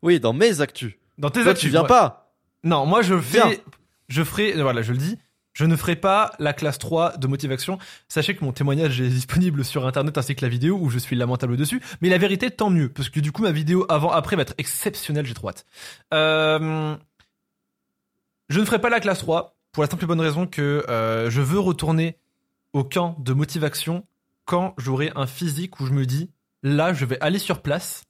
Oui, 0.01 0.19
dans 0.19 0.33
mes 0.33 0.61
actus. 0.61 0.93
dans 1.17 1.29
tes 1.29 1.41
Toi, 1.43 1.51
actus. 1.51 1.63
tu 1.65 1.69
viens 1.69 1.83
ouais. 1.83 1.87
pas. 1.87 2.33
Non, 2.63 2.85
moi 2.85 3.01
je 3.01 3.13
Viens. 3.15 3.49
fais, 3.49 3.63
je 4.09 4.23
ferai, 4.23 4.61
voilà, 4.61 4.81
je 4.81 4.91
le 4.91 4.97
dis, 4.97 5.17
je 5.57 5.65
ne 5.65 5.75
ferai 5.75 5.95
pas 5.95 6.33
la 6.37 6.53
classe 6.53 6.77
3 6.77 7.17
de 7.17 7.25
motivation. 7.25 7.79
Sachez 8.07 8.35
que 8.35 8.45
mon 8.45 8.51
témoignage 8.51 9.01
est 9.01 9.09
disponible 9.09 9.65
sur 9.65 9.87
internet 9.87 10.15
ainsi 10.15 10.35
que 10.35 10.45
la 10.45 10.49
vidéo 10.49 10.77
où 10.79 10.91
je 10.91 10.99
suis 10.99 11.15
lamentable 11.15 11.57
dessus. 11.57 11.81
Mais 11.99 12.09
la 12.09 12.19
vérité, 12.19 12.51
tant 12.51 12.69
mieux, 12.69 12.89
parce 12.89 13.09
que 13.09 13.19
du 13.19 13.31
coup 13.31 13.41
ma 13.41 13.51
vidéo 13.51 13.83
avant-après 13.89 14.35
va 14.35 14.43
être 14.43 14.53
exceptionnelle, 14.59 15.25
j'ai 15.25 15.33
trop 15.33 15.49
hâte. 15.49 15.65
Euh, 16.13 16.95
je 18.49 18.59
ne 18.59 18.65
ferai 18.65 18.79
pas 18.79 18.91
la 18.91 18.99
classe 18.99 19.17
3 19.17 19.57
pour 19.71 19.81
la 19.81 19.89
simple 19.89 20.03
et 20.03 20.07
bonne 20.07 20.21
raison 20.21 20.45
que 20.45 20.85
euh, 20.89 21.31
je 21.31 21.41
veux 21.41 21.59
retourner 21.59 22.19
au 22.73 22.83
camp 22.83 23.15
de 23.17 23.33
motivation 23.33 24.05
quand 24.45 24.75
j'aurai 24.77 25.11
un 25.15 25.25
physique 25.25 25.79
où 25.79 25.87
je 25.87 25.91
me 25.91 26.05
dis 26.05 26.29
là 26.61 26.93
je 26.93 27.03
vais 27.03 27.19
aller 27.19 27.39
sur 27.39 27.63
place 27.63 28.03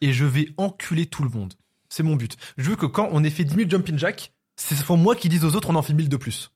et 0.00 0.12
je 0.12 0.24
vais 0.24 0.50
enculer 0.58 1.06
tout 1.06 1.24
le 1.24 1.30
monde. 1.30 1.54
C'est 1.88 2.04
mon 2.04 2.14
but. 2.14 2.36
Je 2.56 2.70
veux 2.70 2.76
que 2.76 2.86
quand 2.86 3.08
on 3.10 3.24
ait 3.24 3.30
fait 3.30 3.42
10 3.42 3.56
000 3.56 3.68
jumping 3.68 3.98
jack, 3.98 4.32
c'est 4.54 4.80
pour 4.84 4.96
moi 4.96 5.16
qui 5.16 5.28
disent 5.28 5.44
aux 5.44 5.56
autres 5.56 5.70
on 5.70 5.74
en 5.74 5.82
fait 5.82 5.92
1000 5.92 6.08
de 6.08 6.16
plus. 6.16 6.53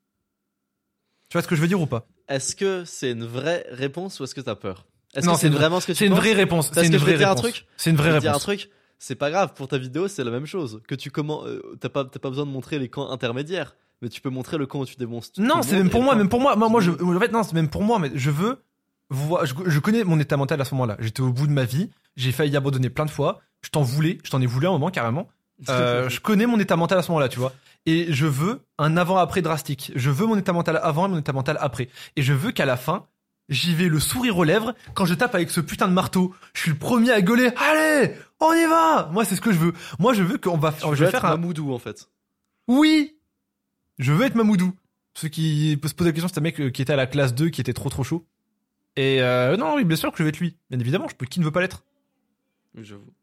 Tu 1.29 1.35
vois 1.37 1.43
ce 1.43 1.49
que 1.49 1.57
je 1.57 1.61
veux 1.61 1.69
dire 1.69 1.81
ou 1.81 1.87
pas? 1.87 2.07
Est-ce 2.29 2.57
que 2.57 2.85
c'est 2.85 3.11
une 3.12 3.25
vraie 3.25 3.67
réponse 3.71 4.21
ou 4.21 4.25
est-ce 4.25 4.35
que 4.35 4.41
t'as 4.41 4.55
peur? 4.55 4.87
Est-ce 5.14 5.27
Non, 5.27 5.35
que 5.35 5.41
c'est 5.41 5.49
vraiment 5.49 5.81
ce 5.81 5.87
que 5.87 5.93
tu 5.93 5.99
C'est 5.99 6.07
une 6.07 6.14
vraie 6.14 6.33
réponse. 6.35 6.71
C'est 6.75 6.87
une 6.87 6.97
vraie 6.97 7.12
te 7.14 7.19
dire 7.19 7.29
un 7.29 7.35
réponse. 7.35 7.43
truc. 7.53 7.67
C'est 7.77 7.91
une 7.91 7.97
vraie 7.97 8.09
Je 8.09 8.12
vais 8.14 8.19
te 8.19 8.23
dire 8.23 8.31
un 8.31 8.35
réponse. 8.35 8.43
truc. 8.43 8.71
C'est 8.99 9.14
pas 9.14 9.31
grave 9.31 9.55
pour 9.55 9.69
ta 9.69 9.79
vidéo, 9.79 10.09
c'est 10.09 10.25
la 10.25 10.31
même 10.31 10.47
chose. 10.47 10.81
Que 10.88 10.95
tu 10.95 11.11
comment, 11.11 11.45
euh, 11.47 11.61
t'as 11.81 11.88
pas, 11.88 12.05
t'as 12.05 12.19
pas 12.19 12.31
besoin 12.31 12.45
de 12.47 12.51
montrer 12.51 12.79
les 12.79 12.88
camps 12.88 13.11
intermédiaires, 13.11 13.77
mais 14.03 14.09
tu 14.09 14.21
peux 14.21 14.29
montrer 14.31 14.59
le 14.59 14.67
camp 14.67 14.81
où 14.81 14.87
tu 14.87 14.97
démonstres. 14.97 15.41
Non, 15.41 15.62
c'est 15.62 15.77
même 15.77 15.88
pour 15.91 16.03
moi, 16.03 16.14
même 16.17 16.29
pour 16.29 16.41
moi. 16.41 16.57
Moi, 16.57 16.69
moi, 16.69 16.81
je, 16.81 16.91
en 16.91 17.21
fait, 17.21 17.31
non, 17.33 17.43
c'est 17.45 17.55
même 17.55 17.69
pour 17.71 17.83
moi, 17.85 17.99
mais 18.01 18.11
je 18.14 18.31
veux 18.31 18.61
voir, 19.11 19.47
je, 19.47 19.55
je 19.67 19.79
connais 19.79 20.03
mon 20.05 20.19
état 20.19 20.37
mental 20.37 20.61
à 20.61 20.64
ce 20.64 20.75
moment-là. 20.75 20.97
J'étais 20.99 21.21
au 21.23 21.33
bout 21.33 21.47
de 21.47 21.53
ma 21.53 21.64
vie. 21.64 21.91
J'ai 22.17 22.33
failli 22.33 22.57
abandonner 22.57 22.91
plein 22.91 23.07
de 23.07 23.11
fois. 23.11 23.41
Je 23.62 23.71
t'en 23.71 23.83
voulais. 23.83 24.19
Je 24.25 24.31
t'en 24.31 24.41
ai 24.41 24.47
voulu 24.47 24.67
un 24.67 24.71
moment, 24.73 24.91
carrément. 24.91 25.29
Euh, 25.69 26.09
je 26.09 26.21
connais 26.21 26.47
mon 26.47 26.61
état 26.61 26.77
mental 26.77 26.99
à 27.01 27.03
ce 27.03 27.11
moment-là, 27.11 27.29
tu 27.29 27.41
vois. 27.41 27.53
Et 27.88 28.12
je 28.12 28.27
veux 28.27 28.61
un 28.77 28.98
avant-après 28.98 29.40
drastique. 29.40 29.92
Je 29.96 30.11
veux 30.11 30.27
mon 30.27 30.37
état 30.37 30.53
mental 30.53 30.79
avant 30.83 31.07
et 31.07 31.09
mon 31.09 31.18
état 31.18 31.33
mental 31.33 31.57
après. 31.59 31.88
Et 32.16 32.22
je 32.22 32.35
veux 32.35 32.53
qu'à 32.53 32.66
la 32.66 32.77
fin, 32.77 33.07
j'y 33.48 33.74
vais 33.74 33.88
le 33.88 33.98
sourire 33.98 34.37
aux 34.37 34.44
lèvres. 34.44 34.74
Quand 34.92 35.07
je 35.07 35.14
tape 35.14 35.35
avec 35.35 35.48
ce 35.48 35.62
putain 35.62 35.88
de 35.88 35.94
marteau, 35.94 36.35
je 36.53 36.61
suis 36.61 36.70
le 36.70 36.77
premier 36.77 37.12
à 37.12 37.22
gueuler. 37.22 37.48
Allez, 37.57 38.12
on 38.40 38.53
y 38.53 38.66
va. 38.66 39.09
Moi, 39.11 39.24
c'est 39.24 39.37
ce 39.37 39.40
que 39.40 39.53
je 39.53 39.57
veux. 39.57 39.72
Moi, 39.98 40.12
je 40.12 40.22
veux 40.22 40.37
qu'on 40.37 40.59
va, 40.59 40.72
Tu 40.72 40.81
je 40.83 40.87
veux 40.87 40.96
vais 40.96 41.05
être 41.07 41.12
faire 41.12 41.24
un, 41.24 41.38
Mamoudou 41.38 41.72
en 41.72 41.79
fait. 41.79 42.11
oui 42.66 43.16
Je 43.98 44.12
veux 44.12 44.27
être 44.27 44.35
Mamoudou. 44.35 44.74
Ceux 45.14 45.29
qui 45.29 45.81
se 45.83 45.94
posent 45.94 46.07
la 46.07 46.12
question, 46.12 46.29
c'est 46.29 46.40
un 46.40 46.42
mec 46.42 46.61
euh, 46.61 46.68
qui 46.68 46.83
était 46.83 46.92
à 46.92 46.96
la 46.96 47.07
classe 47.07 47.35
2, 47.35 47.48
qui 47.48 47.62
était 47.62 47.72
trop 47.72 47.88
trop 47.88 48.05
chaud. 48.05 48.27
Et 48.96 49.22
euh, 49.22 49.57
non, 49.57 49.77
oui, 49.77 49.87
bien 49.87 49.96
sûr 49.96 50.12
que 50.12 50.18
je 50.18 50.24
vais 50.24 50.29
être 50.29 50.40
lui. 50.40 50.59
Bien 50.68 50.79
évidemment, 50.79 51.09
je 51.09 51.14
peux, 51.16 51.24
qui 51.24 51.40
ne 51.40 51.44
veut 51.46 51.53
pas 51.53 51.62
l'être? 51.62 51.85
J'avoue. 52.74 53.14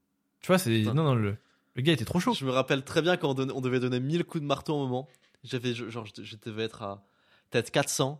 Tu 0.41 0.47
vois, 0.47 0.57
c'est... 0.57 0.81
Non, 0.81 0.95
non, 0.95 1.13
le, 1.13 1.37
le 1.75 1.81
gars 1.81 1.93
était 1.93 2.05
trop 2.05 2.19
chaud. 2.19 2.33
Je 2.33 2.45
me 2.45 2.51
rappelle 2.51 2.83
très 2.83 3.01
bien 3.01 3.17
quand 3.17 3.29
on, 3.29 3.33
donnait- 3.33 3.53
on 3.53 3.61
devait 3.61 3.79
donner 3.79 3.99
1000 3.99 4.23
coups 4.23 4.41
de 4.41 4.47
marteau 4.47 4.75
au 4.75 4.79
moment. 4.87 5.07
J'avais, 5.43 5.73
genre, 5.73 6.05
je, 6.05 6.23
je 6.23 6.35
devais 6.43 6.63
être 6.63 6.81
à 6.81 7.03
peut-être 7.51 7.69
400. 7.71 8.19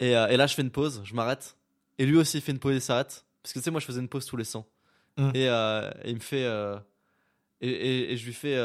Et, 0.00 0.16
euh, 0.16 0.28
et 0.28 0.36
là, 0.36 0.46
je 0.46 0.54
fais 0.54 0.62
une 0.62 0.70
pause, 0.70 1.02
je 1.04 1.14
m'arrête. 1.14 1.56
Et 1.98 2.06
lui 2.06 2.16
aussi, 2.16 2.38
il 2.38 2.40
fait 2.40 2.52
une 2.52 2.58
pause 2.60 2.76
et 2.76 2.80
s'arrête. 2.80 3.24
Parce 3.42 3.52
que 3.52 3.58
tu 3.58 3.64
sais, 3.64 3.70
moi, 3.70 3.80
je 3.80 3.86
faisais 3.86 4.00
une 4.00 4.08
pause 4.08 4.24
tous 4.24 4.36
les 4.36 4.44
100. 4.44 4.66
Mm. 5.16 5.30
Et, 5.34 5.48
euh, 5.48 5.90
et 6.04 6.10
il 6.10 6.14
me 6.14 6.20
fait. 6.20 6.44
euh, 6.44 6.78
et, 7.60 8.16
je 8.16 8.24
lui 8.24 8.32
fais. 8.32 8.56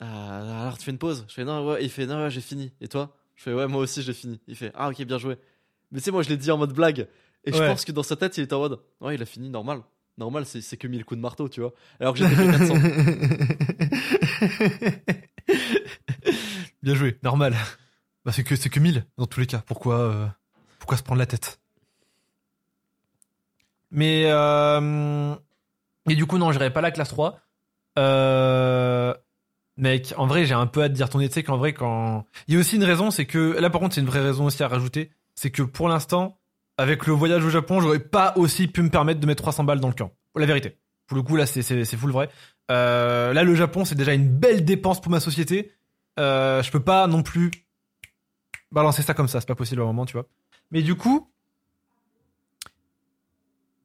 alors, 0.00 0.76
tu 0.78 0.84
fais 0.84 0.90
une 0.90 0.98
pause? 0.98 1.24
Je 1.28 1.34
fais 1.34 1.44
non, 1.44 1.66
ouais. 1.66 1.84
Il 1.84 1.90
fait 1.90 2.06
non, 2.06 2.22
ouais, 2.22 2.30
j'ai 2.30 2.40
fini. 2.40 2.72
Et 2.80 2.88
toi? 2.88 3.16
Je 3.36 3.42
fais 3.44 3.52
ouais, 3.54 3.66
moi 3.68 3.80
aussi, 3.82 4.02
j'ai 4.02 4.14
fini. 4.14 4.40
Il 4.48 4.56
fait 4.56 4.72
ah, 4.74 4.88
ok, 4.88 5.00
bien 5.04 5.18
joué. 5.18 5.36
Mais 5.92 5.98
tu 6.00 6.04
sais, 6.04 6.10
moi, 6.10 6.22
je 6.22 6.28
l'ai 6.28 6.36
dit 6.36 6.50
en 6.50 6.58
mode 6.58 6.72
blague. 6.72 7.06
Et 7.44 7.52
je 7.52 7.58
pense 7.58 7.84
que 7.84 7.92
dans 7.92 8.02
sa 8.02 8.16
tête, 8.16 8.36
il 8.38 8.42
était 8.44 8.54
en 8.54 8.58
mode 8.58 8.80
ouais, 9.00 9.14
il 9.14 9.22
a 9.22 9.26
fini, 9.26 9.48
normal. 9.48 9.82
Normal, 10.18 10.46
c'est 10.46 10.76
que 10.78 10.88
1000 10.88 11.04
coups 11.04 11.18
de 11.18 11.22
marteau, 11.22 11.48
tu 11.48 11.60
vois. 11.60 11.72
Alors 12.00 12.14
que 12.14 12.20
j'étais 12.20 12.34
que 12.34 12.50
400. 12.58 12.74
Bien 16.82 16.94
joué, 16.94 17.18
normal. 17.22 17.54
Bah, 18.24 18.32
c'est 18.32 18.42
que, 18.42 18.54
que 18.54 18.80
1000 18.80 19.04
dans 19.18 19.26
tous 19.26 19.40
les 19.40 19.46
cas. 19.46 19.62
Pourquoi, 19.66 19.98
euh, 19.98 20.26
se 20.96 21.02
prendre 21.02 21.18
la 21.18 21.26
tête? 21.26 21.60
Mais, 23.90 24.24
euh, 24.26 25.34
du 26.06 26.26
coup, 26.26 26.38
non, 26.38 26.50
j'irai 26.50 26.72
pas 26.72 26.80
la 26.80 26.90
classe 26.90 27.10
3. 27.10 27.38
Euh, 27.98 29.14
mec, 29.76 30.14
en 30.16 30.26
vrai, 30.26 30.46
j'ai 30.46 30.54
un 30.54 30.66
peu 30.66 30.82
hâte 30.82 30.92
dire 30.92 31.10
ton 31.10 31.18
tu 31.20 31.28
sais 31.28 31.42
qu'en 31.42 31.58
vrai, 31.58 31.74
quand. 31.74 32.24
Il 32.48 32.54
y 32.54 32.56
a 32.56 32.60
aussi 32.60 32.76
une 32.76 32.84
raison, 32.84 33.10
c'est 33.10 33.26
que. 33.26 33.58
Là, 33.60 33.68
par 33.68 33.80
contre, 33.80 33.94
c'est 33.94 34.00
une 34.00 34.06
vraie 34.06 34.22
raison 34.22 34.46
aussi 34.46 34.62
à 34.62 34.68
rajouter. 34.68 35.10
C'est 35.34 35.50
que 35.50 35.62
pour 35.62 35.88
l'instant, 35.88 36.38
avec 36.78 37.06
le 37.06 37.12
voyage 37.12 37.44
au 37.44 37.50
Japon, 37.50 37.80
j'aurais 37.80 37.98
pas 38.00 38.34
aussi 38.36 38.68
pu 38.68 38.82
me 38.82 38.90
permettre 38.90 39.20
de 39.20 39.26
mettre 39.26 39.42
300 39.42 39.64
balles 39.64 39.80
dans 39.80 39.88
le 39.88 39.94
camp. 39.94 40.12
La 40.34 40.46
vérité. 40.46 40.76
Pour 41.06 41.16
le 41.16 41.22
coup, 41.22 41.36
là, 41.36 41.46
c'est, 41.46 41.62
full 41.96 42.10
vrai. 42.10 42.28
Euh, 42.70 43.32
là, 43.32 43.44
le 43.44 43.54
Japon, 43.54 43.84
c'est 43.84 43.94
déjà 43.94 44.12
une 44.12 44.28
belle 44.28 44.64
dépense 44.64 45.00
pour 45.00 45.10
ma 45.10 45.20
société. 45.20 45.72
Euh, 46.18 46.62
je 46.62 46.70
peux 46.70 46.80
pas 46.80 47.06
non 47.06 47.22
plus 47.22 47.50
balancer 48.72 49.02
ça 49.02 49.14
comme 49.14 49.28
ça, 49.28 49.40
c'est 49.40 49.46
pas 49.46 49.54
possible 49.54 49.80
à 49.80 49.84
un 49.84 49.86
moment, 49.86 50.04
tu 50.04 50.14
vois. 50.14 50.26
Mais 50.70 50.82
du 50.82 50.94
coup, 50.96 51.30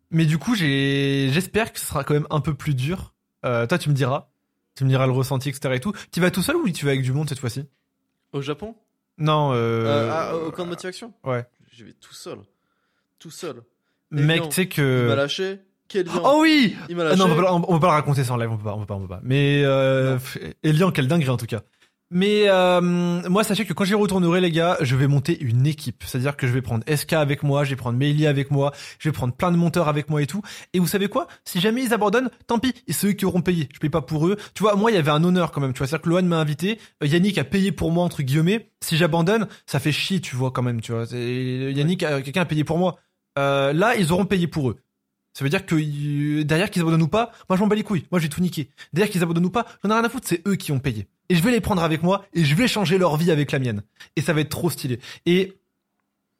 mais 0.09 0.25
du 0.25 0.37
coup, 0.37 0.55
j'espère 0.55 1.71
que 1.71 1.79
ce 1.79 1.85
sera 1.85 2.03
quand 2.03 2.13
même 2.13 2.27
un 2.29 2.41
peu 2.41 2.53
plus 2.53 2.75
dur. 2.75 3.13
Euh, 3.45 3.65
toi, 3.65 3.77
tu 3.77 3.89
me 3.89 3.93
diras, 3.93 4.29
tu 4.75 4.83
me 4.83 4.89
diras 4.89 5.05
le 5.05 5.13
ressenti, 5.13 5.49
etc. 5.49 5.75
et 5.75 5.79
tout. 5.79 5.93
Tu 6.11 6.19
vas 6.19 6.31
tout 6.31 6.41
seul 6.41 6.57
ou 6.57 6.69
tu 6.69 6.85
vas 6.85 6.91
avec 6.91 7.03
du 7.03 7.13
monde 7.13 7.29
cette 7.29 7.39
fois-ci? 7.39 7.65
Au 8.33 8.41
Japon? 8.41 8.75
Non, 9.17 9.53
Euh, 9.53 9.85
euh, 9.85 10.09
ah, 10.11 10.35
Au 10.35 10.51
camp 10.51 10.63
de 10.65 10.69
motivation? 10.69 11.13
ouais. 11.23 11.45
Je 11.71 11.85
vais 11.85 11.93
tout 11.93 12.13
seul. 12.13 12.39
Tout 13.21 13.31
seul. 13.31 13.61
Mec, 14.11 14.49
tu 14.49 14.55
sais 14.55 14.63
Il 14.63 14.67
m'a 14.67 14.75
que. 14.75 15.13
lâché. 15.15 15.59
Oh 16.23 16.39
oui 16.41 16.75
Il 16.89 16.95
m'a 16.95 17.03
Ah 17.03 17.05
lâché. 17.09 17.19
non, 17.19 17.25
on 17.31 17.35
peut, 17.35 17.41
pas, 17.43 17.53
on 17.53 17.61
peut 17.61 17.79
pas 17.79 17.87
le 17.87 17.93
raconter 17.93 18.23
ça 18.23 18.33
en 18.33 18.37
live, 18.37 18.49
on 18.51 18.57
peut 18.57 18.63
pas, 18.63 18.73
on 18.75 18.79
peut 18.79 18.85
pas, 18.85 18.95
on 18.95 19.01
peut 19.01 19.07
pas. 19.07 19.19
Mais 19.23 19.61
euh, 19.65 20.17
Elian, 20.63 20.91
quel 20.91 21.07
dinguerie 21.07 21.29
en 21.29 21.37
tout 21.37 21.45
cas. 21.45 21.61
Mais 22.13 22.49
euh, 22.49 22.81
moi, 22.81 23.45
sachez 23.45 23.63
que 23.63 23.71
quand 23.71 23.85
j'y 23.85 23.93
retournerai, 23.93 24.41
les 24.41 24.51
gars, 24.51 24.75
je 24.81 24.97
vais 24.97 25.07
monter 25.07 25.39
une 25.41 25.65
équipe. 25.65 26.03
C'est-à-dire 26.05 26.35
que 26.35 26.45
je 26.45 26.51
vais 26.51 26.61
prendre 26.61 26.83
SK 26.93 27.13
avec 27.13 27.41
moi, 27.41 27.63
je 27.63 27.69
vais 27.69 27.77
prendre 27.77 27.97
Meili 27.97 28.27
avec 28.27 28.51
moi, 28.51 28.73
je 28.99 29.07
vais 29.07 29.13
prendre 29.13 29.33
plein 29.33 29.49
de 29.49 29.55
monteurs 29.55 29.87
avec 29.87 30.09
moi 30.09 30.21
et 30.21 30.27
tout. 30.27 30.41
Et 30.73 30.79
vous 30.79 30.87
savez 30.87 31.07
quoi? 31.07 31.27
Si 31.45 31.61
jamais 31.61 31.83
ils 31.83 31.93
abandonnent, 31.93 32.29
tant 32.47 32.59
pis, 32.59 32.73
c'est 32.89 33.07
eux 33.07 33.11
qui 33.13 33.23
auront 33.25 33.41
payé. 33.41 33.69
Je 33.73 33.79
paye 33.79 33.89
pas 33.89 34.01
pour 34.01 34.27
eux. 34.27 34.35
Tu 34.53 34.61
vois, 34.63 34.75
moi, 34.75 34.91
il 34.91 34.95
y 34.95 34.97
avait 34.97 35.11
un 35.11 35.23
honneur 35.23 35.51
quand 35.51 35.61
même. 35.61 35.71
Tu 35.71 35.77
vois, 35.77 35.87
c'est-à-dire 35.87 36.03
que 36.03 36.09
Lohan 36.09 36.23
m'a 36.23 36.39
invité, 36.39 36.79
euh, 37.01 37.07
Yannick 37.07 37.37
a 37.37 37.45
payé 37.45 37.71
pour 37.71 37.91
moi 37.91 38.03
entre 38.03 38.23
guillemets. 38.23 38.69
Si 38.81 38.97
j'abandonne, 38.97 39.47
ça 39.65 39.79
fait 39.79 39.93
chier, 39.93 40.19
tu 40.19 40.35
vois 40.35 40.51
quand 40.51 40.63
même. 40.63 40.81
Tu 40.81 40.91
vois, 40.91 41.05
Yannick, 41.13 42.03
a- 42.03 42.21
quelqu'un 42.21 42.41
a 42.41 42.45
payé 42.45 42.65
pour 42.65 42.77
moi. 42.77 42.97
Euh, 43.37 43.73
là, 43.73 43.95
ils 43.95 44.11
auront 44.11 44.25
payé 44.25 44.47
pour 44.47 44.69
eux. 44.69 44.77
Ça 45.33 45.45
veut 45.45 45.49
dire 45.49 45.65
que 45.65 45.75
euh, 45.75 46.43
derrière 46.43 46.69
qu'ils 46.69 46.81
abandonnent 46.81 47.03
ou 47.03 47.07
pas, 47.07 47.31
moi 47.47 47.55
je 47.55 47.61
m'en 47.61 47.67
bats 47.67 47.75
les 47.75 47.83
couilles. 47.83 48.05
Moi 48.11 48.19
je 48.19 48.25
vais 48.25 48.29
tout 48.29 48.41
niquer. 48.41 48.69
Derrière 48.91 49.09
qu'ils 49.09 49.23
abandonnent 49.23 49.45
ou 49.45 49.49
pas, 49.49 49.65
j'en 49.83 49.89
ai 49.89 49.93
rien 49.93 50.03
à 50.03 50.09
foutre, 50.09 50.27
c'est 50.27 50.45
eux 50.47 50.55
qui 50.55 50.73
ont 50.73 50.79
payé. 50.79 51.07
Et 51.29 51.35
je 51.35 51.41
vais 51.41 51.51
les 51.51 51.61
prendre 51.61 51.81
avec 51.83 52.03
moi 52.03 52.25
et 52.33 52.43
je 52.43 52.53
vais 52.53 52.67
changer 52.67 52.97
leur 52.97 53.15
vie 53.15 53.31
avec 53.31 53.53
la 53.53 53.59
mienne. 53.59 53.81
Et 54.17 54.21
ça 54.21 54.33
va 54.33 54.41
être 54.41 54.49
trop 54.49 54.69
stylé. 54.69 54.99
Et 55.25 55.57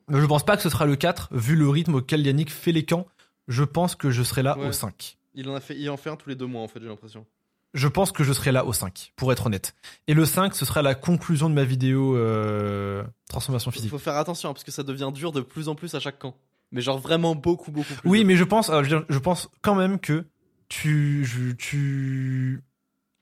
je 0.10 0.26
pense 0.26 0.44
pas 0.46 0.58
que 0.58 0.64
ce 0.64 0.70
sera 0.70 0.86
le 0.86 0.98
4, 0.98 1.30
vu 1.32 1.56
le 1.56 1.70
rythme 1.70 1.96
auquel 1.96 2.26
Yannick 2.26 2.52
fait 2.52 2.74
les 2.74 2.84
camps. 2.84 3.08
Je 3.48 3.64
pense 3.64 3.96
que 3.96 4.12
je 4.12 4.24
serai 4.24 4.44
là 4.44 4.58
Ouais. 4.58 4.68
au 4.68 4.72
5. 4.74 5.18
Il 5.36 5.48
en 5.50 5.56
a 5.56 5.62
fait, 5.62 5.78
il 5.78 5.90
en 5.90 5.96
fait 5.96 6.10
un 6.10 6.18
tous 6.18 6.28
les 6.28 6.36
deux 6.36 6.46
mois 6.48 6.62
en 6.62 6.68
fait, 6.68 6.82
j'ai 6.82 6.90
l'impression. 6.90 7.26
Je 7.74 7.88
pense 7.88 8.12
que 8.12 8.26
je 8.26 8.34
serai 8.34 8.52
là 8.52 8.66
au 8.66 8.74
5, 8.74 9.14
pour 9.16 9.32
être 9.32 9.46
honnête. 9.46 9.74
Et 10.10 10.14
le 10.14 10.26
5, 10.26 10.54
ce 10.54 10.66
sera 10.66 10.82
la 10.82 10.94
conclusion 10.96 11.50
de 11.50 11.56
ma 11.56 11.64
vidéo 11.64 12.18
euh, 12.18 13.06
transformation 13.30 13.72
Il 13.72 13.76
physique. 13.76 13.90
faut 13.90 13.98
faire 13.98 14.18
attention 14.18 14.50
hein, 14.50 14.54
parce 14.54 14.66
que 14.66 14.72
ça 14.72 14.84
devient 14.84 15.12
dur 15.14 15.32
de 15.32 15.40
plus 15.40 15.70
en 15.70 15.76
plus 15.76 15.96
à 15.96 16.02
chaque 16.02 16.20
camp. 16.20 16.36
Mais 16.72 16.82
genre 16.82 17.00
vraiment 17.00 17.36
beaucoup 17.36 17.72
beaucoup 17.72 17.94
plus. 17.94 18.10
Oui, 18.10 18.24
mais 18.24 18.36
je 18.38 18.44
pense, 18.44 18.70
alors, 18.70 18.84
je, 18.84 19.18
pense 19.18 19.50
quand 19.62 19.76
même 19.76 20.00
que 20.00 20.26
tu, 20.70 21.26
je- 21.26 21.52
tu, 21.52 22.64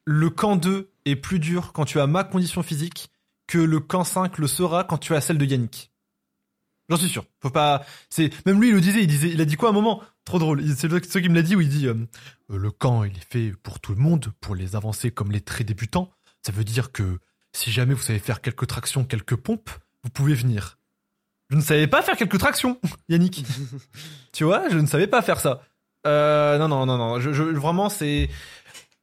le 0.05 0.29
camp 0.29 0.55
2 0.55 0.91
est 1.05 1.15
plus 1.15 1.39
dur 1.39 1.73
quand 1.73 1.85
tu 1.85 1.99
as 1.99 2.07
ma 2.07 2.23
condition 2.23 2.61
physique 2.63 3.09
que 3.47 3.57
le 3.57 3.79
camp 3.79 4.03
5 4.03 4.37
le 4.37 4.47
sera 4.47 4.83
quand 4.83 4.97
tu 4.99 5.15
as 5.15 5.21
celle 5.21 5.37
de 5.39 5.45
Yannick. 5.45 5.91
J'en 6.89 6.97
suis 6.97 7.09
sûr. 7.09 7.25
Faut 7.39 7.49
pas, 7.51 7.85
c'est, 8.09 8.31
même 8.47 8.59
lui, 8.59 8.69
il 8.69 8.73
le 8.75 8.81
disait, 8.81 9.01
il 9.01 9.07
disait, 9.07 9.29
il 9.29 9.39
a 9.41 9.45
dit 9.45 9.55
quoi 9.55 9.69
à 9.69 9.71
un 9.71 9.75
moment? 9.75 10.01
Trop 10.25 10.39
drôle. 10.39 10.63
C'est 10.75 10.89
ceux 10.89 11.19
qui 11.19 11.29
me 11.29 11.35
l'a 11.35 11.43
dit 11.43 11.55
où 11.55 11.61
il 11.61 11.69
dit 11.69 11.87
euh, 11.87 11.93
Euh, 12.51 12.57
le 12.57 12.71
camp 12.71 13.03
il 13.03 13.15
est 13.15 13.31
fait 13.31 13.53
pour 13.63 13.79
tout 13.79 13.93
le 13.93 14.01
monde, 14.01 14.31
pour 14.41 14.55
les 14.55 14.75
avancés 14.75 15.11
comme 15.11 15.31
les 15.31 15.41
très 15.41 15.63
débutants. 15.63 16.11
Ça 16.43 16.51
veut 16.51 16.63
dire 16.63 16.91
que 16.91 17.19
si 17.53 17.71
jamais 17.71 17.93
vous 17.93 18.01
savez 18.01 18.19
faire 18.19 18.41
quelques 18.41 18.65
tractions, 18.67 19.03
quelques 19.05 19.35
pompes, 19.35 19.69
vous 20.03 20.09
pouvez 20.09 20.33
venir. 20.33 20.78
Je 21.49 21.55
ne 21.55 21.61
savais 21.61 21.87
pas 21.87 22.01
faire 22.01 22.15
quelques 22.15 22.37
tractions, 22.37 22.79
Yannick. 23.09 23.43
tu 24.31 24.43
vois, 24.43 24.69
je 24.69 24.77
ne 24.77 24.85
savais 24.85 25.07
pas 25.07 25.21
faire 25.21 25.39
ça. 25.39 25.61
Euh, 26.07 26.57
non, 26.57 26.67
non, 26.67 26.85
non, 26.85 26.97
non. 26.97 27.19
Je, 27.19 27.33
je- 27.33 27.43
vraiment, 27.43 27.89
c'est. 27.89 28.29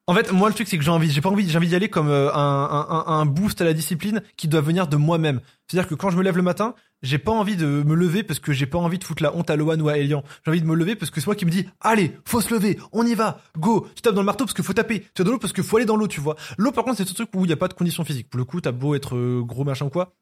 En 0.08 0.14
fait, 0.14 0.30
moi, 0.30 0.48
le 0.48 0.54
truc, 0.54 0.68
c'est 0.68 0.78
que 0.78 0.84
j'ai 0.84 0.90
envie, 0.92 1.10
j'ai 1.10 1.20
pas 1.20 1.30
envie, 1.30 1.48
j'ai 1.50 1.58
envie 1.58 1.66
d'y 1.66 1.74
aller 1.74 1.88
comme 1.88 2.08
euh, 2.08 2.32
un, 2.32 2.38
un, 2.38 3.04
un- 3.12 3.26
boost 3.26 3.60
à 3.60 3.64
la 3.64 3.72
discipline 3.72 4.22
qui 4.36 4.46
doit 4.46 4.60
venir 4.60 4.86
de 4.86 4.96
moi-même. 4.96 5.40
C'est-à-dire 5.66 5.88
que 5.88 5.96
quand 5.96 6.10
je 6.10 6.16
me 6.16 6.22
lève 6.22 6.36
le 6.36 6.44
matin, 6.44 6.76
j'ai 7.02 7.18
pas 7.18 7.32
envie 7.32 7.56
de 7.56 7.66
me 7.66 7.96
lever 7.96 8.22
parce 8.22 8.38
que 8.38 8.52
j'ai 8.52 8.66
pas 8.66 8.78
envie 8.78 8.98
de 9.00 9.04
foutre 9.04 9.24
la 9.24 9.34
honte 9.34 9.50
à 9.50 9.56
Loan 9.56 9.80
ou 9.80 9.88
à 9.88 9.98
Elian. 9.98 10.22
J'ai 10.44 10.52
envie 10.52 10.60
de 10.62 10.66
me 10.66 10.76
lever 10.76 10.94
parce 10.94 11.10
que 11.10 11.20
c'est 11.20 11.26
moi 11.26 11.34
qui 11.34 11.44
me 11.44 11.50
dis, 11.50 11.68
allez, 11.80 12.16
faut 12.24 12.40
se 12.40 12.54
lever, 12.54 12.78
on 12.92 13.04
y 13.04 13.16
va, 13.16 13.40
go. 13.58 13.88
Tu 13.96 14.02
tapes 14.02 14.14
dans 14.14 14.20
le 14.20 14.26
marteau 14.26 14.44
parce 14.44 14.54
que 14.54 14.62
faut 14.62 14.72
taper. 14.72 15.00
Tu 15.12 15.22
vas 15.22 15.24
dans 15.24 15.32
l'eau 15.32 15.38
parce 15.40 15.52
que 15.52 15.62
faut 15.64 15.76
aller 15.78 15.86
dans 15.86 15.96
l'eau, 15.96 16.06
tu 16.06 16.20
vois. 16.20 16.36
L'eau, 16.56 16.70
par 16.70 16.84
contre, 16.84 16.98
c'est 16.98 17.08
ce 17.08 17.12
truc 17.14 17.28
où 17.34 17.44
il 17.44 17.50
y 17.50 17.52
a 17.52 17.56
pas 17.56 17.66
de 17.66 17.74
conditions 17.74 18.04
physiques. 18.04 18.30
Pour 18.30 18.38
le 18.38 18.44
coup, 18.44 18.60
t'as 18.60 18.70
beau 18.70 18.94
être 18.94 19.16
euh, 19.16 19.42
gros 19.44 19.64
machin 19.64 19.86
ou 19.86 19.90
quoi, 19.90 20.14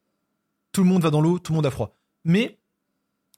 tout 0.71 0.81
le 0.81 0.89
monde 0.89 1.03
va 1.03 1.11
dans 1.11 1.21
l'eau, 1.21 1.37
tout 1.37 1.51
le 1.51 1.57
monde 1.57 1.65
a 1.67 1.71
froid. 1.71 1.95
Mais 2.25 2.57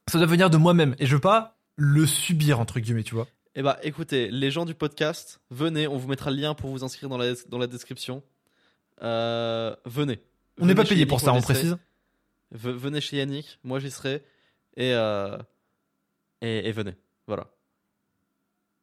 ça 0.08 0.18
doit 0.18 0.26
venir 0.28 0.50
de 0.50 0.58
moi-même 0.58 0.96
et 1.00 1.06
je 1.06 1.14
veux 1.16 1.22
pas 1.22 1.58
le 1.76 2.06
subir 2.08 2.60
entre 2.60 2.80
guillemets, 2.80 3.04
tu 3.04 3.14
vois. 3.14 3.28
Eh 3.56 3.62
bah 3.62 3.78
écoutez, 3.84 4.30
les 4.32 4.50
gens 4.52 4.66
du 4.66 4.74
podcast, 4.76 5.40
venez, 5.52 5.88
on 5.88 5.98
vous 5.98 6.08
mettra 6.08 6.32
le 6.32 6.38
lien 6.38 6.54
pour 6.56 6.70
vous 6.72 6.84
inscrire 6.84 7.10
dans 7.10 7.18
la, 7.18 7.34
dans 7.50 7.58
la 7.58 7.68
description. 7.68 8.24
Euh, 9.04 9.76
venez. 9.86 10.20
On 10.60 10.66
n'est 10.66 10.76
pas 10.76 10.86
payé 10.86 11.06
pour 11.06 11.20
ça, 11.20 11.34
on 11.34 11.42
précise. 11.42 11.78
Ve- 12.56 12.72
Venez 12.76 13.02
chez 13.02 13.18
Yannick, 13.18 13.60
moi 13.64 13.80
j'y 13.80 13.92
serai. 13.92 14.24
Et, 14.76 14.94
euh, 14.94 15.38
et, 16.42 16.68
et 16.70 16.72
venez. 16.72 16.96
Voilà. 17.28 17.48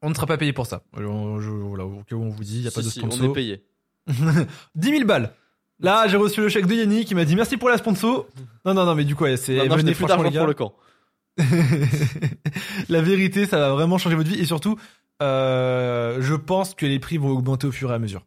On 0.03 0.11
ne 0.11 0.15
sera 0.15 0.27
pas 0.27 0.37
payé 0.37 0.53
pour 0.53 0.67
ça. 0.67 0.83
Je- 0.97 1.01
je- 1.03 1.51
voilà, 1.51 1.87
au 1.87 2.03
cas 2.03 2.15
où 2.17 2.23
on 2.23 2.29
vous 2.29 2.45
dit, 2.45 2.59
il 2.59 2.65
y 2.65 2.69
a 2.69 2.71
pas 2.71 2.83
de 2.83 2.89
si, 2.91 2.99
sponsor. 2.99 3.25
on 3.27 3.31
est 3.31 3.33
payé. 3.33 3.65
10 4.75 4.91
000 4.91 5.05
balles. 5.07 5.35
Là, 5.81 6.07
j'ai 6.09 6.17
reçu 6.17 6.41
le 6.41 6.49
chèque 6.49 6.67
de 6.67 6.75
Yannick 6.75 7.09
qui 7.09 7.15
m'a 7.15 7.25
dit 7.25 7.35
merci 7.37 7.57
pour 7.57 7.69
la 7.69 7.77
sponsor. 7.79 8.27
Non, 8.65 8.75
non, 8.75 8.85
non, 8.87 8.95
mais 8.95 9.05
du 9.05 9.15
coup, 9.17 9.25
ouais, 9.25 9.37
c'est. 9.37 9.57
Non, 9.57 9.67
non, 9.67 9.79
je 9.79 9.83
n'ai 9.83 9.93
plus 9.95 10.05
d'argent 10.07 10.31
pour 10.31 10.47
le 10.47 10.55
camp. 10.55 10.75
la 12.89 13.03
vérité, 13.03 13.47
ça 13.47 13.59
va 13.59 13.71
vraiment 13.73 13.99
changer 13.99 14.17
votre 14.17 14.31
vie 14.31 14.39
et 14.41 14.45
surtout, 14.45 14.79
euh, 15.23 16.19
je 16.21 16.35
pense 16.35 16.75
que 16.75 16.87
les 16.87 16.99
prix 17.01 17.19
vont 17.19 17.31
augmenter 17.31 17.67
au 17.67 17.73
fur 17.73 17.91
et 17.91 17.95
à 17.95 17.99
mesure. 17.99 18.25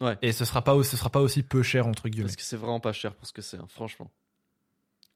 Ouais. 0.00 0.18
Et 0.22 0.32
ce 0.32 0.44
sera 0.44 0.62
pas, 0.62 0.74
ce 0.82 0.96
sera 0.96 1.08
pas 1.10 1.20
aussi 1.20 1.42
peu 1.42 1.62
cher 1.62 1.86
entre 1.86 2.08
guillemets. 2.08 2.26
Parce 2.26 2.36
que 2.36 2.42
c'est 2.42 2.56
vraiment 2.56 2.80
pas 2.80 2.92
cher 2.92 3.14
pour 3.14 3.26
ce 3.26 3.32
que 3.32 3.42
c'est, 3.42 3.56
hein, 3.56 3.66
franchement. 3.68 4.10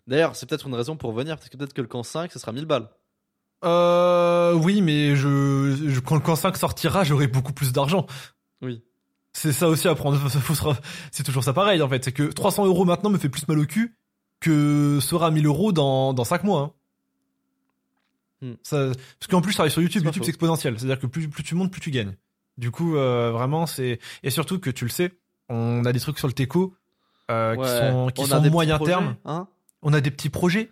D'ailleurs, 0.06 0.34
c'est 0.36 0.48
peut-être 0.48 0.66
une 0.66 0.74
raison 0.74 0.96
pour 0.96 1.12
venir, 1.12 1.36
parce 1.36 1.48
que 1.50 1.56
peut-être 1.58 1.74
que 1.74 1.82
le 1.82 1.88
camp 1.88 2.02
5, 2.02 2.32
ce 2.32 2.38
sera 2.38 2.52
1000 2.52 2.64
balles. 2.64 2.88
Euh, 3.64 4.54
oui, 4.54 4.80
mais 4.80 5.16
je, 5.16 5.76
je- 5.88 6.00
quand 6.00 6.14
le 6.14 6.20
camp 6.22 6.36
5 6.36 6.56
sortira, 6.56 7.04
j'aurai 7.04 7.26
beaucoup 7.26 7.52
plus 7.52 7.72
d'argent. 7.72 8.06
Oui. 8.62 8.82
C'est 9.32 9.52
ça 9.52 9.68
aussi 9.68 9.88
à 9.88 9.94
prendre. 9.94 10.18
C'est 11.12 11.22
toujours 11.22 11.44
ça 11.44 11.52
pareil 11.52 11.82
en 11.82 11.88
fait. 11.88 12.04
C'est 12.04 12.12
que 12.12 12.24
300 12.24 12.66
euros 12.66 12.84
maintenant 12.84 13.10
me 13.10 13.18
fait 13.18 13.28
plus 13.28 13.46
mal 13.48 13.58
au 13.58 13.66
cul 13.66 13.96
que 14.40 14.98
sera 15.00 15.30
1000 15.30 15.46
euros 15.46 15.72
dans, 15.72 16.12
dans 16.14 16.24
5 16.24 16.44
mois. 16.44 16.60
hein. 16.60 16.72
Hmm. 18.40 18.54
Ça, 18.62 18.86
parce 19.18 19.28
qu'en 19.28 19.40
plus, 19.40 19.50
je 19.50 19.56
travaille 19.56 19.70
sur 19.70 19.82
YouTube. 19.82 20.04
YouTube, 20.04 20.22
c'est 20.22 20.30
exponentiel. 20.30 20.78
C'est-à-dire 20.78 21.00
que 21.00 21.06
plus, 21.06 21.28
plus 21.28 21.42
tu 21.42 21.54
montes, 21.54 21.72
plus 21.72 21.80
tu 21.80 21.90
gagnes. 21.90 22.14
Du 22.56 22.70
coup, 22.70 22.96
euh, 22.96 23.30
vraiment, 23.32 23.66
c'est. 23.66 23.98
Et 24.22 24.30
surtout 24.30 24.58
que 24.58 24.70
tu 24.70 24.84
le 24.84 24.90
sais, 24.90 25.12
on 25.48 25.84
a 25.84 25.92
des 25.92 26.00
trucs 26.00 26.18
sur 26.18 26.28
le 26.28 26.34
Teco 26.34 26.74
euh, 27.30 27.56
qui 27.56 27.68
sont, 27.68 28.10
qui 28.14 28.22
On 28.22 28.26
sont 28.26 28.50
moyen 28.50 28.76
projets, 28.76 28.92
terme. 28.92 29.16
Hein 29.24 29.48
On 29.82 29.92
a 29.92 30.00
des 30.00 30.10
petits 30.10 30.30
projets. 30.30 30.70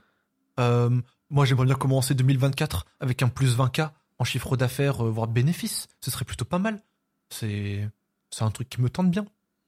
Euh, 0.61 0.91
moi, 1.31 1.45
j'aimerais 1.45 1.67
bien 1.67 1.75
commencer 1.75 2.15
2024 2.15 2.87
avec 3.01 3.23
un 3.23 3.29
plus 3.29 3.57
20K 3.57 3.91
en 4.19 4.25
chiffre 4.25 4.57
d'affaires, 4.57 5.03
voire 5.05 5.27
de 5.27 5.33
bénéfices. 5.33 5.89
Ce 6.01 6.11
serait 6.11 6.25
plutôt 6.25 6.45
pas 6.45 6.59
mal. 6.59 6.83
C'est, 7.31 7.89
c'est 8.31 8.45
un 8.45 8.51
truc 8.51 8.69
qui 8.69 8.81
me 8.81 8.89
tente 8.91 9.11
bien. 9.11 9.25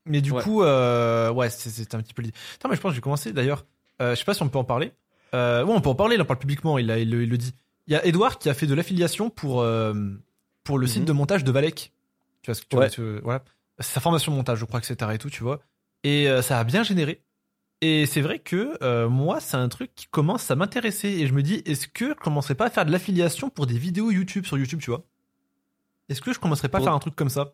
Mais 0.06 0.20
du 0.20 0.32
Ouais. 0.32 0.42
coup, 0.42 0.62
euh, 0.62 1.30
ouais, 1.30 1.50
c'est, 1.50 1.94
un 1.94 2.00
petit 2.02 2.14
peu 2.14 2.22
l'idée. 2.22 2.34
Attends, 2.54 2.68
mais 2.70 2.76
je 2.76 2.80
pense 2.80 2.90
que 2.90 2.94
je 2.94 2.98
vais 2.98 3.02
commencer 3.02 3.32
d'ailleurs. 3.32 3.66
Euh, 4.00 4.14
je 4.14 4.18
sais 4.18 4.24
pas 4.24 4.32
si 4.34 4.42
on 4.42 4.48
peut 4.48 4.58
en 4.58 4.64
parler. 4.64 4.92
Euh, 5.34 5.64
ouais, 5.64 5.72
on 5.74 5.80
peut 5.82 5.90
en 5.90 5.94
parler, 5.94 6.14
il 6.16 6.22
en 6.22 6.24
parle 6.24 6.38
publiquement, 6.38 6.78
il, 6.78 6.90
a- 6.90 6.98
il, 6.98 7.10
le- 7.10 7.22
il 7.24 7.28
le 7.28 7.36
dit. 7.36 7.52
Il 7.86 7.92
y 7.92 7.96
a 7.96 8.04
Edouard 8.06 8.38
qui 8.38 8.48
a 8.48 8.54
fait 8.54 8.66
de 8.66 8.74
l'affiliation 8.74 9.28
pour, 9.28 9.60
euh, 9.60 9.92
pour 10.64 10.78
le 10.78 10.86
site 10.86 11.00
Mhm. 11.00 11.06
de 11.06 11.12
montage 11.12 11.44
de 11.44 11.52
Valek. 11.52 11.92
Tu 12.42 12.46
vois 12.50 12.54
ce 12.54 12.62
que 12.62 12.66
tu 12.68 12.76
Ouais. 12.76 12.82
vois, 12.86 12.90
tu- 12.90 13.20
voilà. 13.22 13.42
C'est 13.80 13.92
sa 13.92 14.00
formation 14.00 14.32
de 14.32 14.36
montage, 14.36 14.58
je 14.58 14.64
crois 14.64 14.80
que 14.80 14.86
c'est 14.86 15.00
et 15.02 15.18
tout, 15.18 15.30
tu 15.30 15.42
vois. 15.42 15.60
Et 16.04 16.28
euh, 16.28 16.40
ça 16.42 16.58
a 16.58 16.64
bien 16.64 16.82
généré. 16.82 17.22
Et 17.80 18.06
c'est 18.06 18.22
vrai 18.22 18.38
que 18.40 19.06
moi, 19.06 19.40
c'est 19.40 19.56
un 19.56 19.68
truc 19.68 19.94
qui 19.94 20.06
commence 20.08 20.50
à 20.50 20.56
m'intéresser. 20.56 21.08
Et 21.08 21.26
je 21.26 21.32
me 21.34 21.42
dis, 21.42 21.62
est-ce 21.66 21.86
que 21.86 22.08
je 22.08 22.14
commencerais 22.14 22.54
pas 22.56 22.66
à 22.66 22.70
faire 22.70 22.84
de 22.86 22.90
l'affiliation 22.90 23.50
pour 23.50 23.66
des 23.66 23.78
vidéos 23.78 24.10
YouTube 24.10 24.46
sur 24.46 24.58
YouTube, 24.58 24.80
tu 24.80 24.90
vois? 24.90 25.04
Est-ce 26.08 26.20
que 26.20 26.32
je 26.32 26.38
commencerais 26.40 26.68
pas 26.68 26.78
à 26.78 26.80
faire 26.80 26.92
un 26.94 26.98
truc 26.98 27.14
comme 27.14 27.28
ça? 27.28 27.52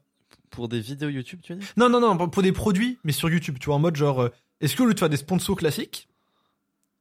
Pour 0.51 0.69
des 0.69 0.81
vidéos 0.81 1.09
YouTube, 1.09 1.41
tu 1.43 1.53
veux 1.55 1.59
dire? 1.59 1.69
Non, 1.77 1.89
non, 1.89 2.01
non, 2.01 2.29
pour 2.29 2.43
des 2.43 2.53
produits, 2.53 2.99
mais 3.05 3.13
sur 3.13 3.29
YouTube, 3.29 3.59
tu 3.61 3.67
vois, 3.67 3.75
en 3.77 3.79
mode 3.81 3.97
genre, 3.97 4.23
euh, 4.23 4.29
est-ce 4.61 4.77
que 4.77 4.83
au 4.83 4.87
lieu 4.87 4.95
de 4.95 4.99
faire 4.99 5.09
des 5.09 5.17
sponsors 5.17 5.57
classiques, 5.57 6.09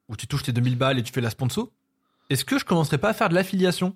où 0.10 0.16
tu 0.16 0.28
touches 0.28 0.44
tes 0.44 0.52
2000 0.52 0.78
balles 0.78 1.00
et 1.00 1.04
tu 1.04 1.14
fais 1.14 1.22
la 1.22 1.30
sponsor, 1.30 1.72
est-ce 2.30 2.46
que 2.46 2.58
je 2.58 2.66
commencerais 2.66 2.98
pas 2.98 3.10
à 3.10 3.14
faire 3.14 3.30
de 3.30 3.36
l'affiliation? 3.36 3.96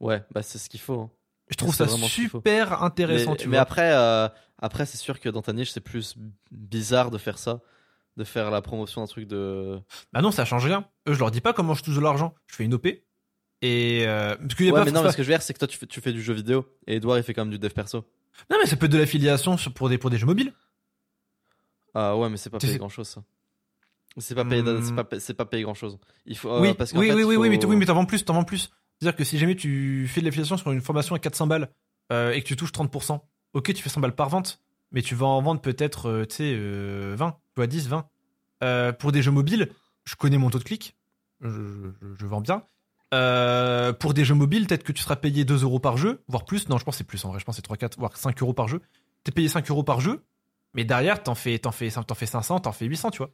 Ouais, 0.00 0.22
bah 0.32 0.42
c'est 0.42 0.58
ce 0.58 0.68
qu'il 0.68 0.80
faut. 0.80 1.00
hein. 1.00 1.10
Je 1.48 1.56
trouve 1.56 1.70
C'est 1.72 1.78
ça 1.78 1.84
vraiment 1.86 2.06
ce 2.08 2.14
qu'il 2.14 2.28
faut. 2.28 2.40
super 2.40 2.82
intéressant, 2.82 3.32
mais 3.32 3.36
tu 3.38 3.48
mais 3.48 3.56
vois. 3.56 3.62
après, 3.62 3.92
euh, 3.94 4.28
après 4.58 4.84
c'est 4.86 4.96
sûr 4.98 5.20
que 5.20 5.28
dans 5.28 5.42
ta 5.42 5.52
niche, 5.52 5.70
c'est 5.70 5.80
plus 5.80 6.16
bizarre 6.50 7.10
de 7.10 7.18
faire 7.18 7.38
ça. 7.38 7.60
De 8.16 8.24
faire 8.24 8.50
la 8.50 8.62
promotion 8.62 9.02
d'un 9.02 9.06
truc 9.06 9.26
de. 9.28 9.78
Bah 10.12 10.22
non, 10.22 10.30
ça 10.30 10.44
change 10.46 10.64
rien. 10.64 10.88
Eux, 11.06 11.12
je 11.12 11.18
leur 11.18 11.30
dis 11.30 11.42
pas 11.42 11.52
comment 11.52 11.74
je 11.74 11.82
touche 11.82 11.96
de 11.96 12.00
l'argent. 12.00 12.34
Je 12.46 12.56
fais 12.56 12.64
une 12.64 12.72
OP. 12.74 12.86
Et 13.62 14.04
euh, 14.06 14.34
parce 14.36 14.54
qu'il 14.54 14.64
y 14.66 14.68
a 14.70 14.72
Ouais, 14.72 14.80
pas 14.80 14.84
mais 14.86 14.90
non, 14.90 15.02
mais 15.02 15.10
ce 15.12 15.16
que 15.18 15.22
je 15.22 15.28
veux 15.28 15.34
dire, 15.34 15.42
c'est 15.42 15.52
que 15.52 15.58
toi, 15.58 15.68
tu 15.68 15.76
fais, 15.78 15.86
tu 15.86 16.00
fais 16.00 16.12
du 16.12 16.22
jeu 16.22 16.32
vidéo. 16.32 16.66
Et 16.86 16.96
Edouard, 16.96 17.18
il 17.18 17.24
fait 17.24 17.34
quand 17.34 17.42
même 17.44 17.52
du 17.52 17.58
dev 17.58 17.70
perso. 17.72 18.04
Non, 18.50 18.56
mais 18.60 18.66
ça 18.66 18.76
peut 18.76 18.86
être 18.86 18.92
de 18.92 18.98
l'affiliation 18.98 19.56
pour 19.74 19.88
des 19.88 19.98
pour 19.98 20.10
des 20.10 20.18
jeux 20.18 20.26
mobiles. 20.26 20.52
Ah 21.94 22.16
ouais, 22.16 22.28
mais 22.28 22.36
c'est 22.36 22.50
pas 22.50 22.58
payé 22.58 22.78
grand 22.78 22.88
chose, 22.88 23.08
ça. 23.08 23.22
C'est 24.18 24.34
pas 24.34 24.44
payé, 24.44 24.62
Hmm. 24.62 24.82
c'est 24.82 24.94
pas, 24.94 25.04
payé- 25.04 25.20
c'est 25.20 25.34
pas 25.34 25.44
payé 25.44 25.62
grand 25.62 25.74
chose. 25.74 25.98
Il 26.24 26.36
faut, 26.36 26.50
euh, 26.50 26.60
oui, 26.60 26.74
parce 26.74 26.92
oui, 26.92 27.08
fait, 27.08 27.14
oui, 27.14 27.24
oui, 27.24 27.48
mais, 27.50 27.60
faut- 27.60 27.68
oui, 27.68 27.76
mais 27.76 27.84
t'en 27.86 27.94
vends 27.94 28.06
plus, 28.06 28.24
t'en 28.24 28.34
vends 28.34 28.44
plus. 28.44 28.70
C'est-à-dire 28.98 29.16
que 29.16 29.24
si 29.24 29.36
jamais 29.38 29.56
tu 29.56 30.06
fais 30.08 30.20
de 30.20 30.26
l'affiliation 30.26 30.56
sur 30.56 30.72
une 30.72 30.80
formation 30.80 31.14
à 31.14 31.18
400 31.18 31.46
balles 31.46 31.70
euh, 32.12 32.32
et 32.32 32.40
que 32.42 32.46
tu 32.46 32.56
touches 32.56 32.72
30%, 32.72 33.20
ok, 33.52 33.74
tu 33.74 33.82
fais 33.82 33.90
100 33.90 34.00
balles 34.00 34.14
par 34.14 34.28
vente, 34.30 34.62
mais 34.92 35.02
tu 35.02 35.14
vas 35.14 35.26
en 35.26 35.42
vendre 35.42 35.60
peut-être, 35.60 36.06
euh, 36.08 36.24
tu 36.24 36.36
sais, 36.36 36.54
euh, 36.56 37.14
20, 37.16 37.32
tu 37.32 37.36
vois, 37.56 37.66
10, 37.66 37.88
20. 37.88 38.08
Euh, 38.64 38.92
pour 38.92 39.12
des 39.12 39.22
jeux 39.22 39.32
mobiles, 39.32 39.70
je 40.04 40.14
connais 40.16 40.38
mon 40.38 40.48
taux 40.48 40.58
de 40.58 40.64
clic, 40.64 40.96
je, 41.42 41.48
je- 41.50 42.14
je 42.18 42.26
vends 42.26 42.40
bien. 42.40 42.62
Euh, 43.16 43.92
pour 43.92 44.14
des 44.14 44.24
jeux 44.24 44.34
mobiles, 44.34 44.66
peut-être 44.66 44.82
que 44.84 44.92
tu 44.92 45.02
seras 45.02 45.16
payé 45.16 45.44
2 45.44 45.62
euros 45.62 45.78
par 45.78 45.96
jeu, 45.96 46.22
voire 46.28 46.44
plus. 46.44 46.68
Non, 46.68 46.78
je 46.78 46.84
pense 46.84 46.94
que 46.94 46.98
c'est 46.98 47.04
plus 47.04 47.24
en 47.24 47.30
vrai, 47.30 47.40
je 47.40 47.44
pense 47.44 47.54
que 47.54 47.56
c'est 47.56 47.62
3, 47.62 47.76
4, 47.76 47.98
voire 47.98 48.16
5 48.16 48.40
euros 48.42 48.52
par 48.52 48.68
jeu. 48.68 48.80
T'es 49.24 49.32
payé 49.32 49.48
5 49.48 49.68
euros 49.70 49.82
par 49.82 50.00
jeu, 50.00 50.24
mais 50.74 50.84
derrière, 50.84 51.22
t'en 51.22 51.34
fais, 51.34 51.58
t'en 51.58 51.72
fais, 51.72 51.90
t'en 51.90 52.14
fais 52.14 52.26
500, 52.26 52.60
t'en 52.60 52.72
fais 52.72 52.86
800, 52.86 53.10
tu 53.10 53.18
vois. 53.18 53.30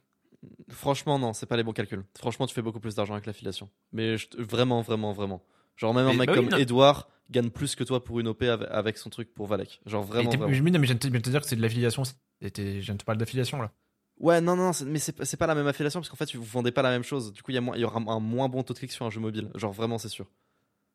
Franchement, 0.69 1.19
non, 1.19 1.33
c'est 1.33 1.45
pas 1.45 1.57
les 1.57 1.63
bons 1.63 1.73
calculs. 1.73 2.03
Franchement, 2.17 2.47
tu 2.47 2.53
fais 2.53 2.61
beaucoup 2.61 2.79
plus 2.79 2.95
d'argent 2.95 3.13
avec 3.13 3.25
l'affiliation. 3.25 3.69
Mais 3.91 4.17
je 4.17 4.27
vraiment, 4.37 4.81
vraiment, 4.81 5.13
vraiment. 5.13 5.43
Genre, 5.77 5.93
même 5.93 6.07
un 6.07 6.13
mec 6.13 6.27
bah 6.27 6.33
oui, 6.33 6.39
comme 6.39 6.49
non. 6.49 6.57
Edouard 6.57 7.09
gagne 7.29 7.49
plus 7.49 7.75
que 7.75 7.83
toi 7.83 8.03
pour 8.03 8.19
une 8.19 8.27
OP 8.27 8.43
avec, 8.43 8.67
avec 8.69 8.97
son 8.97 9.09
truc 9.09 9.33
pour 9.33 9.47
Valek. 9.47 9.81
Genre, 9.85 10.03
vraiment, 10.03 10.29
mais, 10.29 10.47
mais 10.47 10.53
je 10.53 10.63
viens 10.63 10.95
de 10.95 10.97
te, 10.97 11.29
dire 11.29 11.41
que 11.41 11.47
c'est 11.47 11.55
de 11.55 11.61
l'affiliation 11.61 12.03
Je 12.41 12.47
viens 12.47 12.93
de 12.93 12.99
te 12.99 13.05
parler 13.05 13.19
d'affiliation 13.19 13.61
là. 13.61 13.71
Ouais, 14.19 14.39
non, 14.41 14.55
non, 14.55 14.71
mais 14.85 14.99
c'est 14.99 15.37
pas- 15.37 15.47
la 15.47 15.55
même 15.55 15.67
affiliation 15.67 15.99
parce 15.99 16.09
qu'en 16.09 16.15
fait, 16.15 16.33
vous 16.35 16.43
vendez 16.43 16.71
pas 16.71 16.81
la 16.81 16.91
même 16.91 17.03
chose. 17.03 17.33
Du 17.33 17.41
coup, 17.41 17.51
il 17.51 17.55
y, 17.55 17.57
a 17.57 17.61
moins- 17.61 17.75
il 17.75 17.81
y 17.81 17.85
aura 17.85 17.99
un 17.99 18.19
moins 18.19 18.47
bon 18.47 18.63
taux 18.63 18.73
de 18.73 18.79
clic 18.79 18.91
sur 18.91 19.05
un 19.05 19.09
jeu 19.09 19.19
mobile. 19.19 19.49
Genre, 19.55 19.73
vraiment, 19.73 19.97
c'est 19.97 20.07
sûr. 20.09 20.25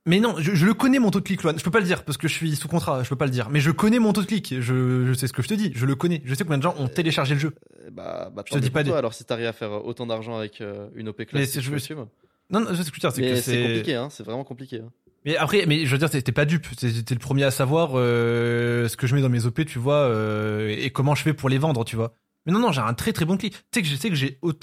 Mais 0.07 0.21
non, 0.21 0.37
je, 0.39 0.55
je 0.55 0.65
le 0.65 0.73
connais 0.73 0.99
mon 0.99 1.11
taux 1.11 1.21
de 1.21 1.25
clic, 1.25 1.43
Loan. 1.43 1.55
Je 1.59 1.63
peux 1.65 1.71
pas 1.71 1.81
le 1.81 1.85
dire 1.85 2.05
parce 2.05 2.17
que 2.17 2.29
je 2.29 2.33
suis 2.33 2.57
sous 2.57 2.69
contrat, 2.69 3.03
je 3.03 3.09
peux 3.11 3.17
pas 3.17 3.27
le 3.27 3.31
dire. 3.31 3.51
Mais 3.51 3.61
je 3.61 3.71
connais 3.71 3.99
mon 3.99 4.15
taux 4.15 4.23
de 4.23 4.27
clic. 4.27 4.55
Je, 4.59 5.05
je 5.07 5.13
sais 5.13 5.27
ce 5.27 5.35
que 5.35 5.43
je 5.43 5.49
te 5.49 5.55
dis. 5.55 5.71
Je 5.75 5.85
le 5.85 5.95
connais. 5.97 6.23
Je 6.25 6.33
sais 6.35 6.45
combien 6.45 6.57
de 6.57 6.63
gens 6.63 6.75
ont 6.79 6.89
téléchargé 6.89 7.35
le 7.35 7.41
jeu. 7.41 7.55
Euh, 7.85 7.91
Bah, 7.91 8.31
bah 8.35 8.43
Je 8.47 8.55
te 8.55 8.59
dis 8.59 8.71
pas 8.71 8.83
toi, 8.85 8.93
des- 8.93 8.99
alors 8.99 9.13
si 9.13 9.25
t'arrives 9.25 9.47
à 9.47 9.53
faire 9.53 9.85
autant 9.85 10.07
d'argent 10.07 10.39
avec 10.39 10.61
euh, 10.63 10.89
une 10.95 11.09
OP 11.09 11.19
Mais 11.19 11.27
classique, 11.27 11.55
c'est- 11.57 11.61
je 11.61 11.71
veux-. 11.71 12.07
Non, 12.51 12.61
non, 12.61 12.69
je 12.71 12.77
sais 12.77 12.85
ce 12.85 12.91
que 12.91 12.97
je 12.97 13.07
veux 13.07 13.11
dire. 13.11 13.13
C'est 13.13 13.21
Mais 13.21 13.31
que 13.33 13.37
c'est 13.41 13.63
compliqué, 13.63 13.95
hein, 13.97 14.09
c'est 14.11 14.23
vraiment 14.23 14.45
compliqué. 14.45 14.81
hein. 14.81 14.91
Mais 15.27 15.37
après, 15.37 15.67
mais 15.67 15.85
je 15.85 15.91
veux 15.93 15.99
dire, 15.99 16.09
t'es 16.09 16.23
pas 16.33 16.47
dupe. 16.47 16.67
T'es 16.77 16.91
t'es 17.03 17.15
le 17.15 17.21
premier 17.21 17.45
à 17.45 17.51
savoir 17.51 17.91
euh, 17.95 18.89
ce 18.89 18.97
que 18.97 19.07
je 19.07 19.15
mets 19.15 19.21
dans 19.21 19.29
mes 19.29 19.45
OP, 19.45 19.65
tu 19.67 19.79
vois, 19.79 19.97
euh, 19.97 20.69
et 20.79 20.89
comment 20.91 21.15
je 21.15 21.23
fais 21.23 21.35
pour 21.35 21.49
les 21.51 21.59
vendre, 21.59 21.85
tu 21.85 21.97
vois. 21.97 22.15
Mais 22.47 22.53
non, 22.53 22.59
non, 22.61 22.73
j'ai 22.73 22.81
un 22.81 22.95
très 22.95 23.13
très 23.13 23.25
bon 23.25 23.37
clic. 23.37 23.55
Tu 23.55 23.61
sais 23.75 23.83
que 23.83 23.89
je 23.89 23.97
sais 23.97 24.11
que 24.11 24.17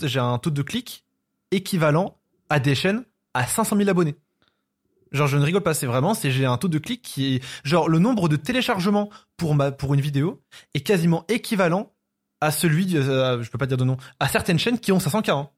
j'ai 0.07 0.19
un 0.19 0.37
taux 0.39 0.49
de 0.49 0.61
clic 0.61 1.05
équivalent 1.51 2.17
à 2.49 2.59
des 2.59 2.75
chaînes 2.75 3.05
à 3.33 3.45
500 3.45 3.77
000 3.77 3.89
abonnés. 3.89 4.15
Genre, 5.11 5.27
je 5.27 5.37
ne 5.37 5.43
rigole 5.43 5.61
pas, 5.63 5.73
c'est 5.73 5.85
vraiment, 5.85 6.13
c'est 6.13 6.31
j'ai 6.31 6.45
un 6.45 6.57
taux 6.57 6.67
de 6.67 6.77
clic 6.79 7.01
qui 7.01 7.35
est 7.35 7.43
genre 7.63 7.87
le 7.87 7.99
nombre 7.99 8.27
de 8.27 8.35
téléchargements 8.35 9.09
pour 9.37 9.55
ma 9.55 9.71
pour 9.71 9.93
une 9.93 10.01
vidéo 10.01 10.41
est 10.73 10.81
quasiment 10.81 11.25
équivalent 11.29 11.93
à 12.41 12.51
celui, 12.51 12.97
euh, 12.97 13.41
je 13.41 13.49
peux 13.49 13.57
pas 13.57 13.65
dire 13.65 13.77
de 13.77 13.85
nom, 13.85 13.97
à 14.19 14.27
certaines 14.27 14.59
chaînes 14.59 14.79
qui 14.79 14.91
ont 14.91 14.97
500K. 14.99 15.29
hein. 15.31 15.49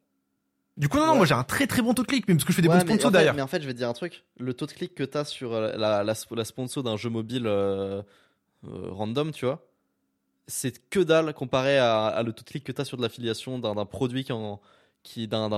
Du 0.76 0.90
coup, 0.90 0.98
non, 0.98 1.06
non, 1.08 1.12
Ouais. 1.14 1.18
moi 1.18 1.26
j'ai 1.26 1.34
un 1.34 1.44
très 1.44 1.66
très 1.66 1.82
bon 1.82 1.96
taux 1.96 2.04
de 2.04 2.08
clic, 2.08 2.26
mais 2.28 2.36
parce 2.36 2.44
que 2.46 2.52
je 2.52 2.56
fais 2.58 2.62
des 2.62 2.68
Ouais, 2.68 2.76
bons 2.76 2.82
sponsors 2.82 3.08
en 3.08 3.10
fait- 3.10 3.14
derrière. 3.14 3.34
Mais 3.34 3.42
en 3.42 3.48
fait, 3.48 3.62
je 3.62 3.68
vais 3.68 3.74
te 3.74 3.80
dire 3.80 3.90
un 3.90 3.94
truc. 3.94 4.26
Le 4.38 4.54
taux 4.54 4.68
de 4.68 4.74
clic 4.74 4.94
que 4.94 5.04
t'as 5.04 5.24
sur 5.26 5.54
euh, 5.54 5.72
la, 5.76 6.04
la, 6.04 6.14
la 6.36 6.46
sponsor 6.46 6.84
d'un 6.84 6.98
jeu 6.98 7.10
mobile 7.10 7.48
euh, 7.48 8.04
euh, 8.68 8.90
random, 8.92 9.32
tu 9.32 9.46
vois, 9.46 9.66
c'est 10.48 10.90
que 10.90 11.00
dalle 11.00 11.34
comparé 11.34 11.78
à, 11.78 12.06
à 12.08 12.24
le 12.24 12.32
taux 12.34 12.44
de 12.44 12.50
clic 12.50 12.64
que 12.64 12.72
t'as 12.72 12.86
sur 12.86 12.98
de 12.98 13.02
l'affiliation 13.02 13.60
d'un 13.60 13.86
produit 13.86 14.24
qui 14.24 14.32
en, 14.32 14.60
qui 15.04 15.28
d'un, 15.28 15.50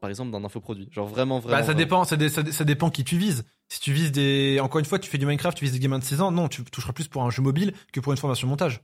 par 0.00 0.10
exemple 0.10 0.30
d'un 0.30 0.44
infoproduit. 0.44 0.88
Genre 0.92 1.06
vraiment 1.06 1.38
vraiment. 1.38 1.56
Bah, 1.56 1.62
ça 1.62 1.66
vraiment. 1.72 1.78
dépend, 1.78 2.04
ça, 2.04 2.16
dé- 2.16 2.28
ça 2.28 2.42
ça 2.50 2.64
dépend 2.64 2.90
qui 2.90 3.04
tu 3.04 3.16
vises. 3.18 3.44
Si 3.68 3.80
tu 3.80 3.92
vises 3.92 4.12
des, 4.12 4.58
encore 4.60 4.78
une 4.78 4.84
fois, 4.84 4.98
tu 4.98 5.10
fais 5.10 5.18
du 5.18 5.26
Minecraft, 5.26 5.56
tu 5.58 5.64
vises 5.64 5.72
des 5.74 5.80
gamins 5.80 5.98
de 5.98 6.04
6 6.04 6.20
ans, 6.20 6.30
non, 6.30 6.48
tu 6.48 6.62
toucheras 6.64 6.92
plus 6.92 7.08
pour 7.08 7.22
un 7.24 7.30
jeu 7.30 7.42
mobile 7.42 7.72
que 7.92 8.00
pour 8.00 8.12
une 8.12 8.18
formation 8.18 8.46
montage. 8.46 8.80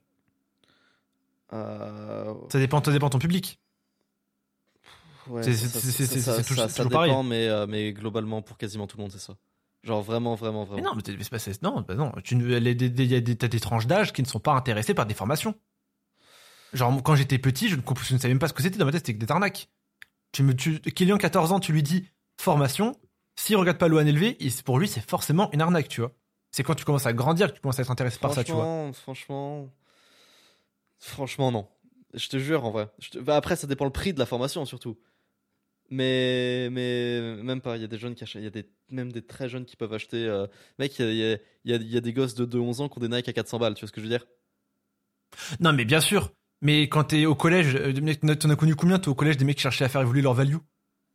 Euh, 1.53 2.33
Ça 2.51 2.59
dépend, 2.59 2.83
ça 2.83 2.91
dépend 2.93 3.11
ton 3.11 3.19
public. 3.19 3.61
ouais, 5.29 5.43
C'est- 5.43 5.53
toujours- 6.49 6.65
dépend, 7.07 7.23
mais 7.23 7.47
euh, 7.49 7.67
mais 7.69 7.93
globalement 7.93 8.43
pour 8.43 8.57
quasiment 8.57 8.87
tout 8.87 8.97
le 8.97 9.03
monde 9.03 9.13
c'est 9.13 9.19
ça. 9.21 9.35
Genre 9.83 10.03
vraiment 10.03 10.35
vraiment 10.37 10.62
Mais 10.64 10.70
vraiment. 10.80 10.91
non, 10.91 10.95
mais 10.97 11.03
t'es- 11.03 11.16
pas, 11.16 11.39
non, 11.62 11.80
bah 11.80 11.95
non, 11.95 12.12
tu, 12.22 12.37
ne- 12.37 12.59
les- 12.59 12.74
des- 12.74 12.89
des- 12.89 13.07
y 13.07 13.14
a 13.16 13.20
des, 13.20 13.37
t'as 13.37 13.49
des 13.49 13.59
tranches 13.61 13.87
d'âge 13.87 14.12
qui 14.12 14.22
ne 14.22 14.26
sont 14.28 14.39
pas 14.39 14.53
intéressées 14.53 14.95
par 14.95 15.07
des 15.07 15.14
formations. 15.14 15.55
Genre, 16.72 17.03
quand 17.03 17.16
j'étais 17.16 17.39
petit, 17.39 17.68
je 17.68 17.76
ne, 17.76 17.80
comp- 17.83 17.99
je 18.03 18.14
ne 18.14 18.18
savais 18.18 18.33
même 18.33 18.39
pas 18.39 18.49
ce 18.49 18.53
que 18.53 18.62
c'était 18.62 18.78
dans 18.78 18.87
ma 18.87 18.93
tête, 18.93 19.05
c'était 19.07 19.18
que 19.18 19.24
des 19.24 19.30
arnaques. 19.30 19.68
Tu 20.30 20.43
me, 20.43 20.55
tu, 20.55 20.80
Kylian, 20.80 21.18
14 21.18 21.53
ans, 21.53 21.61
tu 21.61 21.72
lui 21.72 21.83
dis 21.83 22.07
formation, 22.41 22.97
s'il 23.37 23.57
regarde 23.57 23.76
pas 23.78 23.89
Loan 23.89 24.07
élevé, 24.07 24.39
pour 24.64 24.78
lui, 24.78 24.89
c'est 24.89 25.07
forcément 25.07 25.51
une 25.53 25.61
arnaque, 25.61 25.89
tu 25.89 26.01
vois. 26.01 26.12
C'est 26.53 26.62
quand 26.62 26.74
tu 26.74 26.85
commences 26.85 27.07
à 27.07 27.12
grandir 27.12 27.49
que 27.49 27.57
tu 27.57 27.61
commences 27.61 27.78
à 27.78 27.83
être 27.83 27.91
intéressé 27.91 28.18
par 28.18 28.33
ça, 28.33 28.45
tu 28.45 28.53
vois. 28.53 28.64
Franchement, 28.64 28.93
franchement, 28.93 29.68
franchement 30.99 31.53
non. 31.53 31.68
Je 32.14 32.28
te 32.28 32.39
jure 32.39 32.64
en 32.64 32.70
vrai. 32.70 32.89
Te- 33.11 33.18
bah, 33.18 33.37
après 33.37 33.57
ça 33.57 33.66
dépend 33.66 33.85
le 33.87 33.91
prix 33.91 34.12
de 34.14 34.18
la 34.18 34.26
formation 34.26 34.64
surtout. 34.64 34.99
Mais 35.95 36.70
mais 36.70 37.36
même 37.43 37.61
pas. 37.61 37.76
Il 37.76 37.82
y 37.82 37.84
a 37.84 37.88
des 37.88 37.99
jeunes 37.99 38.14
qui 38.14 38.24
achètent. 38.24 38.40
Il 38.40 38.45
y 38.45 38.49
a 38.49 38.51
des 38.51 38.66
même 38.90 39.12
des 39.12 39.20
très 39.20 39.49
jeunes 39.51 39.66
qui 39.66 39.76
peuvent 39.76 39.93
acheter. 39.93 40.24
euh, 40.26 40.47
Mec, 40.78 40.99
il 40.99 41.05
y 41.14 41.22
a, 41.22 41.34
y, 41.64 41.84
y 41.93 41.97
a- 41.97 42.01
des 42.01 42.12
gosses 42.14 42.34
de, 42.34 42.47
de 42.47 42.59
11 42.59 42.80
ans 42.80 42.88
qui 42.88 42.99
ont 42.99 43.01
des 43.03 43.09
Nike 43.09 43.28
à 43.28 43.32
400 43.34 43.59
balles. 43.59 43.74
Tu 43.74 43.80
vois 43.80 43.88
ce 43.88 43.93
que 43.93 44.01
je 44.01 44.07
veux 44.07 44.11
dire? 44.11 44.24
Non, 45.61 45.72
mais 45.74 45.84
bien 45.84 46.01
sûr. 46.01 46.32
Mais 46.62 46.88
quand 46.88 47.05
t'es 47.05 47.26
au 47.26 47.34
collège, 47.34 47.74
euh, 47.76 48.34
t'en 48.36 48.51
as 48.51 48.57
connu 48.57 48.74
combien, 48.74 48.99
toi, 48.99 49.12
au 49.12 49.14
collège, 49.16 49.36
des 49.36 49.45
mecs 49.45 49.57
qui 49.57 49.62
cherchaient 49.62 49.84
à 49.84 49.88
faire 49.88 50.01
évoluer 50.01 50.22
leur 50.22 50.34
value? 50.34 50.57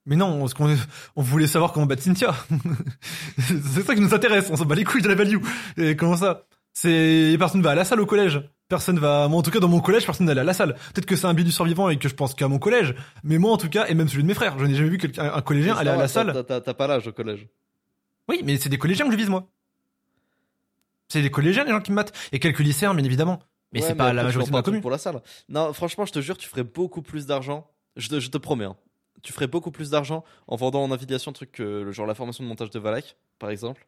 Mais 0.06 0.16
non, 0.16 0.46
qu'on 0.50 0.76
on 1.16 1.22
voulait 1.22 1.48
savoir 1.48 1.74
comment 1.74 1.86
battre 1.86 2.04
Cynthia. 2.04 2.36
c'est 3.40 3.82
ça 3.82 3.96
qui 3.96 4.02
nous 4.02 4.14
intéresse, 4.14 4.50
on 4.52 4.56
s'en 4.58 4.66
bat 4.66 4.76
les 4.76 4.84
couilles 4.84 5.02
de 5.02 5.08
la 5.10 5.16
value. 5.16 5.38
Et 5.78 5.96
comment 5.96 6.18
ça? 6.18 6.46
C'est 6.74 7.36
personne 7.40 7.62
va 7.62 7.72
à 7.72 7.76
la 7.76 7.84
salle 7.86 8.00
au 8.02 8.06
collège. 8.06 8.42
Personne 8.70 9.00
va. 9.00 9.28
Moi, 9.30 9.40
en 9.40 9.42
tout 9.44 9.52
cas, 9.52 9.60
dans 9.60 9.70
mon 9.70 9.80
collège, 9.80 10.06
personne 10.06 10.26
n'allait 10.26 10.42
à 10.42 10.44
la 10.44 10.54
salle. 10.54 10.74
Peut-être 10.94 11.06
que 11.06 11.16
c'est 11.16 11.26
un 11.26 11.34
biais 11.34 11.46
du 11.46 11.52
survivant 11.52 11.90
et 11.90 11.98
que 11.98 12.10
je 12.10 12.14
pense 12.16 12.34
qu'à 12.34 12.48
mon 12.50 12.60
collège. 12.60 12.96
Mais 13.24 13.38
moi, 13.38 13.52
en 13.54 13.58
tout 13.58 13.70
cas, 13.70 13.88
et 13.88 13.94
même 13.94 14.10
celui 14.10 14.24
de 14.24 14.28
mes 14.28 14.34
frères, 14.34 14.60
je 14.60 14.66
n'ai 14.66 14.76
jamais 14.76 14.90
vu 14.90 15.00
un 15.18 15.42
collégien 15.42 15.76
aller 15.76 15.90
à 15.90 15.96
la 15.96 16.08
salle. 16.08 16.44
t'as- 16.46 16.74
pas 16.74 16.88
l'âge 16.88 17.08
au 17.08 17.14
collège. 17.14 17.48
Oui, 18.28 18.42
mais 18.44 18.58
c'est 18.58 18.68
des 18.70 18.78
collégiens 18.78 19.06
que 19.06 19.12
je 19.14 19.18
vise, 19.18 19.30
moi. 19.30 19.48
C'est 21.08 21.22
des 21.22 21.32
collégiens, 21.32 21.64
les 21.64 21.72
gens 21.72 21.80
qui 21.80 21.92
me 21.92 21.96
matent. 21.96 22.12
Et 22.34 22.40
quelques 22.40 22.60
lycéens, 22.60 22.94
bien 22.94 23.06
évidemment. 23.06 23.40
Mais 23.72 23.82
Ouais, 23.82 23.88
c'est 23.88 23.96
pas 23.96 24.12
la 24.14 24.24
majorité 24.24 24.52
de 24.52 24.56
la 24.56 24.62
commune. 24.62 24.82
pour 24.82 24.92
la 24.92 24.98
salle. 24.98 25.22
Non, 25.50 25.72
franchement, 25.74 26.06
je 26.06 26.12
te 26.12 26.20
jure, 26.20 26.38
tu 26.38 26.48
ferais 26.50 26.64
beaucoup 26.64 27.02
plus 27.02 27.26
d'argent. 27.26 27.70
Je 27.96 28.10
te, 28.10 28.20
je 28.20 28.30
te 28.30 28.38
promets. 28.38 28.66
hein. 28.66 28.76
Tu 29.24 29.34
ferais 29.34 29.48
beaucoup 29.48 29.72
plus 29.72 29.90
d'argent 29.90 30.24
en 30.48 30.56
vendant 30.58 30.84
en 30.84 30.92
affiliation 30.92 31.32
truc 31.34 31.52
que 31.52 31.92
genre 31.92 32.06
la 32.06 32.14
formation 32.16 32.44
de 32.44 32.50
montage 32.50 32.70
de 32.70 32.80
Valak, 32.80 33.16
par 33.40 33.50
exemple, 33.50 33.86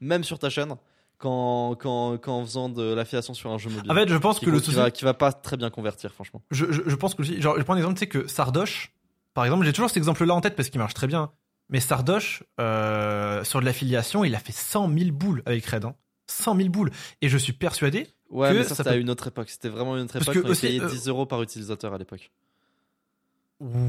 même 0.00 0.22
sur 0.24 0.38
ta 0.38 0.48
chaîne, 0.50 0.76
qu'en 1.18 1.74
qu'en- 1.74 2.16
qu'en 2.18 2.44
faisant 2.44 2.68
de 2.68 2.94
l'affiliation 2.94 3.34
sur 3.34 3.50
un 3.50 3.58
jeu 3.58 3.70
mobile. 3.70 3.90
En 3.90 3.94
fait, 3.94 4.08
je 4.08 4.16
pense 4.16 4.38
qui, 4.38 4.46
que 4.46 4.50
le 4.50 4.58
qui 4.60 4.66
souci. 4.66 4.76
va, 4.76 4.90
qui 4.90 5.04
va 5.04 5.14
pas 5.14 5.32
très 5.32 5.56
bien 5.56 5.68
convertir, 5.70 6.12
franchement. 6.12 6.42
je, 6.50 6.66
je, 6.70 6.82
je 6.86 6.94
pense 6.94 7.14
que 7.14 7.22
aussi, 7.22 7.40
genre, 7.42 7.56
je 7.58 7.62
prends 7.64 7.74
un 7.74 7.78
exemple, 7.78 7.94
tu 7.94 8.00
sais 8.00 8.06
que 8.08 8.26
Sardoche, 8.28 8.92
par 9.34 9.44
exemple, 9.44 9.64
j'ai 9.64 9.72
toujours 9.72 9.88
cet 9.90 9.96
exemple-là 9.98 10.34
en 10.34 10.40
tête 10.40 10.56
parce 10.56 10.68
qu'il 10.70 10.78
marche 10.80 10.94
très 10.94 11.06
bien. 11.06 11.30
Mais 11.70 11.80
Sardoche, 11.80 12.44
euh, 12.60 13.44
sur 13.44 13.60
de 13.60 13.64
l'affiliation, 13.66 14.24
il 14.24 14.34
a 14.34 14.38
fait 14.38 14.52
100 14.54 14.88
000 14.96 15.10
boules 15.12 15.42
avec 15.44 15.66
Red. 15.66 15.84
Hein. 15.84 15.94
100 16.26 16.56
000 16.56 16.68
boules. 16.70 16.90
Et 17.20 17.28
je 17.28 17.36
suis 17.36 17.52
persuadé. 17.52 18.06
Ouais, 18.30 18.50
Que 18.50 18.54
mais 18.58 18.62
ça, 18.62 18.68
ça 18.70 18.74
c'était 18.76 18.90
à 18.90 18.92
peut- 18.94 19.00
une 19.00 19.10
autre 19.10 19.26
époque. 19.28 19.48
C'était 19.50 19.68
vraiment 19.68 19.96
une 19.96 20.04
autre 20.04 20.12
Parce 20.14 20.24
époque. 20.24 20.34
que 20.34 20.40
quand 20.40 20.48
ils 20.48 20.50
aussi, 20.52 20.66
payaient 20.66 20.80
euh, 20.82 20.88
10 20.88 21.08
euros 21.08 21.26
par 21.26 21.42
utilisateur 21.42 21.92
à 21.94 21.98
l'époque. 21.98 22.30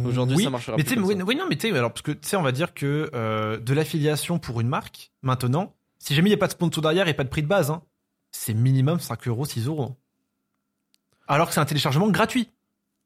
Aujourd'hui, 0.05 0.35
oui, 0.37 0.43
ça 0.45 0.49
marchera 0.49 0.77
mais 0.77 0.83
plus 0.83 0.95
comme 0.95 1.03
oui, 1.05 1.15
ça. 1.17 1.23
oui, 1.25 1.35
non, 1.35 1.45
mais 1.47 1.55
tu 1.55 1.69
sais, 1.69 1.77
alors, 1.77 1.91
parce 1.91 2.01
que 2.01 2.11
tu 2.11 2.27
sais, 2.27 2.35
on 2.35 2.41
va 2.41 2.51
dire 2.51 2.73
que 2.73 3.09
euh, 3.13 3.57
de 3.59 3.73
l'affiliation 3.75 4.39
pour 4.39 4.61
une 4.61 4.67
marque, 4.67 5.11
maintenant, 5.21 5.75
si 5.99 6.15
jamais 6.15 6.29
il 6.29 6.31
n'y 6.31 6.35
a 6.35 6.39
pas 6.39 6.47
de 6.47 6.51
sponsor 6.53 6.81
derrière 6.81 7.07
et 7.07 7.13
pas 7.13 7.23
de 7.23 7.29
prix 7.29 7.43
de 7.43 7.47
base, 7.47 7.69
hein, 7.71 7.81
c'est 8.31 8.53
minimum 8.53 8.99
5 8.99 9.27
euros, 9.27 9.45
6 9.45 9.67
euros. 9.67 9.83
hein. 9.83 9.95
Alors 11.27 11.47
que 11.47 11.53
c'est 11.53 11.59
un 11.59 11.65
téléchargement 11.65 12.09
gratuit. 12.09 12.49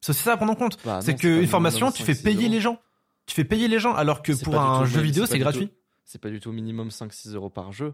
C'est 0.01 0.13
ça 0.13 0.33
à 0.33 0.37
prendre 0.37 0.51
en 0.51 0.55
compte. 0.55 0.77
Bah, 0.85 0.99
c'est 1.01 1.15
qu'une 1.15 1.47
formation, 1.47 1.91
tu 1.91 1.99
5, 1.99 2.05
fais 2.05 2.13
6 2.13 2.23
payer 2.23 2.49
les 2.49 2.61
gens. 2.61 2.79
Tu 3.25 3.35
fais 3.35 3.45
payer 3.45 3.67
les 3.67 3.79
gens, 3.79 3.93
alors 3.93 4.21
que 4.21 4.31
pour 4.43 4.59
un 4.59 4.85
jeu 4.85 5.01
vidéo, 5.01 5.25
c'est 5.25 5.39
gratuit. 5.39 5.71
C'est 6.03 6.19
pas 6.19 6.29
du 6.29 6.39
tout 6.41 6.51
minimum 6.51 6.89
5-6 6.89 7.33
euros 7.35 7.49
par 7.49 7.71
jeu. 7.71 7.93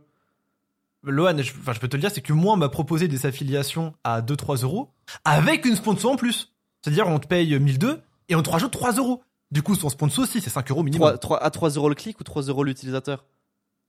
Lohan, 1.03 1.37
je, 1.37 1.53
enfin, 1.59 1.71
je 1.73 1.79
peux 1.79 1.87
te 1.87 1.95
le 1.95 2.01
dire, 2.01 2.11
c'est 2.11 2.21
que 2.21 2.33
moi, 2.33 2.53
on 2.53 2.57
m'a 2.57 2.67
proposé 2.69 3.07
des 3.07 3.25
affiliations 3.25 3.93
à 4.03 4.21
2-3 4.21 4.63
euros 4.63 4.89
avec 5.23 5.65
une 5.65 5.75
sponsor 5.75 6.11
en 6.11 6.15
plus. 6.15 6.51
C'est-à-dire, 6.81 7.07
on 7.07 7.19
te 7.19 7.27
paye 7.27 7.57
1002 7.57 8.01
et 8.29 8.35
on 8.35 8.41
te 8.41 8.49
rajoute 8.49 8.71
3 8.71 8.93
euros. 8.93 9.23
Du 9.51 9.61
coup, 9.63 9.75
son 9.75 9.89
sponsor 9.89 10.23
aussi, 10.23 10.41
c'est 10.41 10.49
5 10.49 10.69
euros 10.71 10.83
minimum. 10.83 11.07
3, 11.09 11.17
3, 11.19 11.43
à 11.43 11.49
3 11.51 11.69
euros 11.71 11.89
le 11.89 11.95
clic 11.95 12.19
ou 12.19 12.23
3 12.23 12.43
euros 12.43 12.63
l'utilisateur? 12.63 13.23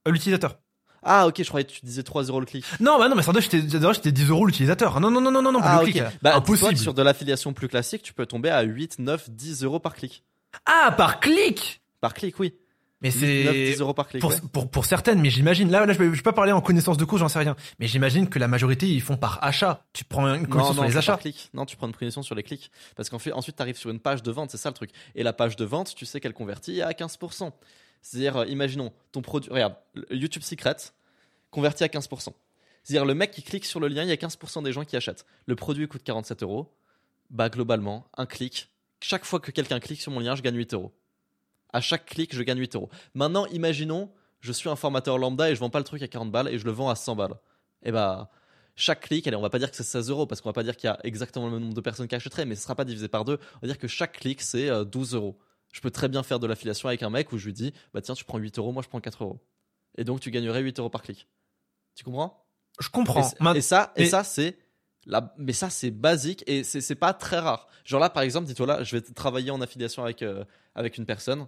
Euh, 0.06 0.10
L'utilisateur. 0.12 0.58
Ah, 1.02 1.26
ok, 1.26 1.42
je 1.42 1.48
croyais 1.48 1.64
que 1.66 1.72
tu 1.72 1.80
disais 1.84 2.02
3 2.02 2.24
euros 2.24 2.40
le 2.40 2.46
clic. 2.46 2.64
Non, 2.80 2.98
bah 2.98 3.08
non, 3.08 3.16
mais 3.16 3.22
Sardoche, 3.22 3.44
j'étais 3.50 3.62
j'adore, 3.68 3.94
j'étais 3.94 4.12
10 4.12 4.28
euros 4.30 4.46
l'utilisateur. 4.46 5.00
Non, 5.00 5.10
non, 5.10 5.20
non, 5.20 5.30
non, 5.30 5.42
non, 5.42 5.52
non, 5.52 5.60
ah, 5.62 5.76
le 5.76 5.86
ok. 5.86 5.90
clic. 5.92 6.02
Bah, 6.22 6.36
Impossible. 6.36 6.72
que 6.72 6.78
sur 6.78 6.94
de 6.94 7.02
l'affiliation 7.02 7.52
plus 7.52 7.68
classique, 7.68 8.02
tu 8.02 8.12
peux 8.12 8.26
tomber 8.26 8.50
à 8.50 8.62
8, 8.62 8.98
9, 8.98 9.30
10 9.30 9.64
euros 9.64 9.78
par 9.80 9.94
clic. 9.94 10.24
Ah, 10.66 10.92
par 10.96 11.20
clic 11.20 11.80
Par 12.00 12.12
clic, 12.14 12.38
oui. 12.38 12.54
Mais 13.02 13.10
8, 13.10 13.44
9, 13.44 13.54
c'est. 13.54 13.64
10 13.72 13.80
euros 13.80 13.94
par 13.94 14.08
clic. 14.08 14.20
Pour, 14.20 14.30
ouais. 14.30 14.36
pour, 14.52 14.70
pour 14.70 14.84
certaines, 14.84 15.20
mais 15.22 15.30
j'imagine, 15.30 15.70
là, 15.70 15.86
là 15.86 15.92
je, 15.94 15.98
vais, 15.98 16.04
je 16.06 16.16
vais 16.16 16.22
pas 16.22 16.34
parler 16.34 16.52
en 16.52 16.60
connaissance 16.60 16.98
de 16.98 17.04
cause, 17.06 17.20
j'en 17.20 17.28
sais 17.28 17.38
rien. 17.38 17.56
Mais 17.78 17.86
j'imagine 17.86 18.28
que 18.28 18.38
la 18.38 18.46
majorité, 18.46 18.86
ils 18.86 19.00
font 19.00 19.16
par 19.16 19.38
achat. 19.42 19.84
Tu 19.94 20.04
prends 20.04 20.26
une 20.26 20.46
commission 20.46 20.74
sur 20.74 20.84
les 20.84 20.90
c'est 20.90 20.98
achats. 20.98 21.16
clic. 21.16 21.48
Non, 21.54 21.64
tu 21.64 21.76
prends 21.76 21.86
une 21.86 21.94
commission 21.94 22.22
sur 22.22 22.34
les 22.34 22.42
clics. 22.42 22.70
Parce 22.96 23.08
qu'en 23.08 23.18
fait, 23.18 23.32
ensuite, 23.32 23.56
tu 23.56 23.62
arrives 23.62 23.78
sur 23.78 23.88
une 23.88 24.00
page 24.00 24.22
de 24.22 24.30
vente, 24.30 24.50
c'est 24.50 24.58
ça 24.58 24.68
le 24.68 24.74
truc. 24.74 24.90
Et 25.14 25.22
la 25.22 25.32
page 25.32 25.56
de 25.56 25.64
vente, 25.64 25.94
tu 25.94 26.04
sais 26.04 26.20
qu'elle 26.20 26.34
convertit 26.34 26.82
à 26.82 26.90
15%. 26.90 27.52
C'est-à-dire, 28.02 28.38
euh, 28.38 28.46
imaginons, 28.46 28.92
ton 29.12 29.22
produit. 29.22 29.50
Regarde, 29.50 29.74
YouTube 30.10 30.42
Secret 30.42 30.76
convertit 31.50 31.84
à 31.84 31.88
15%. 31.88 32.32
C'est-à-dire, 32.82 33.04
le 33.04 33.14
mec 33.14 33.30
qui 33.30 33.42
clique 33.42 33.64
sur 33.64 33.80
le 33.80 33.88
lien, 33.88 34.02
il 34.02 34.08
y 34.08 34.12
a 34.12 34.16
15% 34.16 34.62
des 34.62 34.72
gens 34.72 34.84
qui 34.84 34.96
achètent. 34.96 35.26
Le 35.46 35.56
produit 35.56 35.86
coûte 35.88 36.02
47 36.02 36.42
euros. 36.42 36.72
Bah, 37.30 37.48
globalement, 37.48 38.06
un 38.16 38.26
clic. 38.26 38.68
Chaque 39.00 39.24
fois 39.24 39.40
que 39.40 39.50
quelqu'un 39.50 39.80
clique 39.80 40.00
sur 40.00 40.12
mon 40.12 40.20
lien, 40.20 40.34
je 40.34 40.42
gagne 40.42 40.56
8 40.56 40.74
euros. 40.74 40.92
À 41.72 41.80
chaque 41.80 42.06
clic, 42.06 42.34
je 42.34 42.42
gagne 42.42 42.58
8 42.58 42.74
euros. 42.74 42.90
Maintenant, 43.14 43.46
imaginons, 43.46 44.10
je 44.40 44.52
suis 44.52 44.68
un 44.68 44.76
formateur 44.76 45.18
lambda 45.18 45.50
et 45.50 45.54
je 45.54 45.60
vends 45.60 45.70
pas 45.70 45.78
le 45.78 45.84
truc 45.84 46.02
à 46.02 46.08
40 46.08 46.30
balles 46.30 46.48
et 46.48 46.58
je 46.58 46.64
le 46.64 46.72
vends 46.72 46.88
à 46.88 46.96
100 46.96 47.16
balles. 47.16 47.34
Et 47.82 47.92
bah, 47.92 48.30
chaque 48.76 49.00
clic, 49.00 49.26
allez, 49.26 49.36
on 49.36 49.42
va 49.42 49.50
pas 49.50 49.58
dire 49.58 49.70
que 49.70 49.76
c'est 49.76 49.82
16 49.82 50.10
euros 50.10 50.26
parce 50.26 50.40
qu'on 50.40 50.48
va 50.48 50.54
pas 50.54 50.62
dire 50.62 50.76
qu'il 50.76 50.88
y 50.88 50.90
a 50.90 50.98
exactement 51.04 51.46
le 51.46 51.52
même 51.52 51.62
nombre 51.62 51.74
de 51.74 51.80
personnes 51.80 52.08
qui 52.08 52.14
achèteraient, 52.14 52.46
mais 52.46 52.56
ce 52.56 52.62
sera 52.62 52.74
pas 52.74 52.84
divisé 52.84 53.08
par 53.08 53.24
deux. 53.24 53.38
On 53.56 53.60
va 53.62 53.68
dire 53.68 53.78
que 53.78 53.88
chaque 53.88 54.18
clic, 54.18 54.40
c'est 54.40 54.68
euh, 54.68 54.84
12 54.84 55.14
euros. 55.14 55.38
Je 55.72 55.80
peux 55.80 55.90
très 55.90 56.08
bien 56.08 56.22
faire 56.22 56.38
de 56.40 56.46
l'affiliation 56.46 56.88
avec 56.88 57.02
un 57.02 57.10
mec 57.10 57.32
où 57.32 57.38
je 57.38 57.46
lui 57.46 57.52
dis, 57.52 57.72
bah 57.94 58.00
tiens, 58.00 58.14
tu 58.14 58.24
prends 58.24 58.38
8 58.38 58.58
euros, 58.58 58.72
moi 58.72 58.82
je 58.82 58.88
prends 58.88 59.00
4 59.00 59.22
euros. 59.24 59.40
Et 59.96 60.04
donc 60.04 60.20
tu 60.20 60.30
gagnerais 60.30 60.62
8 60.62 60.78
euros 60.78 60.90
par 60.90 61.02
clic. 61.02 61.28
Tu 61.94 62.04
comprends? 62.04 62.44
Je 62.80 62.88
et, 62.88 62.90
comprends. 62.90 63.30
Ma- 63.40 63.54
et 63.54 63.60
ça, 63.60 63.92
et 63.96 64.02
et- 64.02 64.06
ça 64.06 64.24
c'est 64.24 64.58
la, 65.06 65.34
mais 65.38 65.52
ça 65.52 65.70
c'est 65.70 65.90
basique 65.90 66.44
et 66.46 66.64
c'est 66.64 66.94
pas 66.94 67.12
très 67.14 67.38
rare. 67.38 67.68
Genre 67.84 68.00
là, 68.00 68.10
par 68.10 68.22
exemple, 68.22 68.46
dis-toi 68.46 68.66
là, 68.66 68.82
je 68.84 68.96
vais 68.96 69.02
travailler 69.02 69.50
en 69.50 69.60
affiliation 69.60 70.02
avec 70.04 70.22
euh, 70.22 70.44
avec 70.74 70.98
une 70.98 71.06
personne. 71.06 71.46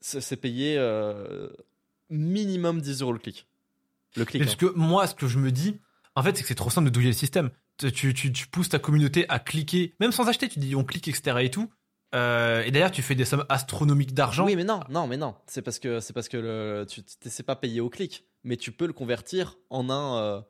C'est 0.00 0.36
payé 0.36 0.76
euh, 0.78 1.48
minimum 2.10 2.80
10 2.80 3.02
euros 3.02 3.12
le 3.12 3.18
clic. 3.18 3.46
Le 4.16 4.24
clic. 4.24 4.42
Parce 4.42 4.54
hein. 4.54 4.56
que 4.58 4.66
moi, 4.76 5.06
ce 5.06 5.14
que 5.14 5.26
je 5.26 5.38
me 5.38 5.50
dis, 5.50 5.80
en 6.14 6.22
fait, 6.22 6.36
c'est 6.36 6.42
que 6.42 6.48
c'est 6.48 6.54
trop 6.54 6.70
simple 6.70 6.86
de 6.86 6.92
douiller 6.92 7.08
le 7.08 7.14
système. 7.14 7.50
Tu, 7.78 7.92
tu, 7.92 8.14
tu- 8.14 8.32
tu 8.32 8.46
pousses 8.46 8.68
ta 8.70 8.78
communauté 8.78 9.26
à 9.28 9.38
cliquer, 9.38 9.94
même 10.00 10.12
sans 10.12 10.28
acheter, 10.28 10.48
tu 10.48 10.58
dis 10.58 10.74
on 10.74 10.84
clique, 10.84 11.08
etc. 11.08 11.38
et 11.42 11.50
tout. 11.50 11.70
Euh, 12.14 12.62
et 12.64 12.70
d'ailleurs, 12.70 12.90
tu 12.92 13.02
fais 13.02 13.14
des 13.14 13.24
sommes 13.24 13.44
astronomiques 13.48 14.14
d'argent. 14.14 14.44
Oui, 14.46 14.56
mais 14.56 14.64
non, 14.64 14.80
non, 14.88 15.06
mais 15.06 15.16
non. 15.16 15.34
C'est 15.46 15.62
parce 15.62 15.78
que 15.78 16.00
c'est 16.00 16.12
parce 16.12 16.28
que 16.28 16.36
le, 16.36 16.86
tu 16.88 17.02
c'est 17.20 17.42
pas 17.42 17.56
payé 17.56 17.80
au 17.80 17.90
clic, 17.90 18.24
mais 18.44 18.56
tu 18.56 18.72
peux 18.72 18.86
le 18.86 18.92
convertir 18.92 19.56
en 19.70 19.90
un, 19.90 20.16
euh, 20.22 20.40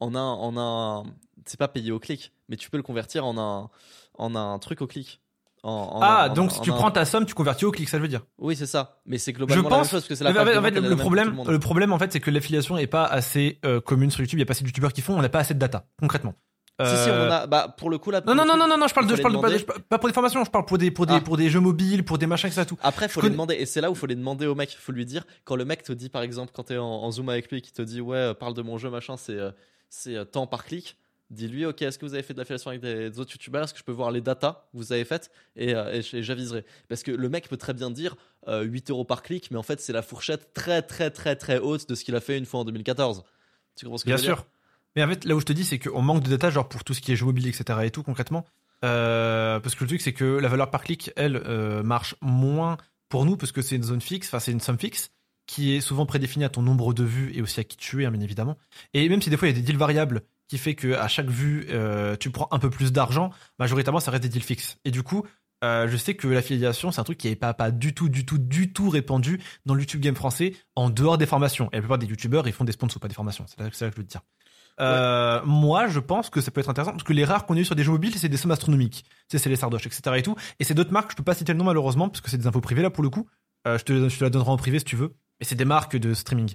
en 0.00 0.14
un, 0.14 0.20
en 0.20 0.56
un. 0.58 1.04
C'est 1.46 1.58
pas 1.58 1.68
payé 1.68 1.92
au 1.92 1.98
clic, 2.00 2.32
mais 2.48 2.56
tu 2.56 2.68
peux 2.68 2.76
le 2.76 2.82
convertir 2.82 3.24
en 3.24 3.38
un, 3.38 3.70
en 4.18 4.34
un 4.34 4.58
truc 4.58 4.82
au 4.82 4.86
clic. 4.86 5.20
En- 5.62 5.70
en 5.70 6.00
ah, 6.02 6.28
en- 6.28 6.34
donc 6.34 6.52
si 6.52 6.60
tu 6.60 6.70
prends 6.70 6.90
ta 6.90 7.06
somme, 7.06 7.24
tu 7.24 7.32
convertis 7.32 7.64
au 7.64 7.70
clic, 7.70 7.88
ça 7.88 7.96
je 7.96 8.02
veux 8.02 8.08
dire. 8.08 8.22
Oui, 8.38 8.54
c'est 8.54 8.66
ça. 8.66 9.00
Mais 9.06 9.16
c'est 9.16 9.30
Je 9.32 9.36
globalement 9.36 9.62
la 9.68 9.76
même 9.76 9.80
pense. 9.84 9.90
chose 9.90 10.06
que 10.06 10.14
c'est 10.14 10.24
la 10.24 10.30
en 10.30 10.34
fait, 10.62 10.70
le 10.80 10.96
problème, 10.96 11.38
le 11.46 11.58
problème, 11.58 11.92
en 11.92 11.98
fait, 11.98 12.12
c'est 12.12 12.20
que 12.20 12.30
l'affiliation 12.30 12.76
est 12.76 12.86
pas 12.86 13.04
assez 13.06 13.60
euh, 13.64 13.80
commune 13.80 14.10
sur 14.10 14.20
YouTube. 14.20 14.38
Il 14.38 14.42
y 14.42 14.42
a 14.42 14.46
pas 14.46 14.52
assez 14.52 14.62
de 14.62 14.68
youtubeurs 14.68 14.92
qui 14.92 15.00
font. 15.00 15.16
On 15.16 15.22
n'a 15.22 15.28
pas 15.30 15.38
assez 15.38 15.54
de 15.54 15.58
data, 15.58 15.86
concrètement. 15.98 16.34
Si, 16.82 16.96
si, 17.04 17.08
on 17.10 17.30
a. 17.30 17.46
Bah, 17.46 17.74
pour 17.78 17.88
le 17.88 17.98
coup, 17.98 18.10
là. 18.10 18.20
Non, 18.26 18.34
non, 18.34 18.44
non, 18.44 18.56
non, 18.56 18.76
non, 18.76 18.88
je 18.88 18.94
parle 18.94 19.06
de, 19.06 19.10
faut 19.12 19.16
je 19.18 19.22
parle 19.22 19.32
les 19.52 19.58
de, 19.60 19.64
pas, 19.64 19.74
je 19.78 19.96
pour 19.96 20.08
des 20.08 20.12
formations, 20.12 20.44
je 20.44 20.50
parle 20.50 20.64
pour 20.64 20.76
des, 20.76 20.90
pour 20.90 21.06
des, 21.06 21.14
Ah. 21.14 21.20
pour 21.20 21.36
des 21.36 21.48
jeux 21.48 21.60
mobiles, 21.60 22.04
pour 22.04 22.18
des 22.18 22.26
machins, 22.26 22.48
etc. 22.48 22.64
Tout. 22.66 22.76
Après, 22.82 23.06
faut 23.08 23.20
Je 23.20 23.26
les 23.26 23.28
connais- 23.28 23.32
demander, 23.34 23.54
et 23.54 23.64
c'est 23.66 23.80
là 23.80 23.90
où 23.90 23.94
il 23.94 23.98
faut 23.98 24.06
les 24.06 24.16
demander 24.16 24.46
au 24.46 24.56
mec. 24.56 24.72
Il 24.72 24.78
faut 24.78 24.90
lui 24.90 25.06
dire, 25.06 25.24
quand 25.44 25.54
le 25.54 25.64
mec 25.64 25.84
te 25.84 25.92
dit, 25.92 26.08
par 26.08 26.22
exemple, 26.22 26.50
quand 26.52 26.64
t'es 26.64 26.76
en, 26.78 26.84
en 26.84 27.10
zoom 27.12 27.28
avec 27.28 27.48
lui, 27.52 27.62
qui 27.62 27.72
te 27.72 27.82
dit, 27.82 28.00
ouais, 28.00 28.16
euh, 28.16 28.34
parle 28.34 28.54
de 28.54 28.62
mon 28.62 28.76
jeu, 28.76 28.90
machin, 28.90 29.16
c'est 29.16 29.38
euh, 29.38 29.52
c'est 29.88 30.16
euh, 30.16 30.24
temps 30.24 30.48
par 30.48 30.64
clic. 30.64 30.96
Dis-lui, 31.30 31.64
ok, 31.64 31.80
est-ce 31.82 31.96
que 31.98 32.04
vous 32.04 32.14
avez 32.14 32.22
fait 32.22 32.34
de 32.34 32.38
l'affiliation 32.38 32.70
avec 32.70 32.82
des, 32.82 33.08
des 33.10 33.18
autres 33.20 33.32
youtubeurs? 33.32 33.62
Est-ce 33.64 33.72
que 33.72 33.78
je 33.78 33.84
peux 33.84 33.92
voir 33.92 34.10
les 34.10 34.20
datas 34.20 34.66
que 34.72 34.76
vous 34.76 34.92
avez 34.92 35.04
faites? 35.04 35.30
Et, 35.56 35.74
euh, 35.74 36.02
j'aviserai. 36.02 36.64
Parce 36.88 37.02
que 37.02 37.10
le 37.12 37.28
mec 37.28 37.48
peut 37.48 37.56
très 37.56 37.72
bien 37.72 37.90
dire 37.90 38.14
euh, 38.48 38.62
8 38.62 38.90
euros 38.90 39.04
par 39.04 39.22
clic, 39.22 39.50
mais 39.50 39.56
en 39.58 39.62
fait, 39.62 39.80
c'est 39.80 39.92
la 39.92 40.02
fourchette 40.02 40.52
très, 40.54 40.82
très, 40.82 41.10
très, 41.10 41.34
très 41.36 41.58
haute 41.58 41.88
de 41.88 41.94
ce 41.94 42.04
qu'il 42.04 42.14
a 42.16 42.20
fait 42.20 42.36
une 42.36 42.44
fois 42.46 42.60
en 42.60 42.64
2014. 42.64 43.22
Tu 43.76 43.84
comprends 43.86 43.98
ce 43.98 44.04
que 44.04 44.08
Bien 44.10 44.16
je 44.16 44.22
veux 44.22 44.26
dire? 44.28 44.36
sûr. 44.36 44.46
Mais 44.96 45.02
en 45.02 45.08
fait, 45.08 45.24
là 45.24 45.34
où 45.34 45.40
je 45.40 45.44
te 45.44 45.52
dis, 45.52 45.64
c'est 45.64 45.78
qu'on 45.78 46.02
manque 46.02 46.22
de 46.22 46.30
data, 46.30 46.50
genre 46.50 46.68
pour 46.68 46.84
tout 46.84 46.94
ce 46.94 47.00
qui 47.00 47.12
est 47.12 47.16
jeux 47.16 47.26
mobiles, 47.26 47.48
etc. 47.48 47.80
et 47.82 47.90
tout, 47.90 48.02
concrètement. 48.02 48.44
Euh, 48.84 49.60
parce 49.60 49.74
que 49.74 49.84
le 49.84 49.88
truc, 49.88 50.00
c'est 50.00 50.12
que 50.12 50.24
la 50.24 50.48
valeur 50.48 50.70
par 50.70 50.82
clic, 50.82 51.10
elle, 51.16 51.36
euh, 51.36 51.82
marche 51.82 52.16
moins 52.20 52.76
pour 53.08 53.24
nous 53.24 53.36
parce 53.36 53.52
que 53.52 53.62
c'est 53.62 53.76
une 53.76 53.82
zone 53.82 54.00
fixe, 54.00 54.28
enfin, 54.28 54.40
c'est 54.40 54.52
une 54.52 54.60
somme 54.60 54.78
fixe 54.78 55.10
qui 55.46 55.74
est 55.74 55.80
souvent 55.80 56.06
prédéfinie 56.06 56.44
à 56.44 56.48
ton 56.48 56.62
nombre 56.62 56.94
de 56.94 57.04
vues 57.04 57.32
et 57.34 57.42
aussi 57.42 57.60
à 57.60 57.64
qui 57.64 57.76
tu 57.76 58.02
es, 58.02 58.06
hein, 58.06 58.10
bien 58.10 58.20
évidemment. 58.20 58.56
Et 58.92 59.08
même 59.08 59.22
si 59.22 59.30
des 59.30 59.36
fois 59.36 59.48
il 59.48 59.52
y 59.52 59.54
a 59.54 59.60
des 59.60 59.64
deals 59.64 59.78
variables 59.78 60.22
qui 60.48 60.58
fait 60.58 60.74
que 60.74 60.94
à 60.94 61.08
chaque 61.08 61.28
vue, 61.28 61.66
euh, 61.70 62.16
tu 62.16 62.30
prends 62.30 62.48
un 62.50 62.58
peu 62.58 62.70
plus 62.70 62.92
d'argent, 62.92 63.30
majoritairement, 63.58 64.00
ça 64.00 64.10
reste 64.10 64.22
des 64.22 64.28
deals 64.28 64.42
fixes. 64.42 64.78
Et 64.84 64.90
du 64.90 65.02
coup, 65.02 65.24
je 65.62 65.96
sais 65.96 66.14
que 66.14 66.28
l'affiliation, 66.28 66.92
c'est 66.92 67.00
un 67.00 67.04
truc 67.04 67.16
qui 67.16 67.28
n'est 67.28 67.36
pas, 67.36 67.54
pas 67.54 67.70
du 67.70 67.94
tout, 67.94 68.10
du 68.10 68.26
tout, 68.26 68.36
du 68.36 68.74
tout 68.74 68.90
répandu 68.90 69.40
dans 69.64 69.72
le 69.72 69.80
YouTube 69.80 70.02
game 70.02 70.14
français 70.14 70.54
en 70.76 70.90
dehors 70.90 71.16
des 71.16 71.24
formations. 71.24 71.70
Et 71.72 71.76
la 71.76 71.80
plupart 71.80 71.96
des 71.96 72.06
YouTubeurs, 72.06 72.46
ils 72.46 72.52
font 72.52 72.64
des 72.64 72.72
sponsors, 72.72 73.00
pas 73.00 73.08
des 73.08 73.14
formations. 73.14 73.46
C'est 73.46 73.58
là, 73.58 73.64
là 73.64 73.70
que 73.70 73.76
je 73.78 73.84
veux 73.86 73.92
te 73.92 74.00
dire. 74.02 74.20
Euh, 74.80 75.40
Moi, 75.44 75.86
je 75.88 76.00
pense 76.00 76.30
que 76.30 76.40
ça 76.40 76.50
peut 76.50 76.60
être 76.60 76.68
intéressant 76.68 76.92
parce 76.92 77.04
que 77.04 77.12
les 77.12 77.24
rares 77.24 77.46
qu'on 77.46 77.56
a 77.56 77.60
eu 77.60 77.64
sur 77.64 77.76
des 77.76 77.84
jeux 77.84 77.92
mobiles, 77.92 78.16
c'est 78.18 78.28
des 78.28 78.36
sommes 78.36 78.50
astronomiques. 78.50 79.04
C'est 79.28 79.44
les 79.46 79.56
Sardoches, 79.56 79.86
etc. 79.86 80.02
et 80.16 80.22
tout. 80.22 80.34
Et 80.58 80.64
c'est 80.64 80.74
d'autres 80.74 80.92
marques, 80.92 81.12
je 81.12 81.16
peux 81.16 81.22
pas 81.22 81.34
citer 81.34 81.52
le 81.52 81.58
nom 81.58 81.64
malheureusement 81.64 82.08
parce 82.08 82.20
que 82.20 82.30
c'est 82.30 82.38
des 82.38 82.46
infos 82.46 82.60
privées 82.60 82.82
là 82.82 82.90
pour 82.90 83.02
le 83.02 83.10
coup. 83.10 83.26
Euh, 83.66 83.78
je, 83.78 83.84
te, 83.84 84.08
je 84.08 84.18
te 84.18 84.24
la 84.24 84.30
donnerai 84.30 84.50
en 84.50 84.56
privé 84.56 84.78
si 84.78 84.84
tu 84.84 84.96
veux. 84.96 85.14
Mais 85.40 85.46
c'est 85.46 85.54
des 85.54 85.64
marques 85.64 85.96
de 85.96 86.14
streaming. 86.14 86.54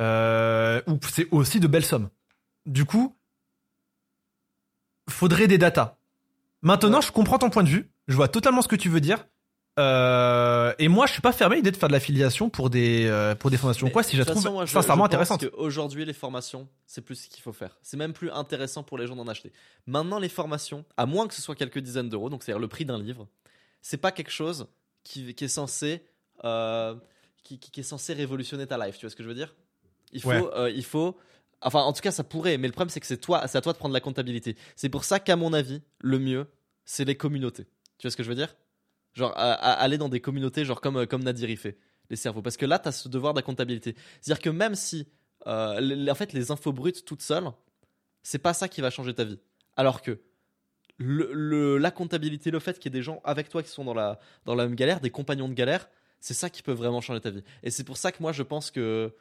Euh, 0.00 0.80
où 0.86 0.98
c'est 1.08 1.28
aussi 1.30 1.60
de 1.60 1.66
belles 1.66 1.84
sommes. 1.84 2.08
Du 2.66 2.84
coup, 2.84 3.16
faudrait 5.08 5.46
des 5.48 5.58
datas. 5.58 5.98
Maintenant, 6.62 7.00
je 7.00 7.12
comprends 7.12 7.38
ton 7.38 7.50
point 7.50 7.62
de 7.62 7.68
vue. 7.68 7.90
Je 8.08 8.16
vois 8.16 8.28
totalement 8.28 8.62
ce 8.62 8.68
que 8.68 8.76
tu 8.76 8.88
veux 8.88 9.00
dire. 9.00 9.26
Euh, 9.78 10.72
et 10.78 10.88
moi, 10.88 11.06
je 11.06 11.12
suis 11.12 11.22
pas 11.22 11.32
fermé 11.32 11.54
à 11.54 11.56
l'idée 11.56 11.70
de 11.70 11.76
faire 11.76 11.88
de 11.88 11.92
l'affiliation 11.94 12.50
pour 12.50 12.68
des 12.68 13.06
euh, 13.06 13.34
pour 13.34 13.50
des 13.50 13.56
formations 13.56 13.86
Mais 13.86 13.92
quoi 13.92 14.02
si 14.02 14.16
je 14.16 14.18
la 14.22 14.24
trouve 14.24 14.42
façon, 14.42 14.52
moi, 14.54 14.66
je- 14.66 14.72
sincèrement 14.72 15.04
je 15.04 15.16
pense 15.16 15.30
intéressante. 15.30 15.48
qu'aujourd'hui, 15.50 16.04
les 16.04 16.12
formations, 16.12 16.68
c'est 16.86 17.00
plus 17.00 17.14
ce 17.14 17.28
qu'il 17.28 17.42
faut 17.42 17.52
faire. 17.52 17.78
C'est 17.82 17.96
même 17.96 18.12
plus 18.12 18.30
intéressant 18.30 18.82
pour 18.82 18.98
les 18.98 19.06
gens 19.06 19.14
d'en 19.16 19.28
acheter. 19.28 19.52
Maintenant, 19.86 20.18
les 20.18 20.28
formations, 20.28 20.84
à 20.96 21.06
moins 21.06 21.28
que 21.28 21.34
ce 21.34 21.42
soit 21.42 21.54
quelques 21.54 21.78
dizaines 21.78 22.08
d'euros, 22.08 22.28
donc 22.30 22.42
c'est-à-dire 22.42 22.60
le 22.60 22.68
prix 22.68 22.84
d'un 22.84 22.98
livre, 22.98 23.28
c'est 23.80 23.96
pas 23.98 24.10
quelque 24.12 24.32
chose 24.32 24.66
qui, 25.04 25.32
qui 25.34 25.44
est 25.44 25.48
censé 25.48 26.02
euh, 26.44 26.94
qui, 27.44 27.58
est 27.76 27.82
censé 27.82 28.12
révolutionner 28.12 28.66
ta 28.66 28.84
life. 28.84 28.96
Tu 28.98 29.06
vois 29.06 29.10
ce 29.10 29.16
que 29.16 29.22
je 29.22 29.28
veux 29.28 29.34
dire? 29.34 29.54
Il 30.12 30.20
faut, 30.20 30.30
Ouais. 30.30 30.74
il 30.74 30.84
faut. 30.84 31.16
Enfin, 31.62 31.80
en 31.80 31.92
tout 31.92 32.00
cas, 32.02 32.10
ça 32.10 32.22
pourrait. 32.24 32.58
Mais 32.58 32.68
le 32.68 32.72
problème, 32.72 32.90
c'est 32.90 33.00
que 33.00 33.06
c'est 33.06 33.16
toi, 33.16 33.46
c'est 33.48 33.58
à 33.58 33.60
toi 33.60 33.72
de 33.72 33.78
prendre 33.78 33.92
la 33.94 34.00
comptabilité. 34.00 34.56
C'est 34.76 34.88
pour 34.88 35.04
ça 35.04 35.18
qu'à 35.18 35.34
mon 35.36 35.52
avis, 35.52 35.82
le 36.00 36.18
mieux, 36.18 36.46
c'est 36.84 37.04
les 37.04 37.16
communautés. 37.16 37.64
Tu 37.98 38.06
vois 38.06 38.10
ce 38.10 38.16
que 38.16 38.22
je 38.22 38.28
veux 38.28 38.34
dire? 38.36 38.54
Genre 39.14 39.32
à- 39.36 39.52
à- 39.52 39.72
aller 39.72 39.98
dans 39.98 40.08
des 40.08 40.20
communautés, 40.20 40.64
genre 40.64 40.80
comme 40.80 40.96
euh, 40.98 41.06
comme 41.06 41.22
Nadir 41.24 41.48
y 41.50 41.56
fait 41.56 41.78
les 42.10 42.16
cerveaux. 42.16 42.42
Parce 42.42 42.56
que 42.56 42.66
là, 42.66 42.78
tu 42.78 42.88
as 42.88 42.92
ce 42.92 43.08
devoir 43.08 43.34
de 43.34 43.38
la 43.38 43.42
comptabilité. 43.42 43.94
C'est-à-dire 44.20 44.42
que 44.42 44.50
même 44.50 44.74
si, 44.74 45.08
euh, 45.46 45.80
les- 45.80 46.10
en 46.10 46.14
fait, 46.14 46.32
les 46.32 46.50
infos 46.50 46.72
brutes 46.72 47.04
toutes 47.04 47.22
seules, 47.22 47.48
c'est 48.22 48.38
pas 48.38 48.54
ça 48.54 48.68
qui 48.68 48.80
va 48.80 48.90
changer 48.90 49.14
ta 49.14 49.24
vie. 49.24 49.38
Alors 49.76 50.02
que 50.02 50.20
le, 50.98 51.30
le- 51.32 51.78
la 51.78 51.90
comptabilité, 51.90 52.50
le 52.50 52.58
fait 52.58 52.78
qu'il 52.78 52.92
y 52.92 52.96
ait 52.96 52.98
des 52.98 53.02
gens 53.04 53.20
avec 53.24 53.48
toi 53.48 53.62
qui 53.62 53.68
sont 53.70 53.84
dans 53.84 53.94
la, 53.94 54.18
dans 54.44 54.54
la 54.54 54.64
même 54.66 54.74
galère, 54.74 55.00
des 55.00 55.10
compagnons 55.10 55.48
de 55.48 55.54
galère, 55.54 55.88
c'est 56.20 56.34
ça 56.34 56.50
qui 56.50 56.62
peut 56.62 56.72
vraiment 56.72 57.00
changer 57.00 57.20
ta 57.20 57.30
vie. 57.30 57.44
Et 57.62 57.70
c'est 57.70 57.84
pour 57.84 57.96
ça 57.96 58.10
que 58.10 58.20
moi, 58.20 58.32
je 58.32 58.42
pense 58.42 58.70
que 58.70 59.14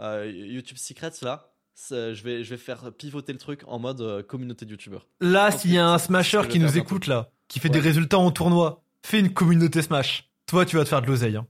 euh, 0.00 0.30
YouTube 0.32 0.76
Secrets, 0.78 1.10
là, 1.22 1.50
je 1.90 2.22
vais, 2.22 2.44
je 2.44 2.50
vais 2.50 2.56
faire 2.56 2.92
pivoter 2.92 3.32
le 3.32 3.38
truc 3.38 3.62
en 3.66 3.78
mode 3.80 4.00
euh, 4.00 4.22
communauté 4.22 4.64
de 4.64 4.70
YouTubeurs. 4.70 5.08
Là, 5.20 5.50
s'il 5.50 5.72
y 5.72 5.78
a 5.78 5.88
un 5.88 5.98
smasher 5.98 6.42
qui 6.48 6.60
nous 6.60 6.78
écoute 6.78 7.06
là, 7.08 7.30
qui 7.48 7.58
fait 7.58 7.68
Ouais. 7.68 7.74
des 7.74 7.80
résultats 7.80 8.18
en 8.18 8.30
tournoi, 8.30 8.83
fais 9.06 9.20
une 9.20 9.32
communauté 9.32 9.82
Smash. 9.82 10.28
Toi, 10.46 10.64
tu 10.66 10.76
vas 10.76 10.84
te 10.84 10.88
faire 10.88 11.02
de 11.02 11.06
l'oseille. 11.06 11.36
hein. 11.36 11.46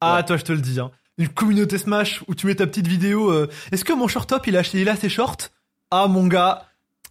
Ah, 0.00 0.16
Ouais. 0.16 0.24
toi, 0.24 0.36
je 0.36 0.44
te 0.44 0.52
le 0.52 0.60
dis. 0.60 0.78
Hein. 0.80 0.90
Une 1.18 1.28
communauté 1.28 1.78
Smash 1.78 2.22
où 2.28 2.34
tu 2.34 2.46
mets 2.46 2.54
ta 2.54 2.66
petite 2.66 2.86
vidéo. 2.86 3.30
euh, 3.30 3.48
Est-ce 3.72 3.84
que 3.84 3.92
mon 3.92 4.06
short 4.08 4.28
top 4.28 4.46
il 4.46 4.56
a 4.56 4.60
acheté 4.60 4.84
là 4.84 4.96
ses 4.96 5.08
shorts? 5.08 5.36
Ah 5.90 6.06
mon 6.08 6.26
gars. 6.26 6.66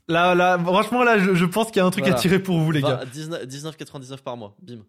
Là, 0.08 0.36
là, 0.36 0.60
franchement, 0.60 1.04
là, 1.04 1.18
je, 1.18 1.34
je 1.34 1.46
pense 1.46 1.68
qu'il 1.68 1.78
y 1.78 1.80
a 1.80 1.86
un 1.86 1.90
truc 1.90 2.04
Voilà. 2.04 2.18
à 2.18 2.22
tirer 2.22 2.38
pour 2.40 2.60
vous, 2.60 2.72
les 2.72 2.82
gars. 2.84 2.98
20 2.98 3.06
19 3.06 3.46
19,99 3.48 4.18
par 4.22 4.38
mois, 4.38 4.56
bim. 4.62 4.82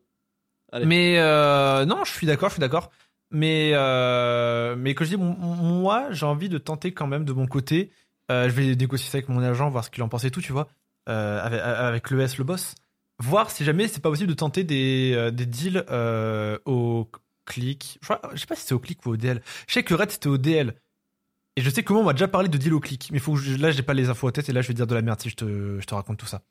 Allez. 0.72 0.84
Mais 0.84 1.18
euh, 1.18 1.86
non, 1.86 2.04
je 2.04 2.12
suis 2.12 2.26
d'accord, 2.26 2.50
je 2.50 2.54
suis 2.54 2.60
d'accord. 2.60 2.90
Mais 3.30 3.70
euh, 3.74 4.76
mais 4.76 4.94
quand 4.94 5.04
je 5.04 5.10
dis 5.10 5.16
moi, 5.16 6.08
j'ai 6.10 6.26
envie 6.26 6.48
de 6.50 6.58
tenter 6.58 6.92
quand 6.92 7.06
même 7.06 7.24
de 7.24 7.32
mon 7.32 7.46
côté. 7.46 7.90
Je 8.28 8.48
vais 8.50 8.74
négocier 8.74 9.08
ça 9.10 9.18
avec 9.18 9.28
mon 9.28 9.40
agent, 9.42 9.70
voir 9.70 9.84
ce 9.84 9.90
qu'il 9.90 10.02
en 10.02 10.08
pense 10.08 10.24
et 10.24 10.30
tout, 10.30 10.40
tu 10.42 10.52
vois, 10.52 10.68
avec, 11.06 11.60
avec 11.60 12.10
le 12.10 12.20
S, 12.20 12.36
le 12.38 12.44
boss, 12.44 12.74
voir 13.18 13.50
si 13.50 13.64
jamais 13.64 13.88
c'est 13.88 14.00
pas 14.00 14.10
possible 14.10 14.28
de 14.28 14.34
tenter 14.34 14.64
des 14.64 15.12
euh, 15.14 15.30
des 15.30 15.46
deals 15.46 15.84
euh, 15.90 16.58
au 16.66 17.10
clic. 17.44 17.98
Je, 18.02 18.38
sais 18.38 18.46
pas 18.46 18.56
si 18.56 18.66
c'est 18.66 18.74
au 18.74 18.78
clic 18.78 19.04
ou 19.06 19.10
au 19.10 19.16
DL. 19.16 19.40
Je 19.68 19.74
sais 19.74 19.82
que 19.82 19.94
Red 19.94 20.10
c'était 20.10 20.28
au 20.28 20.38
DL. 20.38 20.74
Et 21.56 21.62
je 21.62 21.70
sais 21.70 21.82
que 21.82 21.92
moi 21.92 22.02
on 22.02 22.04
m'a 22.04 22.12
déjà 22.12 22.28
parlé 22.28 22.48
de 22.48 22.58
deal 22.58 22.74
au 22.74 22.80
clic, 22.80 23.08
mais 23.12 23.18
faut 23.18 23.32
que 23.34 23.38
je- 23.40 23.56
là 23.56 23.70
j'ai 23.70 23.82
pas 23.82 23.94
les 23.94 24.08
infos 24.10 24.28
à 24.28 24.32
tête 24.32 24.48
et 24.48 24.52
là 24.52 24.60
je 24.60 24.68
vais 24.68 24.74
dire 24.74 24.86
de 24.86 24.94
la 24.94 25.00
merde 25.02 25.20
si 25.20 25.30
je 25.30 25.36
te 25.36 25.78
je 25.80 25.86
te 25.86 25.94
raconte 25.94 26.18
tout 26.18 26.26
ça. 26.26 26.42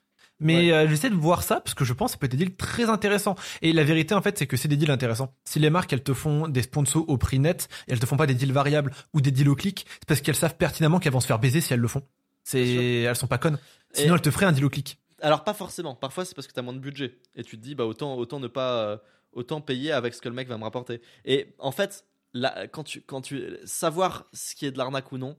Mais 0.41 0.73
euh, 0.73 0.85
j'essaie 0.89 1.09
de 1.09 1.15
voir 1.15 1.43
ça 1.43 1.61
parce 1.61 1.75
que 1.75 1.85
je 1.85 1.93
pense 1.93 2.11
que 2.11 2.13
ça 2.13 2.17
peut 2.17 2.25
être 2.25 2.31
des 2.31 2.43
deals 2.45 2.55
très 2.57 2.89
intéressants. 2.89 3.35
Et 3.61 3.71
la 3.71 3.85
vérité, 3.85 4.13
en 4.15 4.21
fait, 4.21 4.37
c'est 4.37 4.47
que 4.47 4.57
c'est 4.57 4.67
des 4.67 4.75
deals 4.75 4.91
intéressants. 4.91 5.33
Si 5.45 5.59
les 5.59 5.69
marques, 5.69 5.93
elles 5.93 6.03
te 6.03 6.13
font 6.13 6.49
des 6.49 6.61
sponsors 6.63 7.07
au 7.07 7.17
prix 7.17 7.39
net, 7.39 7.69
et 7.87 7.93
elles 7.93 7.99
te 8.01 8.05
font 8.05 8.17
pas 8.17 8.27
des 8.27 8.33
deals 8.33 8.51
variables 8.51 8.91
ou 9.13 9.21
des 9.21 9.31
deals 9.31 9.47
au 9.47 9.55
clic, 9.55 9.85
c'est 9.93 10.05
parce 10.05 10.19
qu'elles 10.19 10.35
savent 10.35 10.57
pertinemment 10.57 10.99
qu'elles 10.99 11.13
vont 11.13 11.21
se 11.21 11.27
faire 11.27 11.39
baiser 11.39 11.61
si 11.61 11.71
elles 11.71 11.79
le 11.79 11.87
font. 11.87 12.01
C'est, 12.43 12.67
elles 13.03 13.15
sont 13.15 13.27
pas 13.27 13.37
connes. 13.37 13.57
Sinon, 13.93 14.15
Et- 14.15 14.15
elles 14.17 14.21
te 14.21 14.29
feraient 14.29 14.45
un 14.45 14.51
deal 14.51 14.65
au 14.65 14.69
clic. 14.69 14.99
Alors 15.25 15.43
pas 15.43 15.55
forcément. 15.55 15.95
Parfois 15.95 16.23
c'est 16.23 16.35
parce 16.35 16.45
que 16.45 16.53
tu 16.53 16.59
as 16.59 16.61
moins 16.61 16.73
de 16.73 16.79
budget 16.79 17.17
et 17.35 17.43
tu 17.43 17.57
te 17.57 17.63
dis 17.63 17.73
bah 17.73 17.85
autant 17.85 18.15
autant 18.15 18.39
ne 18.39 18.47
pas 18.47 18.83
euh, 18.83 18.97
autant 19.31 19.59
payer 19.59 19.91
avec 19.91 20.13
ce 20.13 20.21
que 20.21 20.29
le 20.29 20.35
mec 20.35 20.47
va 20.47 20.57
me 20.57 20.63
rapporter. 20.63 21.01
Et 21.25 21.55
en 21.57 21.71
fait, 21.71 22.05
là, 22.33 22.67
quand 22.67 22.83
tu 22.83 23.01
quand 23.01 23.21
tu 23.21 23.57
savoir 23.65 24.25
ce 24.33 24.53
qui 24.53 24.67
est 24.67 24.71
de 24.71 24.77
l'arnaque 24.77 25.11
ou 25.11 25.17
non, 25.17 25.35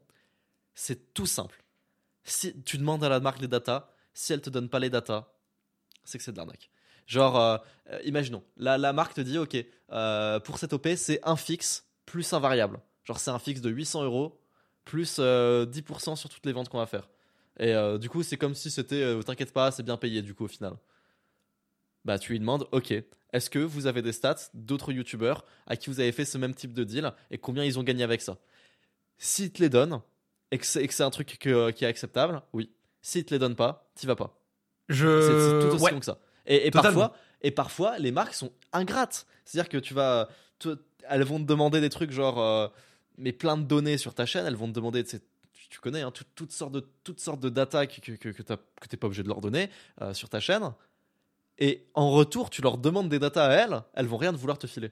c'est 0.74 1.14
tout 1.14 1.26
simple. 1.26 1.62
Si 2.24 2.60
tu 2.62 2.78
demandes 2.78 3.04
à 3.04 3.08
la 3.08 3.20
marque 3.20 3.40
les 3.40 3.46
datas, 3.46 3.88
si 4.12 4.32
elle 4.32 4.40
te 4.40 4.50
donne 4.50 4.68
pas 4.68 4.80
les 4.80 4.90
datas, 4.90 5.28
c'est 6.02 6.18
que 6.18 6.24
c'est 6.24 6.32
de 6.32 6.36
l'arnaque. 6.36 6.68
Genre, 7.06 7.38
euh, 7.38 7.58
euh, 7.92 8.00
imaginons, 8.04 8.42
la, 8.56 8.78
la 8.78 8.92
marque 8.92 9.14
te 9.14 9.20
dit, 9.20 9.38
ok, 9.38 9.56
pour 10.42 10.58
cette 10.58 10.72
OP, 10.72 10.88
c'est 10.96 11.20
un 11.22 11.36
fixe 11.36 11.86
plus 12.06 12.32
un 12.32 12.40
variable. 12.40 12.80
Genre, 13.04 13.20
c'est 13.20 13.30
un 13.30 13.38
fixe 13.38 13.60
de 13.60 13.70
800 13.70 14.02
euros 14.02 14.40
plus 14.86 15.16
euh, 15.18 15.66
10% 15.66 16.16
sur 16.16 16.30
toutes 16.30 16.46
les 16.46 16.52
ventes 16.52 16.70
qu'on 16.70 16.78
va 16.78 16.86
faire. 16.86 17.08
Et 17.58 17.74
euh, 17.74 17.98
du 17.98 18.08
coup, 18.08 18.22
c'est 18.22 18.36
comme 18.36 18.54
si 18.54 18.70
c'était, 18.70 19.02
euh, 19.02 19.22
t'inquiète 19.22 19.52
pas, 19.52 19.70
c'est 19.70 19.82
bien 19.82 19.96
payé 19.96 20.22
du 20.22 20.34
coup 20.34 20.44
au 20.44 20.48
final. 20.48 20.74
Bah, 22.04 22.18
tu 22.18 22.32
lui 22.32 22.38
demandes, 22.38 22.68
ok, 22.72 22.92
est-ce 23.32 23.50
que 23.50 23.58
vous 23.58 23.86
avez 23.86 24.00
des 24.02 24.12
stats 24.12 24.36
d'autres 24.54 24.92
youtubeurs 24.92 25.44
à 25.66 25.76
qui 25.76 25.90
vous 25.90 25.98
avez 25.98 26.12
fait 26.12 26.24
ce 26.24 26.38
même 26.38 26.54
type 26.54 26.72
de 26.72 26.84
deal 26.84 27.12
et 27.30 27.38
combien 27.38 27.64
ils 27.64 27.78
ont 27.78 27.82
gagné 27.82 28.04
avec 28.04 28.20
ça? 28.22 28.38
S'ils 29.18 29.52
te 29.52 29.62
les 29.62 29.68
donnent 29.68 30.00
et 30.52 30.58
que 30.58 30.64
c'est 30.66 31.00
un 31.00 31.10
truc 31.10 31.38
que- 31.40 31.70
qui 31.72 31.84
est 31.84 31.88
acceptable, 31.88 32.42
oui. 32.52 32.70
S'ils 33.02 33.24
te 33.24 33.34
les 33.34 33.38
donnent 33.40 33.56
pas, 33.56 33.90
t'y 33.94 34.06
vas 34.06 34.14
pas. 34.16 34.38
C'est 34.88 34.94
c'est 34.94 34.94
Je, 34.94 35.60
tout 35.68 35.74
aussi 35.74 35.84
ouais. 35.84 35.90
long 35.92 35.98
que 35.98 36.04
ça. 36.04 36.20
Et, 36.46 36.70
parfois, 36.70 37.16
et 37.42 37.50
parfois, 37.50 37.98
les 37.98 38.12
marques 38.12 38.34
sont 38.34 38.52
ingrates. 38.72 39.26
C'est-à-dire 39.44 39.68
que 39.68 39.78
tu 39.78 39.94
vas, 39.94 40.28
elles 41.08 41.24
vont 41.24 41.40
te 41.40 41.44
demander 41.44 41.80
des 41.80 41.88
trucs 41.90 42.12
genre, 42.12 42.40
euh, 42.40 42.68
mais 43.18 43.32
plein 43.32 43.56
de 43.56 43.64
données 43.64 43.98
sur 43.98 44.14
ta 44.14 44.26
chaîne. 44.26 44.46
Elles 44.46 44.54
vont 44.54 44.68
te 44.68 44.72
demander, 44.72 45.02
tu, 45.68 45.80
connais, 45.80 46.02
hein, 46.02 46.10
tout- 46.10 46.24
toutes 46.34 46.52
sortes 46.52 46.72
de 46.72 46.80
toutes 47.04 47.20
sortes 47.20 47.40
de 47.40 47.48
data 47.48 47.86
que 47.86 48.00
que, 48.00 48.12
que, 48.12 48.28
que 48.30 48.42
t'es 48.88 48.96
pas 48.96 49.06
obligé 49.06 49.22
de 49.22 49.28
leur 49.28 49.40
donner 49.40 49.70
euh, 50.02 50.14
sur 50.14 50.28
ta 50.28 50.40
chaîne. 50.40 50.72
Et 51.58 51.86
en 51.94 52.10
retour, 52.10 52.50
tu 52.50 52.60
leur 52.62 52.76
demandes 52.78 53.08
des 53.08 53.18
datas 53.18 53.46
à 53.48 53.52
elles, 53.52 53.82
elles 53.94 54.06
vont 54.06 54.18
rien 54.18 54.32
de 54.32 54.36
vouloir 54.36 54.58
te 54.58 54.66
filer. 54.66 54.90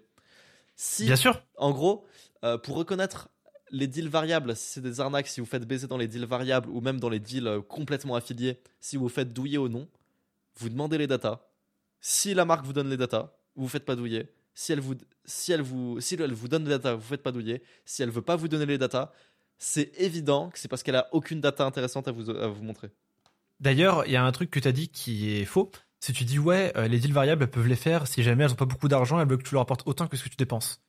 Si 0.77 1.05
Bien 1.05 1.17
sûr. 1.17 1.43
en 1.59 1.71
gros, 1.73 2.07
euh, 2.45 2.59
pour 2.59 2.77
reconnaître 2.77 3.29
les 3.71 3.87
deals 3.87 4.09
variables, 4.09 4.57
si 4.57 4.75
c'est 4.75 4.81
des 4.81 5.01
arnaques, 5.01 5.27
si 5.29 5.41
vous 5.41 5.47
faites 5.47 5.65
baiser 5.67 5.87
dans 5.87 5.97
les 5.99 6.09
deals 6.09 6.25
variables 6.27 6.69
ou 6.71 6.81
même 6.81 7.01
dans 7.01 7.09
les 7.09 7.21
deals 7.21 7.47
euh, 7.47 7.61
complètement 7.61 8.15
affiliés, 8.17 8.59
si 8.81 8.97
vous 8.97 9.09
faites 9.09 9.33
douiller 9.33 9.59
ou 9.59 9.69
non, 9.69 9.89
vous 10.57 10.69
demandez 10.69 10.99
les 10.99 11.07
datas. 11.07 11.41
Si 12.01 12.35
la 12.35 12.45
marque 12.45 12.65
vous 12.65 12.73
donne 12.73 12.89
les 12.91 12.97
datas, 12.97 13.33
vous 13.57 13.69
faites 13.69 13.85
pas 13.85 13.97
douiller. 13.97 14.29
Si 14.55 14.73
elle 14.73 14.81
vous, 14.81 14.95
si 15.25 15.53
elle 15.53 15.63
vous, 15.63 16.01
si 16.01 16.15
elle 16.15 16.33
vous 16.33 16.49
donne 16.49 16.65
les 16.65 16.71
datas, 16.71 16.95
vous 16.95 17.03
faites 17.03 17.23
pas 17.23 17.33
douiller. 17.33 17.63
Si 17.85 18.03
elle 18.03 18.11
veut 18.11 18.23
pas 18.23 18.37
vous 18.37 18.47
donner 18.49 18.67
les 18.67 18.79
datas, 18.79 19.13
c'est 19.59 19.93
évident 19.99 20.51
que 20.51 20.59
c'est 20.59 20.69
parce 20.69 20.83
qu'elle 20.83 20.97
a 20.97 21.09
aucune 21.13 21.41
data 21.41 21.65
intéressante 21.65 22.09
à 22.09 22.13
vous, 22.13 22.31
à 22.31 22.49
vous 22.49 22.63
montrer. 22.63 22.91
D'ailleurs, 23.61 24.05
il 24.07 24.13
y 24.13 24.17
a 24.17 24.25
un 24.25 24.33
truc 24.33 24.51
que 24.51 24.61
tu 24.61 24.69
as 24.69 24.73
dit 24.73 24.89
qui 24.89 25.37
est 25.37 25.45
faux. 25.45 25.71
Si 26.01 26.13
tu 26.13 26.25
dis, 26.25 26.39
ouais, 26.39 26.73
euh, 26.77 26.87
les 26.87 26.99
deals 26.99 27.13
variables, 27.13 27.45
elles 27.45 27.51
peuvent 27.51 27.67
les 27.67 27.77
faire 27.77 28.07
si 28.07 28.23
jamais 28.23 28.45
elles 28.45 28.53
ont 28.53 28.57
pas 28.57 28.67
beaucoup 28.67 28.89
d'argent, 28.89 29.19
elles 29.21 29.29
veulent 29.29 29.39
que 29.39 29.49
tu 29.49 29.55
leur 29.55 29.63
apportes 29.63 29.85
autant 29.87 30.07
que 30.07 30.17
ce 30.17 30.25
que 30.25 30.29
tu 30.29 30.37
dépenses. 30.37 30.83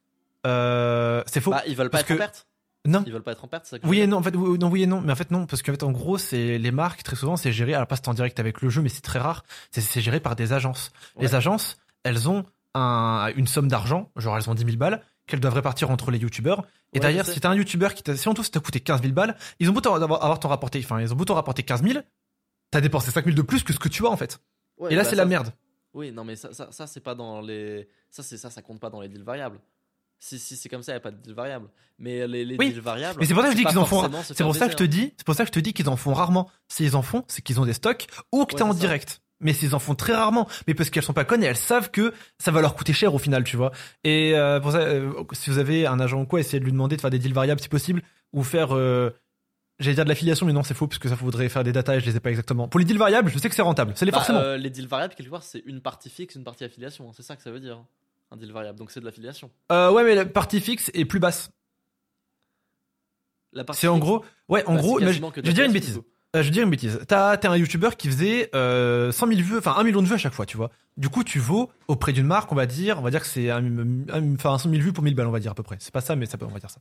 Euh, 0.45 1.24
c'est 1.26 1.41
faux. 1.41 1.51
Bah, 1.51 1.63
ils 1.68 1.76
veulent 1.76 1.89
pas 1.89 2.01
être 2.01 2.11
en 2.11 2.18
perte? 2.18 2.47
non. 2.86 3.03
Ils 3.05 3.13
veulent 3.13 3.24
pas 3.24 3.32
être 3.32 3.43
en 3.43 3.47
perte, 3.47 3.66
ça 3.66 3.78
Oui 3.84 4.01
et 4.01 4.07
non, 4.07 4.18
en 4.18 4.24
fait, 4.24 4.36
oui, 4.36 4.59
non, 4.59 4.70
oui 4.70 4.84
et 4.84 4.88
non, 4.88 5.01
mais 5.01 5.11
en 5.11 5.16
fait 5.16 5.32
non, 5.32 5.45
parce 5.45 5.61
qu'en 5.61 5.72
fait, 5.72 5.84
en 5.84 5.91
gros, 5.91 6.18
c'est 6.18 6.57
les 6.57 6.72
marques 6.72 7.03
très 7.03 7.16
souvent, 7.16 7.38
c'est 7.38 7.51
géré. 7.51 7.74
Alors 7.74 7.88
pas 7.88 7.95
c'est 7.95 8.07
en 8.09 8.13
direct 8.13 8.39
avec 8.39 8.61
le 8.61 8.70
jeu, 8.70 8.82
mais 8.82 8.89
c'est 8.89 9.01
très 9.01 9.20
rare. 9.20 9.43
C'est 9.72 10.01
géré 10.01 10.20
par 10.20 10.36
des 10.36 10.53
agences. 10.53 10.91
Les 11.20 11.34
agences, 11.36 11.78
elles 12.03 12.30
ont 12.30 12.45
un, 12.74 13.32
une 13.36 13.47
somme 13.47 13.68
d'argent, 13.68 14.11
genre 14.18 14.38
elles 14.38 14.49
ont 14.49 14.53
10 14.55 14.66
000 14.66 14.78
balles, 14.78 15.01
qu'elles 15.28 15.39
doivent 15.39 15.55
répartir 15.55 15.89
entre 15.91 16.11
les 16.11 16.20
youtubeurs. 16.20 16.66
Et 16.95 16.99
Ouais, 16.99 17.03
d'ailleurs, 17.03 17.25
si 17.25 17.39
t'as 17.39 17.49
un 17.49 17.55
youtubeur 17.55 17.93
qui 17.93 18.03
t'a, 18.03 18.15
si 18.15 18.27
en 18.29 18.33
tout 18.33 18.43
ça 18.43 18.49
t'a 18.49 18.59
coûté 18.61 18.79
15 18.79 19.01
000 19.01 19.13
balles, 19.13 19.35
ils 19.59 19.69
ont 19.69 19.73
beau 19.73 19.85
avoir, 19.87 20.39
t'en 20.39 20.47
rapporté, 20.49 20.79
enfin, 20.83 21.01
ils 21.01 21.11
ont 21.11 21.15
beau 21.15 21.25
t'en 21.25 21.35
rapporter 21.35 21.61
15 21.61 21.83
000, 21.83 21.99
t'as 22.71 22.81
dépensé 22.81 23.11
5 23.11 23.25
000 23.25 23.35
de 23.35 23.41
plus 23.41 23.63
que 23.63 23.73
ce 23.73 23.79
que 23.79 23.89
tu 23.89 24.05
as 24.05 24.09
en 24.09 24.17
fait. 24.17 24.39
Ouais, 24.77 24.91
et 24.91 24.95
là, 24.95 25.03
bah, 25.03 25.09
c'est 25.09 25.15
ça, 25.15 25.21
la 25.21 25.25
merde. 25.25 25.51
Oui, 25.93 26.11
non, 26.11 26.23
mais 26.23 26.35
ça, 26.35 26.53
ça, 26.53 26.69
ça, 26.71 26.87
c'est 26.87 26.99
pas 27.01 27.13
dans 27.15 27.41
les. 27.41 27.87
Ça, 28.09 28.23
c'est 28.23 28.37
ça, 28.37 28.49
ça 28.49 28.61
compte 28.61 28.79
pas 28.79 28.89
dans 28.89 29.01
les 29.01 29.09
deals 29.09 29.23
variables. 29.23 29.59
Si, 30.19 30.39
si 30.39 30.55
c'est 30.55 30.69
comme 30.69 30.81
ça, 30.83 30.93
il 30.93 30.95
n'y 30.95 30.97
a 30.97 31.01
pas 31.01 31.11
de 31.11 31.17
deal 31.21 31.33
variable. 31.33 31.67
Mais 31.99 32.25
les, 32.27 32.45
les 32.45 32.55
Oui, 32.57 32.71
deals 32.71 32.81
variables. 32.81 33.19
Mais 33.19 33.25
c'est 33.25 33.33
pour 33.33 33.43
ça 33.43 33.49
que 33.49 33.55
je 33.55 33.61
dis 33.61 33.65
qu'ils 33.65 33.77
en 33.77 33.85
font. 33.85 34.09
C'est 34.23 34.43
pour 34.43 34.55
ça 34.55 34.65
que 34.67 34.71
je 34.71 34.77
te 34.77 34.83
dis, 34.83 35.13
c'est 35.17 35.25
pour 35.25 35.35
ça 35.35 35.43
que 35.43 35.47
je 35.47 35.51
te 35.53 35.59
dis 35.59 35.73
qu'ils 35.73 35.89
en 35.89 35.97
font 35.97 36.13
rarement. 36.13 36.49
S'ils 36.69 36.95
en 36.95 37.01
font, 37.01 37.23
c'est 37.27 37.41
qu'ils 37.41 37.59
ont 37.59 37.65
des 37.65 37.73
stocks 37.73 38.07
ou 38.31 38.45
que 38.45 38.53
Ouais, 38.53 38.57
t'es 38.57 38.63
en 38.63 38.71
ça. 38.73 38.79
direct. 38.79 39.21
Mais 39.41 39.51
ils 39.53 39.75
en 39.75 39.79
font 39.79 39.95
très 39.95 40.13
rarement. 40.13 40.47
Mais 40.67 40.73
parce 40.73 40.89
qu'elles 40.89 41.03
sont 41.03 41.13
pas 41.13 41.25
connes 41.25 41.43
et 41.43 41.47
elles 41.47 41.57
savent 41.57 41.91
que 41.91 42.13
ça 42.39 42.51
va 42.51 42.61
leur 42.61 42.73
coûter 42.75 42.93
cher 42.93 43.13
au 43.13 43.17
final, 43.19 43.43
tu 43.43 43.57
vois. 43.57 43.71
Et 44.03 44.33
euh, 44.36 44.59
pour 44.59 44.71
ça, 44.71 44.79
euh, 44.79 45.11
si 45.33 45.49
vous 45.49 45.57
avez 45.57 45.86
un 45.86 45.99
agent 45.99 46.21
ou 46.21 46.25
quoi, 46.25 46.39
essayez 46.39 46.59
de 46.59 46.65
lui 46.65 46.71
demander 46.71 46.95
de 46.95 47.01
faire 47.01 47.09
des 47.09 47.19
deals 47.19 47.33
variables 47.33 47.59
si 47.59 47.67
possible 47.69 48.01
ou 48.33 48.43
faire. 48.43 48.75
euh, 48.75 49.09
J'allais 49.77 49.95
dire 49.95 50.05
de 50.05 50.09
l'affiliation, 50.09 50.45
mais 50.45 50.53
non, 50.53 50.63
c'est 50.63 50.73
faux 50.73 50.88
parce 50.88 50.99
que 50.99 51.09
ça 51.09 51.17
faudrait 51.17 51.49
faire 51.49 51.65
des 51.65 51.73
data 51.73 51.97
et 51.97 51.99
je 51.99 52.05
les 52.05 52.15
ai 52.15 52.19
pas 52.21 52.29
exactement. 52.29 52.69
Pour 52.69 52.79
les 52.79 52.86
deals 52.86 52.97
variables, 52.97 53.29
je 53.29 53.38
sais 53.38 53.49
que 53.49 53.55
c'est 53.55 53.61
rentable. 53.61 53.91
C'est 53.97 54.05
les 54.05 54.11
Bah, 54.11 54.19
forcément. 54.19 54.55
les 54.55 54.69
deals 54.69 54.88
variables, 54.88 55.13
quelque 55.15 55.29
part, 55.29 55.43
c'est 55.43 55.61
une 55.65 55.81
partie 55.81 56.09
fixe, 56.09 56.36
une 56.36 56.45
partie 56.45 56.63
affiliation. 56.63 57.09
hein. 57.09 57.11
C'est 57.13 57.23
ça 57.23 57.36
que 57.36 57.41
ça 57.43 57.51
veut 57.51 57.59
dire. 57.59 57.75
hein. 57.77 57.88
Un 58.31 58.38
deal 58.38 58.53
variable. 58.53 58.79
Donc 58.79 58.89
c'est 58.89 59.01
de 59.01 59.05
l'affiliation. 59.05 59.51
Ouais, 59.69 60.03
mais 60.05 60.15
la 60.15 60.25
partie 60.25 60.61
fixe 60.61 60.89
est 60.93 61.03
plus 61.05 61.19
basse. 61.19 61.49
C'est 63.73 63.88
en 63.88 63.99
gros, 63.99 64.23
ouais, 64.49 64.63
en 64.65 64.75
bah, 64.75 64.81
gros, 64.81 64.99
mais 64.99 65.13
je, 65.13 65.21
vais 65.21 65.53
dire 65.53 65.65
une 65.65 65.71
bêtise. 65.71 66.01
Euh, 66.36 66.43
je 66.43 66.49
dire 66.49 66.63
une 66.63 66.69
bêtise. 66.69 66.99
T'as, 67.07 67.38
t'es 67.38 67.47
un 67.47 67.55
youtubeur 67.55 67.95
qui 67.97 68.07
faisait 68.09 68.49
euh, 68.53 69.11
100 69.11 69.27
000 69.27 69.39
vues, 69.41 69.57
enfin 69.57 69.73
1 69.77 69.83
million 69.83 70.01
de 70.01 70.07
vues 70.07 70.13
à 70.15 70.17
chaque 70.17 70.33
fois, 70.33 70.45
tu 70.45 70.57
vois. 70.57 70.69
Du 70.97 71.07
coup, 71.09 71.23
tu 71.23 71.39
vaux 71.39 71.71
auprès 71.88 72.11
d'une 72.13 72.25
marque, 72.27 72.51
on 72.51 72.55
va 72.55 72.65
dire, 72.65 72.99
on 72.99 73.01
va 73.01 73.09
dire 73.11 73.21
que 73.21 73.27
c'est 73.27 73.51
enfin 73.51 74.57
100 74.57 74.69
000 74.69 74.81
vues 74.83 74.93
pour 74.93 75.03
1000 75.03 75.15
balles, 75.15 75.27
on 75.27 75.31
va 75.31 75.39
dire 75.39 75.51
à 75.51 75.55
peu 75.55 75.63
près. 75.63 75.77
C'est 75.79 75.93
pas 75.93 76.01
ça, 76.01 76.15
mais 76.15 76.25
ça 76.25 76.38
peut, 76.38 76.45
on 76.45 76.49
va 76.53 76.59
dire 76.59 76.69
ça. 76.69 76.79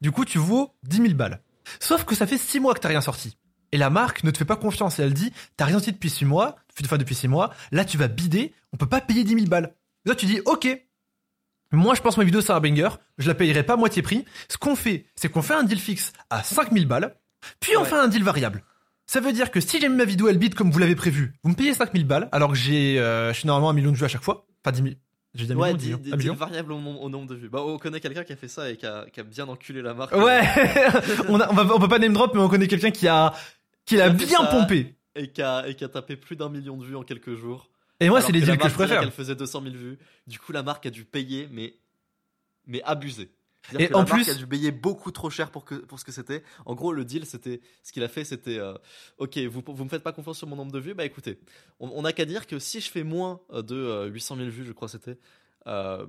Du 0.00 0.12
coup, 0.12 0.24
tu 0.24 0.38
vaux 0.38 0.74
10 0.84 0.96
000 0.98 1.14
balles. 1.14 1.40
Sauf 1.78 2.04
que 2.04 2.14
ça 2.14 2.26
fait 2.26 2.38
6 2.38 2.60
mois 2.60 2.74
que 2.74 2.80
t'as 2.80 2.88
rien 2.88 3.00
sorti. 3.00 3.36
Et 3.72 3.78
la 3.78 3.88
marque 3.90 4.24
ne 4.24 4.30
te 4.30 4.38
fait 4.38 4.44
pas 4.44 4.56
confiance 4.56 4.98
et 4.98 5.02
elle 5.02 5.14
dit, 5.14 5.32
t'as 5.56 5.64
rien 5.64 5.74
sorti 5.76 5.92
depuis 5.92 6.10
6 6.10 6.24
mois, 6.24 6.56
enfin 6.84 6.98
depuis 6.98 7.14
6 7.14 7.28
mois, 7.28 7.52
là 7.70 7.84
tu 7.84 7.96
vas 7.98 8.08
bider, 8.08 8.52
on 8.72 8.76
peut 8.76 8.86
pas 8.88 9.00
payer 9.00 9.22
10 9.24 9.34
000 9.34 9.46
balles. 9.46 9.72
Et 10.04 10.08
là 10.08 10.14
tu 10.14 10.26
dis, 10.26 10.40
ok, 10.44 10.66
moi, 11.72 11.94
je 11.94 12.00
pense 12.00 12.16
que 12.16 12.20
ma 12.20 12.24
vidéo, 12.24 12.40
c'est 12.40 12.52
un 12.52 12.58
banger. 12.60 12.88
Je 13.18 13.28
la 13.28 13.34
payerai 13.34 13.62
pas 13.62 13.74
à 13.74 13.76
moitié 13.76 14.02
prix. 14.02 14.24
Ce 14.48 14.58
qu'on 14.58 14.74
fait, 14.74 15.06
c'est 15.14 15.28
qu'on 15.28 15.40
fait 15.42 15.54
un 15.54 15.62
deal 15.62 15.78
fixe 15.78 16.12
à 16.28 16.42
5000 16.42 16.86
balles, 16.88 17.14
puis 17.60 17.76
on 17.76 17.82
Ouais. 17.82 17.88
fait 17.88 17.94
un 17.96 18.08
deal 18.08 18.24
variable. 18.24 18.64
Ça 19.12 19.18
veut 19.18 19.32
dire 19.32 19.50
que 19.50 19.58
si 19.60 19.80
j'aime 19.80 19.96
ma 19.96 20.04
vidéo, 20.04 20.28
elle 20.28 20.38
bide 20.38 20.54
comme 20.54 20.70
vous 20.70 20.78
l'avez 20.78 20.94
prévu, 20.94 21.32
vous 21.42 21.50
me 21.50 21.56
payez 21.56 21.74
5000 21.74 22.06
balles, 22.06 22.28
alors 22.30 22.50
que 22.50 22.54
j'ai, 22.56 23.00
euh, 23.00 23.32
je 23.32 23.38
suis 23.40 23.46
normalement 23.48 23.70
un 23.70 23.72
million 23.72 23.90
de 23.90 23.96
vues 23.96 24.04
à 24.04 24.08
chaque 24.08 24.22
fois. 24.22 24.46
Pas 24.62 24.70
10 24.70 24.82
000. 24.84 24.94
J'ai 25.34 25.46
dit 25.46 25.52
un 25.52 25.56
Ouais, 25.56 25.74
million, 25.74 25.96
des, 25.96 26.02
dix- 26.02 26.02
des- 26.04 26.12
un 26.12 26.16
des 26.16 26.22
million. 26.22 26.34
variables 26.34 26.70
au, 26.70 26.78
nom- 26.80 27.02
au 27.02 27.08
nombre 27.08 27.26
de 27.26 27.34
vues. 27.34 27.48
Bah, 27.48 27.60
on 27.60 27.76
connaît 27.76 27.98
quelqu'un 27.98 28.22
qui 28.22 28.32
a 28.32 28.36
fait 28.36 28.46
ça 28.46 28.70
et 28.70 28.76
qui 28.76 28.86
a, 28.86 29.06
qui 29.12 29.18
a 29.18 29.24
bien 29.24 29.48
enculé 29.48 29.82
la 29.82 29.94
marque. 29.94 30.12
Ouais, 30.14 30.42
on, 31.28 31.40
a, 31.40 31.50
on, 31.50 31.54
va, 31.54 31.74
on 31.74 31.80
peut 31.80 31.88
pas 31.88 31.98
name 31.98 32.12
drop, 32.12 32.32
mais 32.34 32.40
on 32.40 32.48
connaît 32.48 32.68
quelqu'un 32.68 32.92
qui 32.92 33.08
a, 33.08 33.34
qui 33.84 33.96
l'a 33.96 34.10
bien 34.10 34.44
pompé. 34.44 34.94
Et 35.16 35.32
qui 35.32 35.42
a, 35.42 35.66
et 35.66 35.74
qui 35.74 35.82
a 35.82 35.88
tapé 35.88 36.14
plus 36.14 36.36
d'un 36.36 36.48
million 36.48 36.76
de 36.76 36.84
vues 36.84 36.94
en 36.94 37.02
quelques 37.02 37.34
jours. 37.34 37.68
Et 37.98 38.08
moi, 38.10 38.20
c'est 38.20 38.30
les 38.30 38.40
deals 38.42 38.58
que 38.58 38.68
je 38.68 38.74
préfère. 38.74 39.00
qu'elle 39.00 39.10
faisait 39.10 39.34
200 39.34 39.60
000 39.64 39.74
vues. 39.74 39.98
Du 40.28 40.38
coup, 40.38 40.52
la 40.52 40.62
marque 40.62 40.86
a 40.86 40.90
dû 40.90 41.04
payer, 41.04 41.48
mais, 41.50 41.74
mais 42.68 42.80
abusé. 42.84 43.28
Et 43.78 43.88
que 43.88 43.94
en 43.94 43.98
la 44.00 44.04
marque 44.06 44.22
plus- 44.24 44.30
a 44.30 44.34
dû 44.34 44.46
payer 44.46 44.72
beaucoup 44.72 45.10
trop 45.12 45.30
cher 45.30 45.50
pour, 45.50 45.64
que, 45.64 45.74
pour 45.74 46.00
ce 46.00 46.04
que 46.04 46.12
c'était. 46.12 46.42
En 46.66 46.74
gros, 46.74 46.92
le 46.92 47.04
deal, 47.04 47.26
c'était 47.26 47.60
ce 47.82 47.92
qu'il 47.92 48.02
a 48.02 48.08
fait, 48.08 48.24
c'était 48.24 48.58
euh, 48.58 48.74
ok, 49.18 49.38
vous, 49.38 49.62
vous 49.66 49.84
me 49.84 49.88
faites 49.88 50.02
pas 50.02 50.12
confiance 50.12 50.38
sur 50.38 50.46
mon 50.46 50.56
nombre 50.56 50.72
de 50.72 50.78
vues, 50.78 50.94
bah 50.94 51.04
écoutez, 51.04 51.38
on 51.78 52.02
n'a 52.02 52.12
qu'à 52.12 52.24
dire 52.24 52.46
que 52.46 52.58
si 52.58 52.80
je 52.80 52.90
fais 52.90 53.04
moins 53.04 53.40
euh, 53.52 53.62
de 53.62 53.76
euh, 53.76 54.06
800 54.06 54.36
000 54.36 54.48
vues, 54.48 54.64
je 54.64 54.72
crois 54.72 54.88
que 54.88 54.92
c'était, 54.92 55.18
euh, 55.66 56.06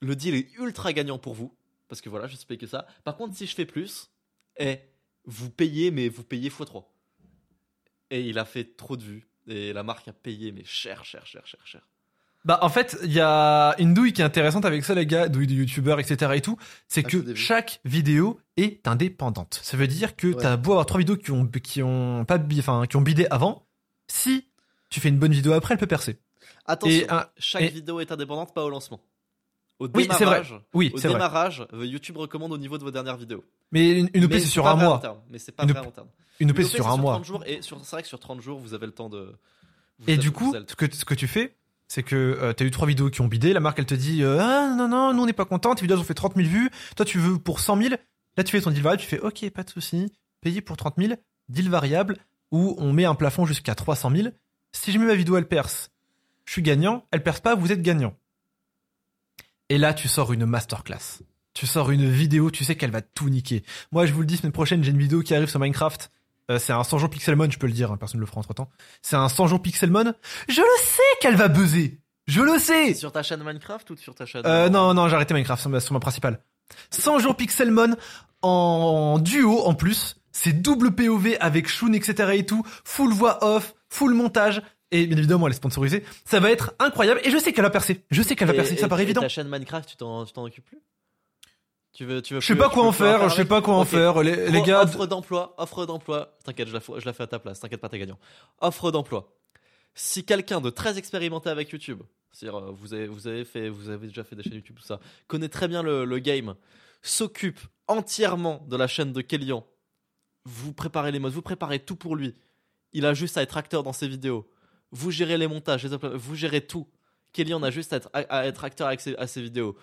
le 0.00 0.16
deal 0.16 0.34
est 0.34 0.52
ultra 0.58 0.92
gagnant 0.92 1.18
pour 1.18 1.34
vous, 1.34 1.54
parce 1.88 2.00
que 2.00 2.08
voilà, 2.08 2.26
je 2.28 2.36
sais 2.36 2.56
que 2.56 2.66
ça. 2.66 2.86
Par 3.04 3.16
contre, 3.16 3.36
si 3.36 3.46
je 3.46 3.54
fais 3.54 3.66
plus, 3.66 4.10
eh, 4.58 4.78
vous 5.24 5.50
payez, 5.50 5.90
mais 5.90 6.08
vous 6.08 6.24
payez 6.24 6.50
x3. 6.50 6.84
Et 8.10 8.22
il 8.22 8.38
a 8.38 8.44
fait 8.44 8.76
trop 8.76 8.96
de 8.96 9.02
vues. 9.02 9.28
Et 9.46 9.72
la 9.72 9.82
marque 9.82 10.06
a 10.08 10.12
payé, 10.12 10.52
mais 10.52 10.64
cher, 10.64 11.04
cher, 11.04 11.26
cher, 11.26 11.46
cher, 11.46 11.66
cher. 11.66 11.88
Bah 12.44 12.58
en 12.62 12.68
fait, 12.68 12.98
il 13.04 13.12
y 13.12 13.20
a 13.20 13.74
une 13.78 13.94
douille 13.94 14.12
qui 14.12 14.20
est 14.20 14.24
intéressante 14.24 14.64
avec 14.64 14.84
ça 14.84 14.94
les 14.94 15.06
gars, 15.06 15.28
douille 15.28 15.46
de 15.46 15.54
youtubeurs, 15.54 16.00
etc. 16.00 16.32
et 16.34 16.40
tout, 16.40 16.56
c'est 16.88 17.04
Ah, 17.06 17.08
que 17.08 17.34
chaque 17.36 17.80
vidéo 17.84 18.40
est 18.56 18.88
indépendante. 18.88 19.60
Ça 19.62 19.76
veut 19.76 19.86
dire 19.86 20.16
que 20.16 20.26
Ouais. 20.28 20.34
t'as 20.42 20.56
beau 20.56 20.72
avoir 20.72 20.86
trois 20.86 20.98
vidéos 20.98 21.16
qui 21.16 21.30
ont 21.30 21.46
qui 21.46 21.82
ont 21.82 22.24
pas 22.24 22.38
enfin 22.58 22.86
qui 22.88 22.96
ont 22.96 23.00
bidé 23.00 23.26
avant, 23.30 23.68
si 24.08 24.48
tu 24.90 24.98
fais 25.00 25.08
une 25.08 25.18
bonne 25.18 25.32
vidéo 25.32 25.52
après, 25.52 25.74
elle 25.74 25.78
peut 25.80 25.86
percer. 25.86 26.18
Attention, 26.66 26.96
Et 26.98 27.10
un- 27.10 27.26
chaque 27.38 27.62
et- 27.62 27.68
vidéo 27.68 28.00
est 28.00 28.10
indépendante, 28.10 28.52
pas 28.54 28.64
au 28.64 28.70
lancement. 28.70 29.00
Au 29.78 29.86
Oui, 29.94 30.02
c'est 30.02 30.24
vrai. 30.24 30.42
démarrage, 30.42 30.54
Oui, 30.74 30.90
au 30.94 30.98
c'est 30.98 31.08
vrai. 31.08 31.16
démarrage 31.16 31.66
euh, 31.72 31.84
YouTube 31.86 32.16
recommande 32.16 32.52
au 32.52 32.58
niveau 32.58 32.76
de 32.78 32.82
vos 32.84 32.90
dernières 32.90 33.16
vidéos. 33.16 33.44
Mais 33.72 33.98
une, 34.00 34.10
une 34.14 34.24
OP 34.24 34.32
c'est 34.34 34.40
sur 34.40 34.66
un 34.66 34.74
mois. 34.76 34.98
terme, 34.98 35.18
mais 35.30 35.38
c'est 35.38 35.52
pas 35.52 35.62
Une 35.64 35.72
vrai 35.72 35.90
terme. 35.92 36.08
Une 36.40 36.50
OP 36.50 36.56
c'est 36.62 36.64
sur 36.76 36.88
un 36.88 36.96
mois. 36.96 37.14
30 37.14 37.24
jours 37.24 37.44
et 37.46 37.60
c'est 37.62 37.74
vrai 37.74 38.02
que 38.02 38.08
sur 38.08 38.18
30 38.20 38.40
jours, 38.40 38.58
vous 38.58 38.74
avez 38.74 38.86
le 38.86 38.92
temps 38.92 39.08
de. 39.08 39.32
vous 39.98 40.08
Et 40.08 40.12
avez- 40.14 40.16
du 40.20 40.30
coup, 40.32 40.52
ce 40.68 40.74
que, 40.74 40.92
ce 40.94 41.04
que 41.04 41.14
tu 41.14 41.26
fais, 41.28 41.56
c'est 41.92 42.02
que 42.02 42.16
euh, 42.16 42.54
t'as 42.54 42.64
eu 42.64 42.70
trois 42.70 42.88
vidéos 42.88 43.10
qui 43.10 43.20
ont 43.20 43.26
bidé. 43.26 43.52
La 43.52 43.60
marque, 43.60 43.78
elle 43.78 43.84
te 43.84 43.92
dit 43.92 44.22
euh, 44.22 44.38
Ah 44.40 44.74
non, 44.74 44.88
non, 44.88 45.12
nous 45.12 45.24
on 45.24 45.26
n'est 45.26 45.34
pas 45.34 45.44
content. 45.44 45.74
Tes 45.74 45.82
vidéos 45.82 45.98
ont 45.98 46.04
fait 46.04 46.14
30 46.14 46.36
000 46.36 46.48
vues. 46.48 46.70
Toi, 46.96 47.04
tu 47.04 47.18
veux 47.18 47.38
pour 47.38 47.60
100 47.60 47.76
000. 47.82 47.94
Là, 48.38 48.44
tu 48.44 48.50
fais 48.50 48.62
ton 48.62 48.70
deal 48.70 48.80
variable. 48.80 49.02
Tu 49.02 49.08
fais 49.08 49.20
Ok, 49.20 49.46
pas 49.50 49.62
de 49.62 49.68
souci. 49.68 50.10
Payé 50.40 50.62
pour 50.62 50.78
30 50.78 50.94
000. 50.96 51.12
Deal 51.50 51.68
variable 51.68 52.16
où 52.50 52.74
on 52.78 52.94
met 52.94 53.04
un 53.04 53.14
plafond 53.14 53.44
jusqu'à 53.44 53.74
300 53.74 54.10
000. 54.10 54.28
Si 54.72 54.90
jamais 54.90 55.04
ma 55.04 55.14
vidéo 55.14 55.36
elle 55.36 55.46
perce, 55.46 55.90
je 56.46 56.52
suis 56.52 56.62
gagnant. 56.62 57.04
Elle 57.10 57.22
perce 57.22 57.40
pas, 57.40 57.54
vous 57.54 57.72
êtes 57.72 57.82
gagnant. 57.82 58.16
Et 59.68 59.76
là, 59.76 59.92
tu 59.92 60.08
sors 60.08 60.32
une 60.32 60.46
masterclass. 60.46 61.20
Tu 61.52 61.66
sors 61.66 61.90
une 61.90 62.10
vidéo, 62.10 62.50
tu 62.50 62.64
sais 62.64 62.74
qu'elle 62.74 62.90
va 62.90 63.02
tout 63.02 63.28
niquer. 63.28 63.64
Moi, 63.90 64.06
je 64.06 64.14
vous 64.14 64.20
le 64.20 64.26
dis, 64.26 64.38
semaine 64.38 64.52
prochaine, 64.52 64.82
j'ai 64.82 64.92
une 64.92 64.98
vidéo 64.98 65.20
qui 65.20 65.34
arrive 65.34 65.50
sur 65.50 65.60
Minecraft. 65.60 66.10
Euh, 66.52 66.58
c'est 66.58 66.72
un 66.72 66.84
100 66.84 66.98
jours 66.98 67.10
Pixelmon, 67.10 67.50
je 67.50 67.58
peux 67.58 67.66
le 67.66 67.72
dire, 67.72 67.90
hein, 67.92 67.96
personne 67.96 68.18
ne 68.18 68.22
le 68.22 68.26
fera 68.26 68.38
entre 68.40 68.54
temps. 68.54 68.70
C'est 69.02 69.16
un 69.16 69.28
100 69.28 69.46
jours 69.48 69.62
Pixelmon. 69.62 70.12
Je 70.48 70.60
le 70.60 70.78
sais 70.84 71.02
qu'elle 71.20 71.36
va 71.36 71.48
buzzer. 71.48 71.98
Je 72.28 72.40
le 72.40 72.58
sais. 72.58 72.94
Sur 72.94 73.10
ta 73.12 73.22
chaîne 73.22 73.42
Minecraft 73.42 73.90
ou 73.90 73.96
sur 73.96 74.14
ta 74.14 74.26
chaîne. 74.26 74.42
Euh, 74.46 74.68
non, 74.68 74.94
non, 74.94 75.08
j'ai 75.08 75.14
arrêté 75.16 75.34
Minecraft 75.34 75.60
sur 75.60 75.70
ma, 75.70 75.80
sur 75.80 75.92
ma 75.92 76.00
principale. 76.00 76.40
100 76.90 77.18
jours 77.18 77.36
Pixelmon 77.36 77.96
en 78.42 79.18
duo 79.18 79.60
en 79.64 79.74
plus. 79.74 80.16
C'est 80.30 80.52
double 80.62 80.92
POV 80.94 81.36
avec 81.40 81.68
Shun, 81.68 81.92
etc. 81.92 82.30
et 82.34 82.46
tout. 82.46 82.64
Full 82.84 83.12
voix 83.12 83.44
off, 83.44 83.74
full 83.88 84.14
montage. 84.14 84.62
Et 84.90 85.06
bien 85.06 85.16
évidemment, 85.16 85.46
elle 85.46 85.52
est 85.52 85.56
sponsorisée. 85.56 86.04
Ça 86.24 86.38
va 86.38 86.50
être 86.50 86.74
incroyable. 86.78 87.20
Et 87.24 87.30
je 87.30 87.38
sais 87.38 87.52
qu'elle 87.52 87.64
va 87.64 87.70
percer. 87.70 88.04
Je 88.10 88.22
sais 88.22 88.36
qu'elle 88.36 88.48
va 88.48 88.54
Et- 88.54 88.56
percer. 88.56 88.76
Ça 88.76 88.86
et- 88.86 88.88
paraît 88.88 89.02
et 89.02 89.06
évident. 89.06 89.20
Ta 89.22 89.28
chaîne 89.28 89.48
Minecraft, 89.48 89.88
tu 89.88 89.96
t'en 89.96 90.24
tu 90.24 90.32
t'en 90.32 90.44
occupes 90.44 90.64
plus? 90.66 90.78
Tu 91.92 92.04
veux, 92.06 92.22
tu 92.22 92.34
veux 92.34 92.40
Je 92.40 92.46
sais 92.46 92.56
pas 92.56 92.70
quoi 92.70 92.84
en 92.84 92.92
faire. 92.92 93.28
Je 93.28 93.34
sais 93.34 93.44
pas 93.44 93.60
quoi 93.60 93.74
en 93.74 93.84
faire. 93.84 94.22
Les, 94.22 94.62
gars. 94.62 94.82
Offre 94.82 95.06
d'emploi, 95.06 95.54
offre 95.58 95.84
d'emploi. 95.86 96.36
T'inquiète, 96.44 96.68
je 96.68 96.72
la, 96.72 96.80
fais- 96.80 96.98
je 96.98 97.04
la 97.06 97.12
fais 97.12 97.24
à 97.24 97.26
ta 97.26 97.38
place. 97.38 97.60
T'inquiète 97.60 97.80
pas, 97.80 97.88
t'es 97.88 97.98
gagnant. 97.98 98.18
Offre 98.60 98.90
d'emploi. 98.90 99.32
Si 99.94 100.24
quelqu'un 100.24 100.60
de 100.62 100.70
très 100.70 100.96
expérimenté 100.96 101.50
avec 101.50 101.68
YouTube, 101.70 102.00
c'est-à-dire 102.30 102.58
euh, 102.58 102.70
vous 102.74 102.94
avez, 102.94 103.06
vous 103.06 103.26
avez 103.26 103.44
fait, 103.44 103.68
vous 103.68 103.90
avez 103.90 104.06
déjà 104.06 104.24
fait 104.24 104.34
des 104.34 104.42
chaînes 104.42 104.54
YouTube 104.54 104.76
tout 104.78 104.86
ça, 104.86 105.00
connaît 105.26 105.50
très 105.50 105.68
bien 105.68 105.82
le, 105.82 106.06
le 106.06 106.18
game, 106.18 106.54
s'occupe 107.02 107.60
entièrement 107.88 108.64
de 108.68 108.76
la 108.76 108.86
chaîne 108.86 109.12
de 109.12 109.20
Kélian, 109.20 109.66
vous 110.46 110.72
préparez 110.72 111.12
les 111.12 111.18
modes, 111.18 111.32
vous 111.34 111.42
préparez 111.42 111.78
tout 111.78 111.96
pour 111.96 112.16
lui. 112.16 112.34
Il 112.94 113.04
a 113.04 113.12
juste 113.12 113.36
à 113.36 113.42
être 113.42 113.58
acteur 113.58 113.82
dans 113.82 113.92
ses 113.92 114.08
vidéos. 114.08 114.48
Vous 114.92 115.10
gérez 115.10 115.36
les 115.36 115.46
montages, 115.46 115.84
les 115.84 115.96
vous 116.16 116.34
gérez 116.36 116.66
tout. 116.66 116.88
Kelly 117.34 117.52
a 117.52 117.70
juste 117.70 117.92
à 117.92 117.96
être, 117.96 118.08
à- 118.14 118.20
à 118.38 118.46
être 118.46 118.64
acteur 118.64 118.86
avec 118.86 119.00
ses, 119.02 119.14
à 119.16 119.26
ses 119.26 119.42
vidéos. 119.42 119.76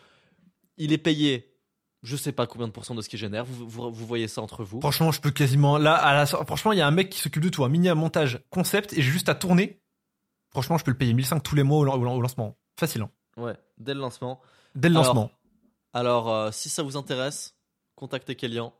Il 0.77 0.91
est 0.91 0.97
payé, 0.99 1.51
je 2.03 2.15
sais 2.15 2.31
pas 2.31 2.47
combien 2.47 2.67
de 2.67 2.71
pourcents 2.71 2.95
de 2.95 3.01
ce 3.01 3.09
qu'il 3.09 3.19
génère. 3.19 3.43
Vous, 3.45 3.67
vous, 3.67 3.91
vous 3.91 4.05
voyez 4.07 4.27
ça 4.27 4.41
entre 4.41 4.63
vous. 4.63 4.79
Franchement, 4.79 5.11
je 5.11 5.19
peux 5.21 5.31
quasiment. 5.31 5.77
Là, 5.77 5.95
à 5.95 6.13
la... 6.15 6.25
franchement, 6.25 6.71
il 6.71 6.77
y 6.79 6.81
a 6.81 6.87
un 6.87 6.91
mec 6.91 7.09
qui 7.09 7.19
s'occupe 7.19 7.43
de 7.43 7.49
tout. 7.49 7.63
Un 7.63 7.69
mini 7.69 7.89
montage 7.93 8.39
concept 8.49 8.93
et 8.93 9.01
j'ai 9.01 9.11
juste 9.11 9.29
à 9.29 9.35
tourner. 9.35 9.81
Franchement, 10.51 10.77
je 10.77 10.83
peux 10.83 10.91
le 10.91 10.97
payer 10.97 11.13
1005 11.13 11.41
tous 11.43 11.55
les 11.55 11.63
mois 11.63 11.79
au, 11.79 11.83
lan- 11.85 11.95
au 11.95 12.03
lan- 12.03 12.15
au 12.15 12.21
lancement. 12.21 12.57
Facile. 12.79 13.01
hein. 13.03 13.09
Ouais, 13.37 13.53
dès 13.77 13.93
le 13.93 13.99
lancement. 13.99 14.39
Dès 14.75 14.89
le 14.89 14.95
Alors, 14.95 15.05
lancement. 15.07 15.31
Alors, 15.93 16.29
euh, 16.33 16.49
si 16.51 16.69
ça 16.69 16.83
vous 16.83 16.97
intéresse, 16.97 17.55
contactez 17.95 18.35
Kélian. 18.35 18.73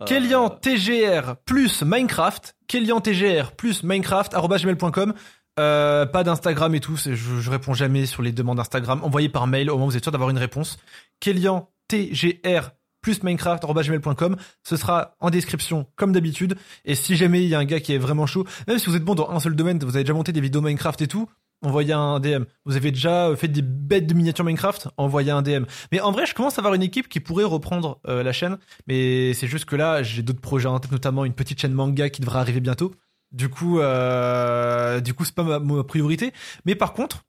Euh, 0.00 0.04
Kélian 0.04 0.50
TGR 0.50 1.36
plus 1.44 1.82
Minecraft. 1.82 2.56
Kélian 2.68 3.00
TGR 3.00 3.52
plus 3.56 3.82
Minecraft. 3.82 4.32
gmail.com. 4.34 5.14
Euh, 5.58 6.06
pas 6.06 6.22
d'Instagram 6.24 6.74
et 6.74 6.80
tout. 6.80 6.96
Je, 6.96 7.14
je 7.14 7.50
réponds 7.50 7.74
jamais 7.74 8.06
sur 8.06 8.22
les 8.22 8.32
demandes 8.32 8.60
Instagram. 8.60 9.00
Envoyez 9.02 9.28
par 9.28 9.46
mail 9.46 9.70
au 9.70 9.76
moins 9.78 9.86
vous 9.86 9.96
êtes 9.96 10.02
sûr 10.04 10.12
d'avoir 10.12 10.30
une 10.30 10.38
réponse. 10.38 10.78
Kélian 11.20 11.68
TGR 11.90 12.70
plus 13.02 13.22
Minecraft 13.22 13.64
arobase 13.64 13.86
gmail.com. 13.86 14.36
Ce 14.62 14.76
sera 14.76 15.16
en 15.20 15.30
description 15.30 15.86
comme 15.96 16.12
d'habitude. 16.12 16.56
Et 16.84 16.94
si 16.94 17.16
jamais 17.16 17.42
il 17.42 17.48
y 17.48 17.54
a 17.54 17.58
un 17.58 17.64
gars 17.64 17.80
qui 17.80 17.94
est 17.94 17.98
vraiment 17.98 18.26
chaud, 18.26 18.46
même 18.68 18.78
si 18.78 18.86
vous 18.86 18.96
êtes 18.96 19.04
bon 19.04 19.14
dans 19.14 19.30
un 19.30 19.40
seul 19.40 19.56
domaine, 19.56 19.78
vous 19.78 19.96
avez 19.96 20.04
déjà 20.04 20.14
monté 20.14 20.32
des 20.32 20.40
vidéos 20.40 20.60
Minecraft 20.60 21.00
et 21.02 21.08
tout, 21.08 21.28
envoyez 21.62 21.92
un 21.92 22.20
DM. 22.20 22.44
Vous 22.64 22.76
avez 22.76 22.90
déjà 22.90 23.34
fait 23.36 23.48
des 23.48 23.62
bêtes 23.62 24.06
de 24.06 24.14
miniatures 24.14 24.44
Minecraft, 24.44 24.88
envoyez 24.96 25.30
un 25.30 25.42
DM. 25.42 25.64
Mais 25.92 26.00
en 26.00 26.12
vrai, 26.12 26.26
je 26.26 26.34
commence 26.34 26.58
à 26.58 26.60
avoir 26.60 26.74
une 26.74 26.82
équipe 26.82 27.08
qui 27.08 27.20
pourrait 27.20 27.44
reprendre 27.44 28.00
euh, 28.06 28.22
la 28.22 28.32
chaîne. 28.32 28.58
Mais 28.86 29.34
c'est 29.34 29.46
juste 29.46 29.64
que 29.64 29.76
là, 29.76 30.02
j'ai 30.02 30.22
d'autres 30.22 30.40
projets 30.40 30.68
en 30.68 30.78
tête, 30.78 30.92
notamment 30.92 31.24
une 31.24 31.34
petite 31.34 31.60
chaîne 31.60 31.72
manga 31.72 32.10
qui 32.10 32.20
devra 32.20 32.40
arriver 32.40 32.60
bientôt. 32.60 32.94
Du 33.32 33.48
coup, 33.48 33.78
euh, 33.78 35.00
du 35.00 35.14
coup, 35.14 35.24
c'est 35.24 35.34
pas 35.34 35.60
ma 35.60 35.84
priorité. 35.84 36.32
Mais 36.64 36.74
par 36.74 36.92
contre, 36.92 37.24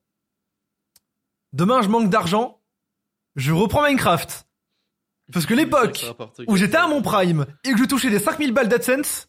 demain, 1.54 1.82
je 1.82 1.90
manque 1.90 2.10
d'argent. 2.10 2.60
Je 3.36 3.54
reprends 3.54 3.84
Minecraft. 3.84 4.46
Parce 5.34 5.46
que 5.46 5.54
l'époque 5.54 6.06
où 6.48 6.56
j'étais 6.58 6.78
à 6.78 6.88
mon 6.88 7.02
prime 7.02 7.46
et 7.64 7.72
que 7.72 7.78
je 7.78 7.86
touchais 7.86 8.10
des 8.10 8.20
5000 8.20 8.54
balles 8.54 8.68
d'AdSense, 8.70 9.28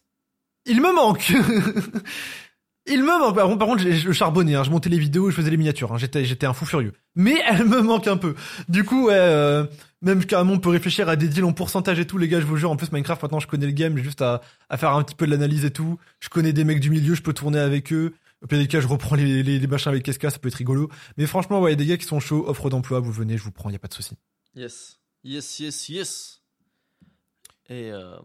il 0.65 0.81
me 0.81 0.93
manque. 0.93 1.31
il 2.85 3.01
me 3.01 3.19
manque. 3.19 3.35
Par 3.35 3.45
contre, 3.45 3.59
par 3.59 3.67
contre, 3.67 3.83
je, 3.83 4.11
charbonnais, 4.11 4.55
hein. 4.55 4.63
je 4.63 4.69
montais 4.69 4.89
les 4.89 4.99
vidéos 4.99 5.29
je 5.29 5.35
faisais 5.35 5.49
les 5.49 5.57
miniatures. 5.57 5.93
hein. 5.93 5.97
J'étais, 5.97 6.25
j'étais 6.25 6.45
un 6.45 6.53
fou 6.53 6.65
furieux. 6.65 6.93
Mais 7.15 7.41
elle 7.47 7.65
me 7.65 7.81
manque 7.81 8.07
un 8.07 8.17
peu. 8.17 8.35
Du 8.69 8.83
coup, 8.83 9.07
ouais, 9.07 9.13
euh, 9.15 9.65
même 10.01 10.25
carrément, 10.25 10.53
on 10.53 10.59
peut 10.59 10.69
réfléchir 10.69 11.07
à 11.09 11.15
des 11.15 11.27
deals 11.27 11.45
en 11.45 11.53
pourcentage 11.53 11.99
et 11.99 12.05
tout, 12.07 12.17
les 12.17 12.27
gars, 12.27 12.39
je 12.41 12.45
vous 12.45 12.57
jure. 12.57 12.71
En 12.71 12.75
plus, 12.75 12.91
Minecraft, 12.91 13.21
maintenant, 13.23 13.39
je 13.39 13.47
connais 13.47 13.65
le 13.65 13.71
game, 13.71 13.97
j'ai 13.97 14.03
juste 14.03 14.21
à, 14.21 14.41
à 14.69 14.77
faire 14.77 14.91
un 14.91 15.03
petit 15.03 15.15
peu 15.15 15.25
de 15.25 15.31
l'analyse 15.31 15.65
et 15.65 15.71
tout. 15.71 15.97
Je 16.19 16.29
connais 16.29 16.53
des 16.53 16.63
mecs 16.65 16.79
du 16.79 16.89
milieu, 16.89 17.15
je 17.15 17.21
peux 17.21 17.33
tourner 17.33 17.59
avec 17.59 17.93
eux. 17.93 18.13
Au 18.41 18.47
pire 18.47 18.59
des 18.59 18.67
cas, 18.67 18.81
je 18.81 18.87
reprends 18.87 19.15
les, 19.15 19.41
les, 19.41 19.57
les 19.57 19.67
machins 19.67 19.89
avec 19.89 20.05
SK, 20.11 20.29
ça 20.29 20.37
peut 20.37 20.49
être 20.49 20.55
rigolo. 20.55 20.89
Mais 21.15 21.25
franchement, 21.27 21.61
ouais, 21.61 21.77
des 21.77 21.85
gars 21.85 21.95
qui 21.95 22.05
sont 22.05 22.19
chauds, 22.19 22.43
offre 22.47 22.69
d'emploi, 22.69 22.99
vous 22.99 23.11
venez, 23.13 23.37
je 23.37 23.43
vous 23.43 23.51
prends, 23.51 23.69
y 23.69 23.75
a 23.75 23.79
pas 23.79 23.87
de 23.87 23.93
souci. 23.93 24.17
Yes. 24.55 24.99
Yes, 25.23 25.59
yes, 25.59 25.89
yes. 25.89 26.41
Et, 27.69 27.91
euh, 27.91 28.15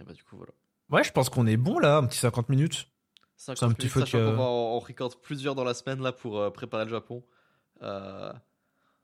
et 0.00 0.04
bah, 0.04 0.12
du 0.12 0.22
coup, 0.24 0.36
voilà. 0.36 0.52
Ouais, 0.90 1.04
je 1.04 1.12
pense 1.12 1.28
qu'on 1.28 1.46
est 1.46 1.56
bon 1.56 1.78
là, 1.78 1.96
un 1.98 2.06
petit 2.06 2.18
50 2.18 2.48
minutes. 2.48 2.88
50 3.36 3.62
un 3.70 3.72
petit 3.74 3.86
minutes, 3.86 3.98
sachant 4.10 4.18
euh, 4.18 4.30
qu'on 4.30 4.36
va 4.36 4.42
en, 4.44 4.76
en 4.76 4.78
record 4.78 5.20
plusieurs 5.20 5.54
dans 5.54 5.64
la 5.64 5.74
semaine 5.74 6.00
là 6.02 6.12
pour 6.12 6.38
euh, 6.38 6.50
préparer 6.50 6.84
le 6.84 6.90
Japon. 6.90 7.22
Euh, 7.82 8.32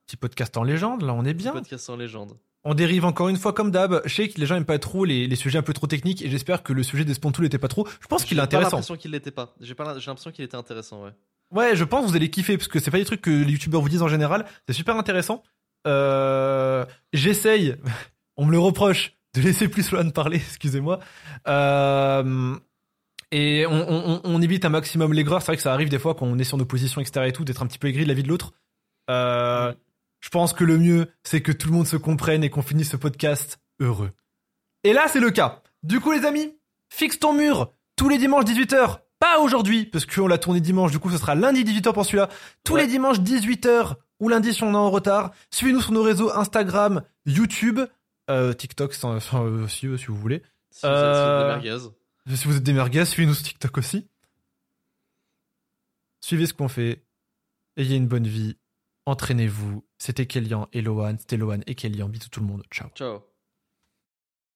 Petit 0.06 0.16
podcast 0.16 0.56
en 0.56 0.64
légende, 0.64 1.02
là, 1.02 1.14
on 1.14 1.24
est 1.24 1.34
bien. 1.34 1.52
podcast 1.52 1.88
en 1.90 1.96
légende. 1.96 2.36
On 2.64 2.74
dérive 2.74 3.04
encore 3.06 3.28
une 3.28 3.36
fois 3.38 3.52
comme 3.52 3.70
d'hab. 3.70 4.02
Je 4.04 4.14
sais 4.14 4.28
que 4.28 4.38
les 4.38 4.44
gens 4.46 4.56
aiment 4.56 4.64
pas 4.66 4.78
trop 4.78 5.04
les, 5.06 5.26
les 5.26 5.36
sujets 5.36 5.56
un 5.58 5.62
peu 5.62 5.72
trop 5.72 5.86
techniques 5.86 6.20
et 6.20 6.28
j'espère 6.28 6.62
que 6.62 6.72
le 6.74 6.82
sujet 6.82 7.04
des 7.06 7.14
Spontool 7.14 7.46
était 7.46 7.58
pas 7.58 7.68
trop. 7.68 7.88
Je 8.00 8.06
pense 8.06 8.24
qu'il 8.24 8.36
est 8.36 8.40
J'ai 8.40 8.44
intéressant. 8.44 8.76
l'impression 8.76 8.96
qu'il 8.96 9.12
l'était 9.12 9.30
pas. 9.30 9.54
J'ai 9.60 9.74
j'ai 9.98 10.06
l'impression 10.06 10.30
qu'il 10.30 10.44
était 10.44 10.56
intéressant, 10.56 11.04
ouais. 11.04 11.12
Ouais, 11.52 11.74
je 11.74 11.84
pense 11.84 12.04
que 12.04 12.10
vous 12.10 12.16
allez 12.16 12.28
kiffer 12.30 12.58
parce 12.58 12.68
que 12.68 12.78
c'est 12.78 12.90
pas 12.90 12.98
des 12.98 13.04
trucs 13.04 13.22
que 13.22 13.30
les 13.30 13.52
youtubeurs 13.52 13.80
vous 13.80 13.88
disent 13.88 14.02
en 14.02 14.08
général. 14.08 14.46
C'est 14.66 14.74
super 14.74 14.96
intéressant. 14.96 15.42
Euh, 15.86 16.84
J'essaye, 17.12 17.76
on 18.36 18.46
me 18.46 18.52
le 18.52 18.58
reproche, 18.58 19.16
de 19.34 19.40
laisser 19.42 19.68
plus 19.68 19.90
Loan 19.92 20.10
parler, 20.10 20.36
excusez-moi. 20.48 21.00
Euh, 21.48 22.56
et 23.32 23.64
on, 23.66 23.72
on- 23.88 24.20
on- 24.24 24.42
évite 24.42 24.64
un 24.64 24.70
maximum 24.70 25.12
l'aigreur. 25.12 25.40
C'est 25.40 25.46
vrai 25.46 25.56
que 25.56 25.62
ça 25.62 25.72
arrive 25.72 25.88
des 25.88 25.98
fois 25.98 26.14
quand 26.14 26.26
on 26.26 26.38
est 26.38 26.44
sur 26.44 26.56
nos 26.58 26.64
positions, 26.64 27.00
etc. 27.00 27.26
et 27.28 27.32
tout, 27.32 27.44
d'être 27.44 27.62
un 27.62 27.66
petit 27.66 27.78
peu 27.78 27.88
aigri 27.88 28.02
de 28.04 28.08
la 28.08 28.14
vie 28.14 28.22
de 28.24 28.28
l'autre. 28.28 28.52
Euh, 29.08 29.72
je 30.20 30.28
pense 30.30 30.52
que 30.52 30.64
le 30.64 30.78
mieux, 30.78 31.08
c'est 31.22 31.40
que 31.40 31.52
tout 31.52 31.68
le 31.68 31.74
monde 31.74 31.86
se 31.86 31.96
comprenne 31.96 32.42
et 32.44 32.50
qu'on 32.50 32.62
finisse 32.62 32.90
ce 32.90 32.96
podcast 32.96 33.60
heureux. 33.80 34.10
Et 34.84 34.92
là, 34.92 35.06
c'est 35.08 35.20
le 35.20 35.30
cas. 35.30 35.62
Du 35.82 36.00
coup, 36.00 36.10
les 36.12 36.24
amis, 36.26 36.56
fixe 36.88 37.18
ton 37.18 37.32
mur 37.32 37.72
tous 37.96 38.08
les 38.08 38.18
dimanches 38.18 38.44
18h. 38.44 38.98
Pas 39.18 39.38
aujourd'hui, 39.38 39.84
parce 39.86 40.06
qu'on 40.06 40.26
l'a 40.26 40.38
tourné 40.38 40.60
dimanche, 40.60 40.90
du 40.90 40.98
coup, 40.98 41.10
ce 41.10 41.18
sera 41.18 41.34
lundi 41.34 41.62
18h 41.64 41.92
pour 41.92 42.04
celui-là. 42.06 42.28
Tous 42.64 42.74
Ouais. 42.74 42.82
les 42.82 42.86
dimanches 42.88 43.20
18h 43.20 43.94
ou 44.20 44.28
lundi 44.28 44.54
si 44.54 44.62
on 44.62 44.72
est 44.72 44.76
en 44.76 44.90
retard. 44.90 45.32
Suivez-nous 45.50 45.80
sur 45.80 45.92
nos 45.92 46.02
réseaux 46.02 46.30
Instagram, 46.32 47.02
YouTube, 47.26 47.80
euh, 48.30 48.52
TikTok 48.52 48.94
sans- 48.94 49.18
sans- 49.20 49.44
euh, 49.46 49.64
aussi, 49.64 49.86
euh, 49.86 49.96
si 49.96 50.06
vous 50.06 50.16
voulez. 50.16 50.42
Si 50.70 50.86
vous 50.86 50.92
êtes- 50.92 50.94
Euh, 50.94 51.42
des 51.58 51.68
merguez. 51.68 51.84
Si 52.36 52.46
vous 52.46 52.56
êtes 52.56 52.62
des 52.62 52.72
merguez, 52.72 53.04
suivez-nous 53.04 53.34
sur 53.34 53.44
TikTok 53.44 53.78
aussi. 53.78 54.06
Suivez 56.20 56.46
ce 56.46 56.54
qu'on 56.54 56.68
fait. 56.68 57.02
Ayez 57.76 57.96
une 57.96 58.06
bonne 58.08 58.26
vie. 58.26 58.56
Entraînez-vous. 59.06 59.84
C'était 59.98 60.26
Kélian 60.26 60.68
et 60.72 60.82
Lohan. 60.82 61.16
C'était 61.18 61.36
Lohan 61.38 61.60
et 61.66 61.74
Kélian. 61.74 62.08
Bisous 62.08 62.28
tout 62.28 62.40
le 62.40 62.46
monde. 62.46 62.62
Ciao. 62.70 62.88
Ciao. 62.94 63.29